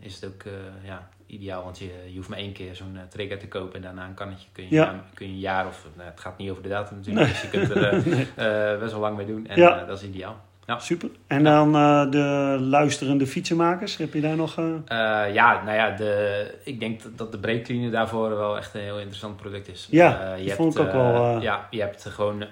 is 0.00 0.20
het 0.20 0.32
ook 0.32 0.42
eh, 0.42 0.52
ja, 0.82 1.08
ideaal. 1.26 1.64
Want 1.64 1.78
je, 1.78 1.92
je 2.10 2.16
hoeft 2.16 2.28
maar 2.28 2.38
één 2.38 2.52
keer 2.52 2.74
zo'n 2.76 2.96
eh, 2.96 3.02
trigger 3.08 3.38
te 3.38 3.48
kopen 3.48 3.74
en 3.74 3.82
daarna 3.82 4.04
een 4.06 4.14
kannetje 4.14 4.48
kun 4.52 4.64
je, 4.68 4.74
Ja. 4.74 5.04
kun 5.14 5.26
je 5.26 5.32
een 5.32 5.38
jaar 5.38 5.66
of... 5.66 5.86
Nou, 5.96 6.08
het 6.10 6.20
gaat 6.20 6.38
niet 6.38 6.50
over 6.50 6.62
de 6.62 6.68
datum 6.68 6.96
natuurlijk, 6.96 7.28
dus 7.28 7.42
je 7.42 7.48
kunt 7.48 7.70
er 7.70 7.82
eh, 7.84 8.72
eh, 8.72 8.78
best 8.78 8.92
wel 8.92 9.00
lang 9.00 9.16
mee 9.16 9.26
doen. 9.26 9.46
En 9.46 9.58
Ja. 9.58 9.80
eh, 9.80 9.86
dat 9.86 10.02
is 10.02 10.08
ideaal. 10.08 10.40
Ja. 10.70 10.78
super. 10.78 11.08
En 11.26 11.44
dan 11.44 11.74
eh, 11.76 12.10
de 12.10 12.56
luisterende 12.60 13.26
fietsenmakers, 13.26 13.96
heb 13.96 14.12
je 14.14 14.20
daar 14.20 14.36
nog... 14.36 14.58
eh, 14.58 14.64
Eh, 15.26 15.34
ja, 15.34 15.62
nou 15.64 15.76
ja, 15.76 15.90
de, 15.90 16.54
ik 16.64 16.80
denk 16.80 17.02
dat- 17.02 17.18
dat 17.18 17.32
de 17.32 17.38
brake 17.38 17.60
cleaner 17.62 17.90
daarvoor 17.90 18.28
wel 18.36 18.56
echt 18.56 18.74
een 18.74 18.80
heel 18.80 18.98
interessant 18.98 19.36
product 19.36 19.68
is. 19.68 19.88
Ja, 19.90 20.32
Eh, 20.32 20.36
die 20.42 20.52
vond 20.54 20.74
ik 20.78 20.80
ook 20.86 20.92
wel, 20.92 21.40
Ja, 21.40 21.66
je 21.70 21.80
hebt 21.80 22.06
gewoon, 22.08 22.44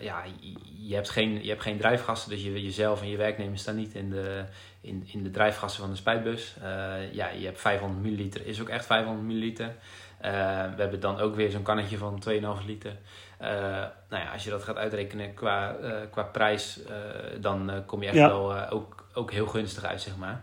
ja, 0.00 0.22
je- 0.40 0.52
je 0.88 0.94
hebt, 0.94 1.10
geen, 1.10 1.42
je 1.42 1.48
hebt 1.48 1.62
geen 1.62 1.78
drijfgassen, 1.78 2.30
dus 2.30 2.42
je, 2.42 2.62
jezelf 2.62 3.00
en 3.02 3.08
je 3.08 3.16
werknemers 3.16 3.60
staan 3.62 3.76
niet 3.76 3.94
in 3.94 4.10
de, 4.10 4.42
in, 4.80 5.08
in 5.12 5.22
de 5.22 5.30
drijfgassen 5.30 5.80
van 5.80 5.90
de 5.90 5.96
spuitbus. 5.96 6.56
Ja, 7.12 7.28
je 7.38 7.44
hebt 7.46 7.60
500 7.60 8.02
milliliter, 8.02 8.46
is 8.46 8.60
ook 8.60 8.68
echt 8.68 8.86
500 8.86 9.26
milliliter. 9.26 9.74
We 10.20 10.28
hebben 10.82 11.00
dan 11.00 11.18
ook 11.20 11.34
weer 11.34 11.50
zo'n 11.50 11.62
kannetje 11.62 11.96
van 11.96 12.22
2,5 12.28 12.66
liter. 12.66 12.92
Eh, 13.38 13.48
nou 14.10 14.22
ja, 14.24 14.32
als 14.32 14.44
je 14.44 14.50
dat 14.50 14.62
gaat 14.64 14.76
uitrekenen 14.76 15.34
qua, 15.34 15.74
eh, 15.82 15.90
qua 16.10 16.22
prijs, 16.22 16.80
eh, 16.84 16.92
dan 17.40 17.70
kom 17.86 18.00
je 18.02 18.06
echt 18.08 18.16
Ja. 18.16 18.28
wel 18.28 18.68
ook, 18.70 19.04
ook 19.14 19.32
heel 19.32 19.46
gunstig 19.46 19.84
uit, 19.84 20.00
zeg 20.00 20.14
maar. 20.16 20.40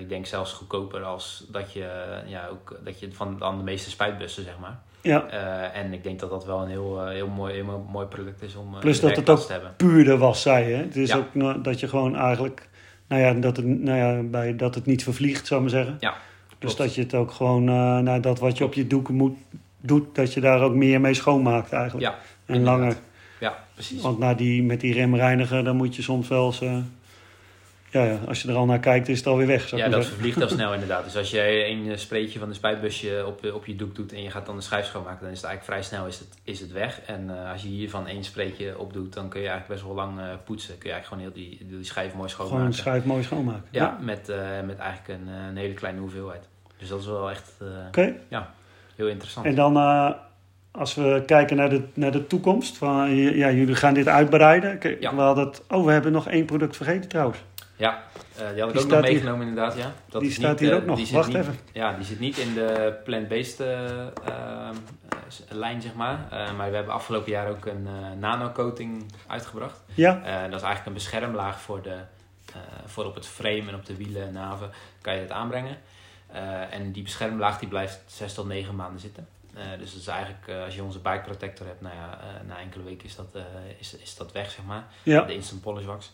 Ik 0.00 0.08
denk 0.08 0.26
zelfs 0.26 0.52
goedkoper 0.52 1.02
als 1.02 1.44
dat 1.48 1.72
je, 1.72 1.88
ja, 2.26 2.46
ook, 2.46 2.78
dat 2.84 3.00
je 3.00 3.12
van 3.12 3.38
dan 3.38 3.56
de 3.58 3.62
meeste 3.64 3.90
spuitbussen, 3.90 4.44
zeg 4.44 4.58
maar. 4.60 4.78
ja, 5.00 5.28
en 5.72 5.92
ik 5.92 6.02
denk 6.02 6.20
dat 6.20 6.30
dat 6.30 6.44
wel 6.44 6.62
een 6.62 6.68
heel, 6.68 7.06
heel, 7.06 7.28
mooi, 7.28 7.54
heel 7.54 7.86
mooi 7.90 8.06
product 8.06 8.42
is 8.42 8.54
om 8.54 8.78
Plus 8.80 9.00
dat 9.00 9.16
het 9.16 9.28
ook 9.30 9.38
te 9.40 9.52
hebben. 9.52 9.74
puurder 9.76 10.18
was, 10.18 10.42
zei 10.42 10.68
je. 10.68 10.74
Het 10.76 10.96
is 10.96 11.08
Ja. 11.10 11.16
ook 11.16 11.34
no- 11.34 11.60
dat 11.60 11.80
je 11.80 11.88
gewoon 11.88 12.16
eigenlijk... 12.16 12.68
Nou 13.08 13.22
ja, 13.22 13.32
dat 13.32 13.56
het, 13.56 13.66
nou 13.66 13.98
ja, 13.98 14.22
bij, 14.22 14.56
dat 14.56 14.74
het 14.74 14.86
niet 14.86 15.02
vervliegt, 15.02 15.46
zou 15.46 15.64
ik 15.64 15.70
maar 15.70 15.80
zeggen. 15.82 15.96
Ja, 16.00 16.14
Dus 16.58 16.76
dat 16.76 16.94
je 16.94 17.02
het 17.02 17.14
ook 17.14 17.30
gewoon, 17.30 17.64
nou, 18.04 18.20
dat 18.20 18.38
wat 18.38 18.58
je 18.58 18.64
op 18.64 18.74
je 18.74 18.86
doeken 18.86 19.14
moet, 19.14 19.36
doet, 19.80 20.14
dat 20.14 20.32
je 20.34 20.40
daar 20.40 20.62
ook 20.62 20.74
meer 20.74 21.00
mee 21.00 21.14
schoonmaakt 21.14 21.72
eigenlijk. 21.72 22.04
Ja, 22.06 22.18
en 22.46 22.54
inderdaad. 22.54 22.78
langer. 22.78 22.96
Ja, 23.40 23.58
precies. 23.74 24.02
Want 24.02 24.18
na 24.18 24.34
die, 24.34 24.62
met 24.62 24.80
die 24.80 24.92
remreiniger, 24.94 25.64
dan 25.64 25.76
moet 25.76 25.96
je 25.96 26.02
soms 26.02 26.28
wel 26.28 26.46
eens... 26.46 26.60
eh, 26.60 26.78
ja, 27.90 28.04
ja, 28.04 28.18
als 28.26 28.42
je 28.42 28.48
er 28.48 28.54
al 28.54 28.64
naar 28.66 28.78
kijkt, 28.78 29.08
is 29.08 29.18
het 29.18 29.26
alweer 29.26 29.46
weg, 29.46 29.70
Ja, 29.70 29.76
dat 29.76 29.92
zeggen. 29.92 30.04
vervliegt 30.04 30.36
heel 30.38 30.48
snel 30.58 30.72
inderdaad. 30.72 31.04
Dus 31.04 31.16
als 31.16 31.30
je 31.30 31.66
een 31.66 31.90
eh, 31.90 31.96
spreetje 31.96 32.38
van 32.38 32.48
de 32.48 32.54
spuitbusje 32.54 33.24
op, 33.26 33.52
op 33.54 33.66
je 33.66 33.76
doek 33.76 33.94
doet 33.94 34.12
en 34.12 34.22
je 34.22 34.30
gaat 34.30 34.46
dan 34.46 34.56
de 34.56 34.62
schijf 34.62 34.86
schoonmaken, 34.86 35.20
dan 35.22 35.30
is 35.30 35.40
het 35.40 35.46
eigenlijk 35.46 35.80
vrij 35.80 35.82
snel 35.98 36.06
is 36.08 36.18
het, 36.18 36.28
is 36.44 36.60
het 36.60 36.72
weg. 36.72 37.00
En 37.06 37.30
eh, 37.44 37.52
als 37.52 37.62
je 37.62 37.68
hiervan 37.68 38.06
één 38.06 38.24
spreetje 38.24 38.78
op 38.78 38.92
doet, 38.92 39.12
dan 39.12 39.28
kun 39.28 39.40
je 39.40 39.48
eigenlijk 39.48 39.80
best 39.80 39.94
wel 39.94 40.04
lang 40.04 40.18
eh, 40.20 40.24
poetsen. 40.44 40.78
Kun 40.78 40.88
je 40.88 40.94
eigenlijk 40.94 41.24
gewoon 41.24 41.44
heel 41.48 41.58
die, 41.58 41.76
die 41.76 41.84
schijf 41.84 42.14
mooi 42.14 42.28
Gewoon 42.28 42.46
schoonmaken. 42.46 42.66
een 42.72 42.78
schijf 42.78 43.04
mooi 43.04 43.22
schoonmaken. 43.22 43.68
Ja, 43.70 43.98
met, 44.00 44.28
eh, 44.28 44.38
met 44.66 44.78
eigenlijk 44.78 45.20
een, 45.20 45.28
eh, 45.34 45.46
een 45.48 45.56
hele 45.56 45.74
kleine 45.74 46.00
hoeveelheid. 46.00 46.42
Dus 46.78 46.88
dat 46.88 47.00
is 47.00 47.06
wel 47.06 47.30
echt 47.30 47.52
eh, 47.60 47.66
Oké. 47.86 48.14
Heel 48.98 49.08
interessant. 49.08 49.46
En 49.46 49.54
dan, 49.54 49.76
eh, 49.76 50.10
als 50.70 50.94
we 50.94 51.22
kijken 51.26 51.56
naar 51.56 51.70
de, 51.70 51.82
naar 51.94 52.10
de 52.12 52.26
toekomst, 52.26 52.76
van, 52.76 53.10
ja, 53.16 53.50
jullie 53.50 53.74
gaan 53.74 53.94
dit 53.94 54.08
uitbreiden. 54.08 54.78
Ja. 55.00 55.14
we 55.14 55.20
hadden 55.20 55.46
het, 55.46 55.62
oh, 55.68 55.84
we 55.84 55.92
hebben 55.92 56.12
nog 56.12 56.28
één 56.28 56.44
product 56.46 56.76
vergeten 56.76 57.08
trouwens. 57.08 57.38
Ja, 57.76 58.02
eh, 58.36 58.48
die 58.52 58.60
had 58.60 58.68
ik 58.70 58.76
Die 58.76 58.82
ook 58.84 58.90
nog 58.90 59.00
hier- 59.00 59.00
meegenomen 59.12 59.46
inderdaad, 59.48 59.76
ja. 59.76 59.92
Dat 60.08 60.20
die 60.20 60.30
is 60.30 60.36
staat 60.36 60.50
niet, 60.50 60.60
hier 60.60 60.70
eh, 60.70 60.76
ook 60.76 60.84
nog. 60.84 61.10
Wacht 61.10 61.28
niet- 61.28 61.36
even. 61.36 61.54
Ja, 61.72 61.92
die 61.92 62.04
zit 62.04 62.20
niet 62.20 62.38
in 62.38 62.54
de 62.54 62.94
plant-based 63.04 63.62
lijn, 65.48 65.82
zeg 65.82 65.94
maar. 65.94 66.18
Maar 66.56 66.70
we 66.70 66.76
hebben 66.76 66.94
afgelopen 66.94 67.30
jaar 67.30 67.48
ook 67.48 67.66
een 67.66 67.88
nano-coating 68.18 69.04
uitgebracht. 69.26 69.80
Ja, 69.94 70.12
dat 70.14 70.24
is 70.60 70.66
eigenlijk 70.66 70.86
een 70.86 70.92
beschermlaag 70.92 71.60
voor, 71.60 71.82
de, 71.82 71.94
voor 72.86 73.04
op 73.04 73.14
het 73.14 73.26
frame 73.26 73.62
en 73.68 73.74
op 73.74 73.86
de 73.86 73.96
wielen 73.96 74.26
en 74.26 74.32
naven 74.32 74.70
kan 75.00 75.14
je 75.14 75.20
het 75.20 75.30
aanbrengen. 75.30 75.76
Eh, 76.32 76.74
en 76.74 76.92
die 76.92 77.02
beschermlaag 77.02 77.58
die 77.58 77.68
blijft 77.68 78.00
6 78.06 78.34
tot 78.34 78.46
9 78.46 78.74
maanden 78.74 79.00
zitten. 79.00 79.28
Eh, 79.54 79.62
dus 79.78 79.92
dat 79.92 80.00
is 80.00 80.06
eigenlijk, 80.06 80.46
eh, 80.48 80.64
als 80.64 80.74
je 80.74 80.82
onze 80.82 80.98
bike 80.98 81.20
protector 81.20 81.66
hebt, 81.66 81.80
nou 81.80 81.94
ja, 81.94 82.18
na 82.46 82.58
enkele 82.58 82.84
weken 82.84 83.06
is 83.06 83.16
dat, 83.16 83.36
is, 83.78 83.96
is 83.96 84.16
dat 84.16 84.32
weg, 84.32 84.50
zeg 84.50 84.64
maar. 84.64 84.86
ja, 85.02 85.22
De 85.22 85.34
instant 85.34 85.60
polish 85.60 85.84
wax. 85.84 86.12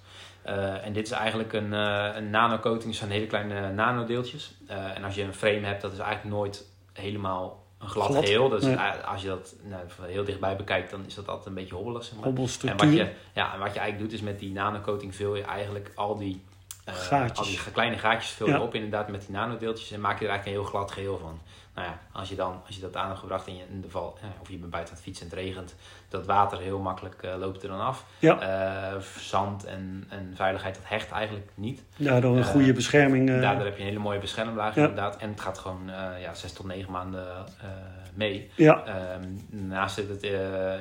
En 0.82 0.92
dit 0.92 1.06
is 1.06 1.12
eigenlijk 1.12 1.52
een, 1.52 1.72
een 1.72 2.30
nano-coating, 2.30 2.84
dus 2.90 2.98
zijn 2.98 3.10
hele 3.10 3.26
kleine 3.26 3.72
nanodeeltjes. 3.72 4.54
En 4.66 5.04
als 5.04 5.14
je 5.14 5.22
een 5.22 5.34
frame 5.34 5.66
hebt, 5.66 5.82
dat 5.82 5.92
is 5.92 5.98
eigenlijk 5.98 6.36
nooit 6.36 6.64
helemaal 6.92 7.64
een 7.78 7.88
glad, 7.88 8.06
Glad, 8.06 8.24
geheel. 8.24 8.48
Dus 8.48 8.76
als 9.04 9.22
je 9.22 9.28
dat 9.28 9.54
nou, 9.62 9.82
heel 10.00 10.24
dichtbij 10.24 10.56
bekijkt, 10.56 10.90
dan 10.90 11.04
is 11.06 11.14
dat 11.14 11.28
altijd 11.28 11.46
een 11.46 11.54
beetje 11.54 11.74
hobbelig, 11.74 12.04
zeg 12.04 12.14
maar. 12.14 12.26
En 12.70 12.76
wat, 12.76 12.92
je, 12.92 13.12
ja, 13.34 13.52
en 13.52 13.58
wat 13.58 13.72
je 13.74 13.78
eigenlijk 13.78 13.98
doet 13.98 14.12
is 14.12 14.20
met 14.20 14.38
die 14.38 14.52
nanocoating 14.52 15.14
vul 15.14 15.34
je 15.34 15.42
eigenlijk 15.42 15.90
al 15.94 16.18
die, 16.18 16.42
Gaatjes. 16.86 17.38
al 17.38 17.44
die 17.64 17.72
kleine 17.72 17.98
gaatjes 17.98 18.30
vul 18.30 18.46
je 18.46 18.52
Ja. 18.52 18.60
op 18.60 18.74
inderdaad 18.74 19.08
met 19.08 19.20
die 19.20 19.30
nanodeeltjes 19.30 19.90
en 19.90 20.00
maak 20.00 20.18
je 20.18 20.24
er 20.24 20.30
eigenlijk 20.30 20.56
een 20.58 20.62
heel 20.62 20.72
glad 20.72 20.90
geheel 20.90 21.18
van. 21.18 21.40
Nou 21.74 21.86
ja, 21.88 21.98
als 22.12 22.28
je 22.28 22.34
dan 22.34 22.62
als 22.66 22.74
je 22.74 22.80
dat 22.80 22.96
aan 22.96 23.06
hebt 23.08 23.18
gebracht 23.18 23.46
in, 23.46 23.56
je, 23.56 23.64
in 23.70 23.80
de 23.80 23.90
val, 23.90 24.18
eh, 24.20 24.26
of 24.40 24.48
je 24.50 24.56
bent 24.56 24.70
buiten 24.70 24.92
aan 24.94 25.00
het 25.00 25.08
fietsen 25.08 25.30
en 25.30 25.36
het 25.36 25.46
regent, 25.46 25.74
dat 26.08 26.26
water 26.26 26.58
heel 26.58 26.78
makkelijk 26.78 27.22
eh, 27.22 27.34
loopt 27.38 27.62
er 27.62 27.68
dan 27.68 27.80
af. 27.80 28.04
Ja. 28.18 28.40
Eh, 28.94 29.00
zand 29.18 29.64
en, 29.64 30.04
en 30.08 30.32
veiligheid, 30.36 30.74
dat 30.74 30.84
hecht 30.86 31.10
eigenlijk 31.10 31.48
niet. 31.54 31.82
Daardoor 31.96 32.36
een 32.36 32.42
eh, 32.42 32.48
goede 32.48 32.72
bescherming. 32.72 33.30
eh, 33.30 33.40
Daardoor 33.40 33.64
heb 33.64 33.74
je 33.76 33.80
een 33.82 33.88
hele 33.88 33.98
mooie 34.00 34.18
beschermlaag 34.18 34.74
Ja. 34.74 34.80
inderdaad. 34.80 35.16
En 35.16 35.30
het 35.30 35.40
gaat 35.40 35.58
gewoon 35.58 35.90
eh 35.90 36.20
ja, 36.20 36.34
zes 36.34 36.52
tot 36.52 36.66
negen 36.66 36.92
maanden 36.92 37.26
eh, 37.60 37.66
mee. 38.14 38.50
ja, 38.54 38.84
Ehm, 38.84 39.88
zit 39.88 40.08
het, 40.08 40.22
eh, 40.22 40.30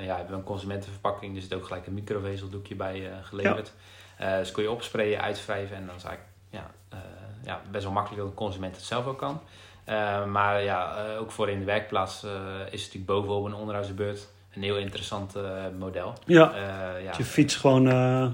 ja, 0.06 0.16
hebben 0.16 0.28
we 0.32 0.34
een 0.38 0.44
consumentenverpakking. 0.44 1.36
Er 1.36 1.42
zit 1.42 1.54
ook 1.54 1.66
gelijk 1.66 1.88
een 1.88 1.94
microvezeldoekje 1.94 2.76
bij 2.76 3.10
eh, 3.12 3.18
geleverd. 3.22 3.68
Eh, 3.68 3.74
dus 4.40 4.52
kun 4.52 4.64
je 4.64 4.72
opsprayen, 4.72 5.22
uitwrijven. 5.22 5.76
En 5.76 5.86
dan 5.86 5.96
is 5.96 6.04
eigenlijk 6.04 6.34
ja, 6.50 6.70
eh, 6.90 6.98
ja, 7.46 7.62
best 7.72 7.84
wel 7.84 7.94
makkelijk 7.94 8.22
dat 8.22 8.30
de 8.32 8.36
consument 8.38 8.76
het 8.76 8.86
zelf 8.86 9.06
ook 9.06 9.18
kan. 9.18 9.40
Eh, 9.84 10.26
maar 10.26 10.64
ja, 10.64 10.96
eh, 10.96 11.20
ook 11.20 11.32
voor 11.32 11.50
in 11.50 11.60
de 11.60 11.66
werkplaats 11.66 12.24
eh, 12.24 12.30
is 12.72 12.84
het 12.84 12.94
natuurlijk 12.94 13.06
bovenop 13.06 13.46
een 13.46 13.54
onderhoudsbeurt 13.54 14.28
een 14.56 14.64
heel 14.64 14.78
interessant 14.78 15.36
eh, 15.36 15.44
model. 15.80 16.14
ja. 16.26 16.52
Eh, 16.54 17.04
ja, 17.04 17.08
Dat 17.08 17.18
je 17.18 17.24
fiets 17.24 17.56
gewoon 17.56 17.88
eh, 17.88 18.26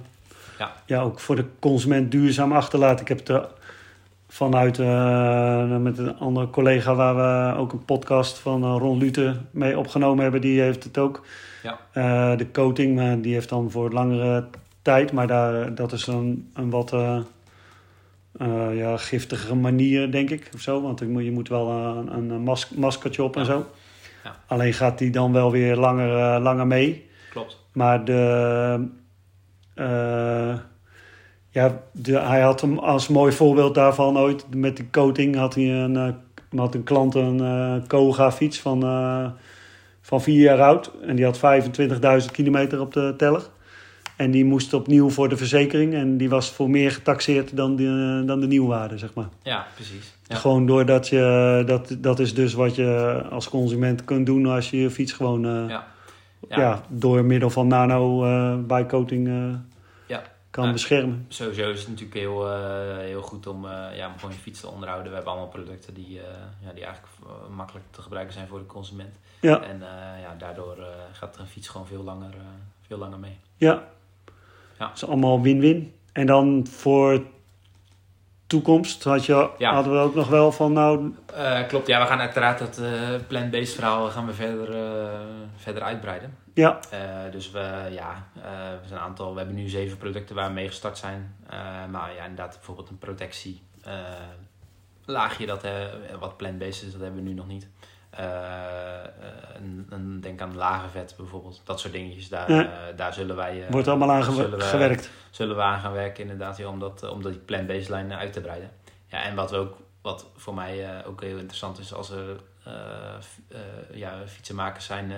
Ja. 0.59 0.73
ja. 0.85 1.01
ook 1.01 1.19
voor 1.19 1.35
de 1.35 1.45
consument 1.59 2.11
duurzaam 2.11 2.51
achterlaat. 2.53 3.01
Ik 3.01 3.07
heb 3.07 3.17
het 3.17 3.29
er 3.29 3.47
vanuit 4.27 4.79
eh, 4.79 5.77
met 5.77 5.97
een 5.97 6.17
andere 6.19 6.49
collega 6.49 6.95
waar 6.95 7.15
we 7.15 7.57
ook 7.59 7.73
een 7.73 7.85
podcast 7.85 8.37
van 8.37 8.63
eh, 8.63 8.75
Ron 8.79 8.97
Lute 8.97 9.37
mee 9.51 9.77
opgenomen 9.77 10.23
hebben. 10.23 10.41
Die 10.41 10.61
heeft 10.61 10.83
het 10.83 10.97
ook. 10.97 11.25
Ja. 11.63 11.77
Eh, 11.91 12.37
de 12.37 12.51
coating, 12.51 12.95
maar 12.95 13.21
die 13.21 13.33
heeft 13.33 13.49
dan 13.49 13.71
voor 13.71 13.91
langere 13.91 14.47
tijd. 14.91 15.11
Maar 15.11 15.27
daar, 15.27 15.75
dat 15.75 15.91
is 15.91 16.07
een, 16.07 16.49
een 16.53 16.69
wat 16.69 16.93
eh, 16.93 17.19
eh, 18.37 18.77
ja, 18.77 18.97
giftigere 18.97 19.55
manier, 19.55 20.11
denk 20.11 20.29
ik. 20.29 20.49
Of 20.53 20.59
zo. 20.61 20.81
Want 20.81 20.99
je 20.99 21.07
moet, 21.07 21.23
je 21.23 21.31
moet 21.31 21.49
wel 21.49 21.69
een, 21.69 22.31
een 22.31 22.41
mas 22.43 22.69
maskertje 22.69 23.23
op 23.23 23.35
en 23.35 23.41
Ja. 23.41 23.47
zo. 23.47 23.65
Ja. 24.23 24.35
Alleen 24.47 24.73
gaat 24.73 24.97
die 24.97 25.09
dan 25.11 25.31
wel 25.33 25.51
weer 25.51 25.75
langer, 25.75 26.17
eh, 26.17 26.41
langer 26.41 26.67
mee. 26.67 27.07
Klopt. 27.29 27.57
Maar 27.73 28.05
de, 28.05 28.87
eh, 29.75 30.55
ja, 31.49 31.81
de, 31.91 32.19
hij 32.19 32.41
had 32.41 32.61
hem 32.61 32.77
als 32.77 33.07
mooi 33.07 33.31
voorbeeld 33.31 33.75
daarvan 33.75 34.17
ooit 34.17 34.45
met 34.55 34.75
die 34.75 34.89
coating 34.91 35.35
had 35.35 35.55
hij 35.55 35.63
een, 35.83 35.97
eh, 35.97 36.59
had 36.59 36.75
een 36.75 36.83
klant 36.83 37.15
een 37.15 37.39
eh 37.39 37.87
Koga 37.87 38.31
fiets 38.31 38.59
van, 38.59 38.83
eh, 38.83 39.25
van 40.01 40.21
vier 40.21 40.41
jaar 40.41 40.61
oud. 40.61 40.91
En 41.07 41.15
die 41.15 41.25
had 41.25 41.37
25.000 41.37 42.31
kilometer 42.31 42.81
op 42.81 42.93
de 42.93 43.13
teller. 43.17 43.41
En 44.19 44.31
die 44.31 44.45
moest 44.45 44.73
opnieuw 44.73 45.09
voor 45.09 45.29
de 45.29 45.37
verzekering. 45.37 45.93
En 45.93 46.17
die 46.17 46.29
was 46.29 46.51
voor 46.51 46.69
meer 46.69 46.91
getaxeerd 46.91 47.55
dan 47.55 47.75
de, 47.75 48.23
dan 48.25 48.39
de 48.39 48.47
nieuwwaarde, 48.47 48.97
zeg 48.97 49.13
maar. 49.13 49.29
Ja, 49.43 49.67
precies. 49.75 50.13
Ja. 50.27 50.35
Gewoon 50.35 50.65
doordat 50.65 51.07
je, 51.07 51.63
dat, 51.65 51.95
dat 51.97 52.19
is 52.19 52.33
dus 52.33 52.53
wat 52.53 52.75
je 52.75 53.21
als 53.29 53.49
consument 53.49 54.03
kunt 54.05 54.25
doen 54.25 54.45
als 54.45 54.69
je 54.69 54.77
je 54.77 54.89
fiets 54.89 55.11
gewoon 55.13 55.45
eh, 55.45 55.51
Ja. 55.69 55.87
ja. 56.49 56.59
Ja. 56.59 56.83
door 56.87 57.23
middel 57.25 57.49
van 57.49 57.67
nano 57.67 58.23
eh 58.25 58.55
bijcoating 58.67 59.27
eh, 59.27 59.57
Ja. 60.05 60.21
kan 60.49 60.71
beschermen. 60.71 61.25
Sowieso 61.27 61.69
is 61.69 61.79
het 61.79 61.87
natuurlijk 61.89 62.17
heel, 62.17 62.57
heel 62.99 63.21
goed 63.21 63.47
om, 63.47 63.65
ja, 63.67 64.07
om 64.07 64.19
gewoon 64.19 64.35
je 64.35 64.41
fiets 64.41 64.59
te 64.59 64.67
onderhouden. 64.67 65.07
We 65.09 65.15
hebben 65.15 65.33
allemaal 65.33 65.51
producten 65.51 65.93
die, 65.93 66.13
ja, 66.65 66.71
die 66.73 66.83
eigenlijk 66.85 67.15
makkelijk 67.55 67.85
te 67.91 68.01
gebruiken 68.01 68.33
zijn 68.33 68.47
voor 68.47 68.59
de 68.59 68.65
consument. 68.65 69.15
Ja, 69.41 69.61
En 69.61 69.79
ja, 70.21 70.35
daardoor 70.37 70.77
gaat 71.11 71.37
een 71.37 71.47
fiets 71.47 71.67
gewoon 71.67 71.87
veel 71.87 72.03
langer, 72.03 72.33
veel 72.87 72.97
langer 72.97 73.19
mee. 73.19 73.37
ja. 73.57 73.83
Ja. 74.79 74.91
Is 74.93 75.05
allemaal 75.05 75.41
win-win. 75.41 75.93
En 76.11 76.25
dan 76.25 76.67
voor 76.69 77.23
toekomst 78.47 79.03
had 79.03 79.25
je, 79.25 79.49
Ja. 79.57 79.73
hadden 79.73 79.93
we 79.93 79.99
ook 79.99 80.15
nog 80.15 80.27
wel 80.27 80.51
van 80.51 80.73
nou, 80.73 81.13
Eh, 81.33 81.67
klopt, 81.67 81.87
ja, 81.87 81.99
we 82.01 82.07
gaan 82.07 82.19
uiteraard 82.19 82.59
dat 82.59 82.77
eh 82.77 83.09
plant-based 83.27 83.73
verhaal 83.75 84.09
gaan 84.09 84.25
we 84.25 84.33
verder, 84.33 84.75
eh, 84.75 85.19
verder 85.55 85.83
uitbreiden. 85.83 86.37
ja, 86.53 86.79
dus 87.31 87.51
we, 87.51 87.87
ja, 87.91 88.27
we 88.81 88.87
zijn 88.87 88.99
een 88.99 89.05
aantal, 89.05 89.31
we 89.31 89.37
hebben 89.37 89.55
nu 89.55 89.67
zeven 89.69 89.97
producten 89.97 90.35
waar 90.35 90.47
we 90.47 90.53
mee 90.53 90.67
gestart 90.67 90.97
zijn. 90.97 91.35
Maar 91.91 92.13
ja, 92.15 92.21
inderdaad, 92.23 92.55
bijvoorbeeld 92.55 92.89
een 92.89 92.97
protectie. 92.97 93.61
laagje 95.05 95.45
dat 95.45 95.65
wat 96.19 96.37
plant-based 96.37 96.83
is, 96.83 96.91
dat 96.91 97.01
hebben 97.01 97.23
we 97.23 97.29
nu 97.29 97.33
nog 97.35 97.47
niet. 97.47 97.67
Eh, 98.09 98.25
eh, 99.03 99.09
een, 99.55 99.87
een- 99.89 100.21
denk 100.21 100.41
aan 100.41 100.55
lage 100.55 100.89
vet 100.89 101.13
bijvoorbeeld. 101.17 101.61
Dat 101.63 101.79
soort 101.79 101.93
dingetjes, 101.93 102.29
daar, 102.29 102.51
Ja. 102.51 102.63
eh, 102.63 102.69
daar 102.97 103.13
zullen 103.13 103.35
wij... 103.35 103.65
wordt 103.69 103.87
allemaal 103.87 104.11
aan 104.11 104.23
zullen 104.23 104.57
we- 104.57 104.61
gewerkt. 104.61 105.09
zullen 105.29 105.55
we 105.55 105.61
aan 105.61 105.79
gaan 105.79 105.93
werken 105.93 106.21
inderdaad, 106.23 106.57
ja, 106.57 106.67
om, 106.67 106.79
dat, 106.79 107.09
om 107.09 107.23
die 107.23 107.37
plant-based 107.37 107.89
lijn 107.89 108.13
uit 108.13 108.33
te 108.33 108.41
breiden. 108.41 108.71
Ja, 109.05 109.23
en 109.23 109.35
wat, 109.35 109.51
we 109.51 109.57
ook, 109.57 109.77
wat 110.01 110.25
voor 110.35 110.53
mij 110.53 111.05
ook 111.05 111.21
heel 111.21 111.37
interessant 111.37 111.79
is, 111.79 111.93
als 111.93 112.09
er 112.09 112.39
ja, 113.93 114.13
fietsenmakers 114.27 114.85
zijn 114.85 115.11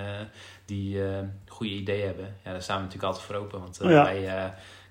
die 0.66 1.02
goede 1.48 1.74
ideeën 1.74 2.06
hebben, 2.06 2.36
ja, 2.44 2.52
daar 2.52 2.62
staan 2.62 2.78
we 2.78 2.84
natuurlijk 2.84 3.08
altijd 3.14 3.26
voor 3.26 3.36
open. 3.36 3.60
Want 3.60 3.82
Oh 3.82 3.90
ja. 3.90 4.04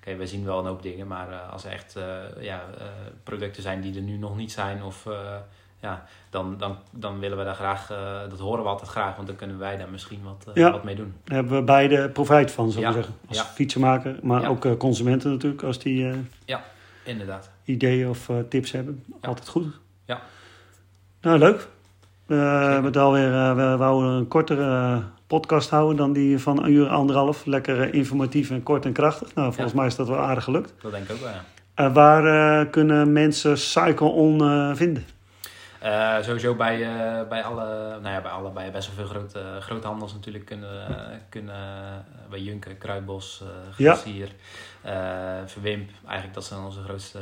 wij, 0.03 0.17
wij 0.17 0.25
zien 0.25 0.45
wel 0.45 0.59
een 0.59 0.65
hoop 0.65 0.81
dingen, 0.81 1.07
maar 1.07 1.39
als 1.39 1.63
er 1.65 1.71
echt 1.71 1.95
ja, 2.39 2.63
producten 3.23 3.61
zijn 3.63 3.81
die 3.81 3.95
er 3.95 4.01
nu 4.01 4.17
nog 4.17 4.35
niet 4.35 4.51
zijn, 4.51 4.83
of, 4.83 5.07
ja, 5.81 6.03
dan, 6.29 6.55
dan, 6.57 6.77
dan 6.91 7.19
willen 7.19 7.37
we 7.37 7.43
daar 7.43 7.55
graag, 7.55 7.91
eh, 7.91 8.19
dat 8.29 8.39
horen 8.39 8.63
we 8.63 8.69
altijd 8.69 8.89
graag, 8.89 9.15
want 9.15 9.27
dan 9.27 9.35
kunnen 9.35 9.57
wij 9.57 9.77
daar 9.77 9.89
misschien 9.89 10.19
wat, 10.23 10.45
eh, 10.47 10.53
Ja. 10.63 10.71
wat 10.71 10.83
mee 10.83 10.95
doen. 10.95 11.13
Daar 11.23 11.35
hebben 11.37 11.57
we 11.57 11.63
beide 11.63 12.09
profijt 12.09 12.51
van, 12.51 12.71
zou 12.71 12.83
ik 12.85 12.89
Ja. 12.89 12.95
zeggen. 12.95 13.13
Als 13.27 13.37
Ja. 13.37 13.43
fietsenmaker, 13.43 14.15
maar 14.21 14.41
Ja. 14.41 14.47
ook 14.47 14.65
eh, 14.65 14.77
consumenten 14.77 15.31
natuurlijk, 15.31 15.63
als 15.63 15.79
die 15.79 16.09
eh, 16.45 16.57
Inderdaad. 17.03 17.49
ideeën 17.65 18.09
of 18.09 18.29
tips 18.49 18.71
hebben. 18.71 19.03
Ja. 19.21 19.27
Altijd 19.27 19.47
goed. 19.47 19.65
Ja. 20.05 20.21
Nou, 21.21 21.37
leuk. 21.39 21.67
We 22.25 22.35
hebben 22.35 22.83
het 22.85 22.97
alweer, 22.97 23.55
we 23.55 23.77
wouden 23.77 24.09
een 24.11 24.27
kortere 24.27 25.01
podcast 25.27 25.69
houden 25.69 25.95
dan 25.97 26.13
die 26.13 26.39
van 26.39 26.63
een 26.63 26.71
uur, 26.71 26.87
anderhalf. 26.87 27.45
Lekker 27.45 27.93
informatief 27.93 28.49
en 28.49 28.63
kort 28.63 28.85
en 28.85 28.91
krachtig. 28.93 29.35
Nou, 29.35 29.47
volgens 29.53 29.71
Ja. 29.73 29.77
mij 29.79 29.87
is 29.87 29.95
dat 29.95 30.07
wel 30.07 30.17
aardig 30.19 30.43
gelukt. 30.43 30.73
Dat 30.81 30.91
denk 30.91 31.03
ik 31.09 31.11
ook 31.11 31.21
wel, 31.21 31.29
ja. 31.75 31.91
Waar 31.91 32.65
kunnen 32.67 33.11
mensen 33.11 33.57
Cycle 33.57 34.07
On 34.07 34.39
vinden? 34.75 35.05
Eh, 35.81 36.17
sowieso 36.21 36.55
bij, 36.55 36.81
eh, 36.83 37.27
bij 37.27 37.43
alle, 37.43 37.65
nou 38.01 38.09
ja, 38.15 38.21
bij 38.21 38.31
alle, 38.31 38.49
bij 38.49 38.71
best 38.71 38.87
wel 38.87 38.95
veel 38.95 39.15
grote, 39.15 39.39
groothandels 39.59 40.13
natuurlijk 40.13 40.45
kunnen, 40.45 40.87
kunnen 41.29 41.55
eh, 41.55 42.29
bij 42.29 42.39
Junker, 42.39 42.75
Kruidbos, 42.75 43.43
Ja. 43.77 43.97
Eh, 44.81 44.91
Verwimp. 45.45 45.89
Eigenlijk 46.03 46.33
dat 46.33 46.45
zijn 46.45 46.59
onze 46.59 46.81
grootste 46.81 47.19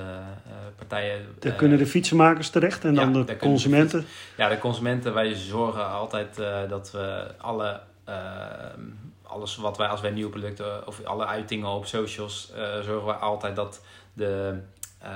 partijen. 0.75 1.35
Daar 1.39 1.53
kunnen 1.53 1.77
de 1.77 1.85
fietsenmakers 1.85 2.49
terecht 2.49 2.85
en 2.85 2.95
dan 2.95 3.25
de 3.25 3.37
consumenten. 3.37 4.05
Ja, 4.37 4.49
de 4.49 4.57
consumenten, 4.57 5.13
wij 5.13 5.33
zorgen 5.33 5.89
altijd 5.89 6.35
dat 6.69 6.91
we 6.91 7.27
alle, 7.37 7.79
alles 9.23 9.55
wat 9.55 9.77
wij 9.77 9.87
als 9.87 10.01
wij 10.01 10.11
nieuwe 10.11 10.31
producten 10.31 10.87
of 10.87 11.03
alle 11.03 11.25
uitingen 11.25 11.69
op 11.69 11.85
socials, 11.85 12.51
zorgen 12.81 13.05
we 13.05 13.13
altijd 13.13 13.55
dat 13.55 13.81
de, 14.13 14.59
eh, 14.99 15.09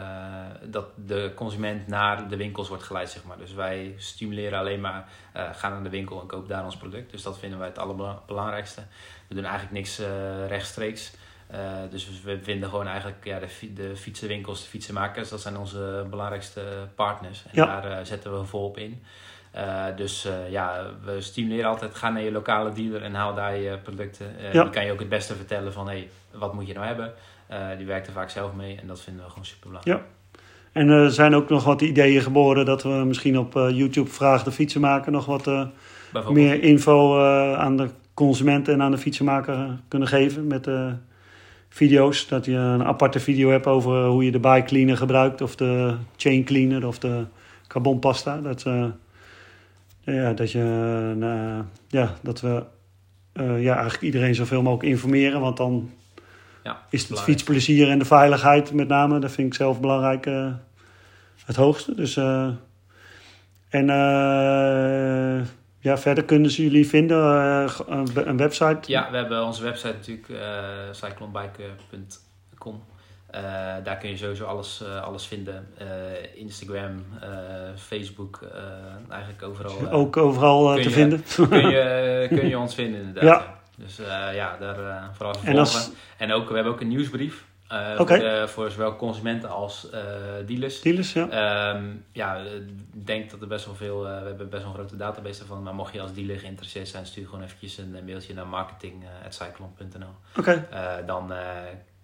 dat 0.64 0.86
de 0.96 1.32
consument 1.36 1.88
naar 1.88 2.28
de 2.28 2.36
winkels 2.38 2.68
wordt 2.68 2.84
geleid, 2.84 3.10
zeg 3.10 3.24
maar. 3.24 3.38
Dus 3.38 3.54
wij 3.54 3.94
stimuleren 3.98 4.60
alleen 4.60 4.82
maar, 4.82 5.06
eh 5.34 5.50
ga 5.54 5.70
naar 5.70 5.84
de 5.84 5.90
winkel 5.90 6.22
en 6.22 6.28
koop 6.28 6.48
daar 6.48 6.64
ons 6.66 6.78
product. 6.78 7.12
Dus 7.12 7.24
dat 7.24 7.40
vinden 7.40 7.60
wij 7.60 7.68
het 7.68 7.80
allerbelangrijkste. 7.80 8.82
We 9.28 9.36
doen 9.36 9.44
eigenlijk 9.44 9.74
niks 9.74 10.00
eh, 10.00 10.48
rechtstreeks. 10.48 11.14
Dus 11.90 12.22
we 12.22 12.40
vinden 12.44 12.70
gewoon 12.70 12.88
eigenlijk 12.88 13.26
ja, 13.26 13.40
de, 13.40 13.74
de 13.74 13.96
fietsenwinkels, 13.96 14.62
de 14.64 14.70
fietsenmakers, 14.70 15.30
dat 15.30 15.42
zijn 15.42 15.58
onze 15.58 16.06
belangrijkste 16.10 16.62
partners. 16.96 17.44
En 17.46 17.52
Ja. 17.52 17.82
daar 17.82 18.06
zetten 18.06 18.40
we 18.40 18.46
volop 18.46 18.78
in. 18.78 19.04
Dus 19.96 20.28
ja, 20.50 20.86
we 21.04 21.22
stimuleren 21.22 21.70
altijd, 21.70 21.96
ga 21.96 22.10
naar 22.10 22.22
je 22.22 22.32
lokale 22.32 22.74
dealer 22.74 23.04
en 23.04 23.14
haal 23.14 23.34
daar 23.34 23.56
je 23.58 23.78
producten. 23.78 24.36
Ja. 24.52 24.64
Die 24.64 24.72
kan 24.72 24.86
je 24.86 24.92
ook 24.92 25.00
het 25.00 25.10
beste 25.10 25.36
vertellen 25.36 25.74
van, 25.74 25.88
hé, 25.90 25.94
hey, 25.94 26.10
wat 26.32 26.54
moet 26.54 26.68
je 26.68 26.74
nou 26.74 26.86
hebben? 26.86 27.14
Eh, 27.54 27.78
die 27.78 27.86
werkt 27.86 28.08
er 28.08 28.14
vaak 28.14 28.30
zelf 28.30 28.54
mee 28.54 28.78
en 28.82 28.88
dat 28.88 29.02
vinden 29.02 29.24
we 29.24 29.30
gewoon 29.30 29.46
super 29.46 29.68
belangrijk. 29.68 30.00
Ja. 30.00 30.06
En 30.72 30.90
er 30.90 31.12
zijn 31.12 31.36
ook 31.36 31.50
nog 31.50 31.64
wat 31.64 31.82
ideeën 31.82 32.22
geboren 32.22 32.66
dat 32.66 32.84
we 32.84 32.90
misschien 32.90 33.40
op 33.40 33.56
eh, 33.56 33.70
YouTube 33.70 34.10
Vraag 34.10 34.44
de 34.44 34.52
Fietsenmaker 34.52 35.12
nog 35.12 35.26
wat 35.26 35.48
eh, 35.48 35.66
meer 36.30 36.64
info 36.64 37.20
eh, 37.20 37.60
aan 37.60 37.78
de 37.78 37.90
consument 38.14 38.68
en 38.68 38.82
aan 38.82 38.92
de 38.92 38.98
fietsenmaker 38.98 39.54
eh, 39.54 39.72
kunnen 39.88 40.08
geven 40.08 40.48
met 40.48 40.68
eh, 40.68 40.92
video's. 41.70 42.28
Dat 42.28 42.46
je 42.46 42.52
een 42.52 42.84
aparte 42.84 43.20
video 43.20 43.50
hebt 43.50 43.68
over 43.68 44.06
hoe 44.06 44.26
je 44.26 44.32
de 44.32 44.40
bike 44.40 44.66
cleaner 44.66 44.98
gebruikt 44.98 45.42
of 45.42 45.56
de 45.56 45.96
chain 46.18 46.44
cleaner 46.44 46.88
of 46.88 47.00
de 47.00 47.26
carbonpasta. 47.68 48.38
Dat, 48.38 48.64
eh, 48.64 48.86
ja, 50.00 50.34
dat, 50.34 50.52
je, 50.52 50.60
eh, 51.22 51.60
ja, 51.88 52.14
dat 52.22 52.42
we 52.42 52.64
eh, 53.34 53.64
ja, 53.64 53.74
eigenlijk 53.74 54.04
iedereen 54.04 54.36
zoveel 54.36 54.62
mogelijk 54.62 54.90
informeren, 54.90 55.42
want 55.42 55.58
dan 55.58 55.90
Ja, 56.64 56.82
is 56.90 57.10
het 57.10 57.20
fietsplezier 57.20 57.90
en 57.90 58.00
de 58.00 58.06
veiligheid 58.06 58.74
met 58.74 58.88
name, 58.88 59.20
dat 59.20 59.32
vind 59.32 59.48
ik 59.48 59.54
zelf 59.54 59.80
belangrijk, 59.80 60.26
eh, 60.26 60.54
het 61.46 61.56
hoogste. 61.56 61.96
Dus, 61.96 62.18
eh, 62.18 62.50
en 63.70 63.90
eh, 63.90 65.46
ja, 65.80 65.98
verder 65.98 66.24
kunnen 66.24 66.52
ze 66.52 66.64
jullie 66.64 66.88
vinden, 66.88 67.18
een, 68.28 68.38
website. 68.38 68.80
Ja, 68.92 69.12
we 69.12 69.18
hebben 69.18 69.46
onze 69.46 69.64
website 69.64 69.94
natuurlijk, 69.94 70.28
cyclonbike.com. 70.92 72.84
Daar 73.84 73.98
kun 73.98 74.10
je 74.10 74.18
sowieso 74.18 74.46
alles, 74.46 74.84
alles 75.04 75.26
vinden. 75.26 75.68
Instagram, 76.36 77.06
Facebook, 77.76 78.40
eigenlijk 79.10 79.44
overal. 79.44 79.92
Ook 79.92 80.18
overal 80.18 80.76
te 80.76 80.82
je- 80.82 80.90
vinden. 80.90 81.24
kun, 81.50 81.70
je, 81.70 82.26
kun 82.38 82.48
je 82.48 82.58
ons 82.58 82.76
vinden 82.76 83.02
inderdaad. 83.02 83.24
Ja. 83.24 83.62
Dus 83.78 84.00
eh, 84.00 84.36
ja, 84.36 84.58
daar 84.60 84.80
eh, 84.90 85.04
vooral 85.14 85.34
En 85.34 85.40
volgen. 85.40 85.60
als 85.60 85.90
En 86.18 86.32
ook, 86.32 86.48
we 86.50 86.56
hebben 86.56 86.74
ook 86.74 86.82
een 86.82 86.88
nieuwsbrief. 86.88 87.46
eh, 87.68 87.96
voor, 87.96 88.06
de- 88.08 88.44
voor 88.48 88.72
zowel 88.72 88.96
consumenten 88.96 89.50
als 89.50 89.88
dealers. 90.46 90.82
dealers, 90.82 91.14
ja. 91.14 91.30
Ehm, 91.30 91.86
ja, 92.12 92.36
ik 92.94 93.06
denk 93.06 93.32
dat 93.32 93.42
er 93.42 93.48
best 93.48 93.66
wel 93.66 93.76
veel, 93.76 94.08
eh, 94.08 94.20
we 94.22 94.28
hebben 94.28 94.50
best 94.50 94.62
wel 94.64 94.72
een 94.72 94.78
grote 94.78 94.96
database 94.98 95.42
ervan. 95.42 95.64
Maar 95.64 95.76
mocht 95.76 95.94
je 95.94 96.02
als 96.02 96.14
dealer 96.14 96.40
geïnteresseerd 96.40 96.88
zijn, 96.88 97.06
stuur 97.06 97.26
gewoon 97.26 97.44
eventjes 97.44 97.78
een 97.78 97.98
mailtje 98.06 98.34
naar 98.34 98.48
marketing.cyclon.nl. 98.48 100.16
Oké, 100.38 100.68
dan 101.06 101.32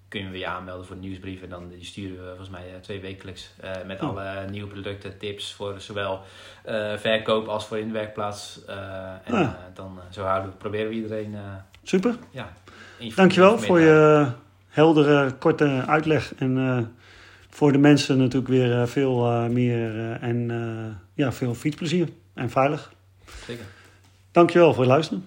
kunnen 0.09 0.31
we 0.31 0.37
je 0.37 0.47
aanmelden 0.47 0.85
voor 0.85 0.95
de 0.95 1.01
nieuwsbrief. 1.01 1.41
En 1.41 1.49
dan 1.49 1.69
die 1.69 1.85
sturen 1.85 2.17
we 2.17 2.27
volgens 2.27 2.49
mij 2.49 2.61
eh, 2.73 2.79
twee 2.81 2.99
wekelijks. 2.99 3.51
eh, 3.59 3.71
met 3.85 3.99
alle 3.99 4.45
nieuwe 4.49 4.67
producten, 4.71 5.17
tips 5.17 5.53
voor 5.53 5.81
zowel 5.81 6.21
eh, 6.63 6.93
verkoop 6.97 7.47
als 7.47 7.65
voor 7.65 7.77
in 7.77 7.87
de 7.87 7.93
werkplaats. 7.93 8.59
En 9.23 9.33
Ah. 9.33 9.49
dan 9.73 9.99
zo 10.09 10.23
houden 10.23 10.51
we, 10.51 10.57
proberen 10.57 10.89
we 10.89 10.95
iedereen 10.95 11.35
super. 11.83 12.15
ja, 12.31 12.53
Dankjewel 13.15 13.59
voor 13.59 13.79
je 13.79 14.27
heldere, 14.67 15.31
korte 15.33 15.83
uitleg. 15.87 16.35
En 16.35 16.95
voor 17.49 17.71
de 17.71 17.77
mensen 17.77 18.17
natuurlijk 18.17 18.47
weer 18.47 18.87
veel 18.87 19.19
meer 19.49 20.11
en 20.21 20.47
ja, 21.13 21.31
veel 21.31 21.53
fietsplezier 21.55 22.09
en 22.33 22.49
veilig. 22.49 22.91
Zeker. 23.45 23.65
Dankjewel 24.31 24.73
voor 24.73 24.83
het 24.83 24.91
luisteren. 24.91 25.23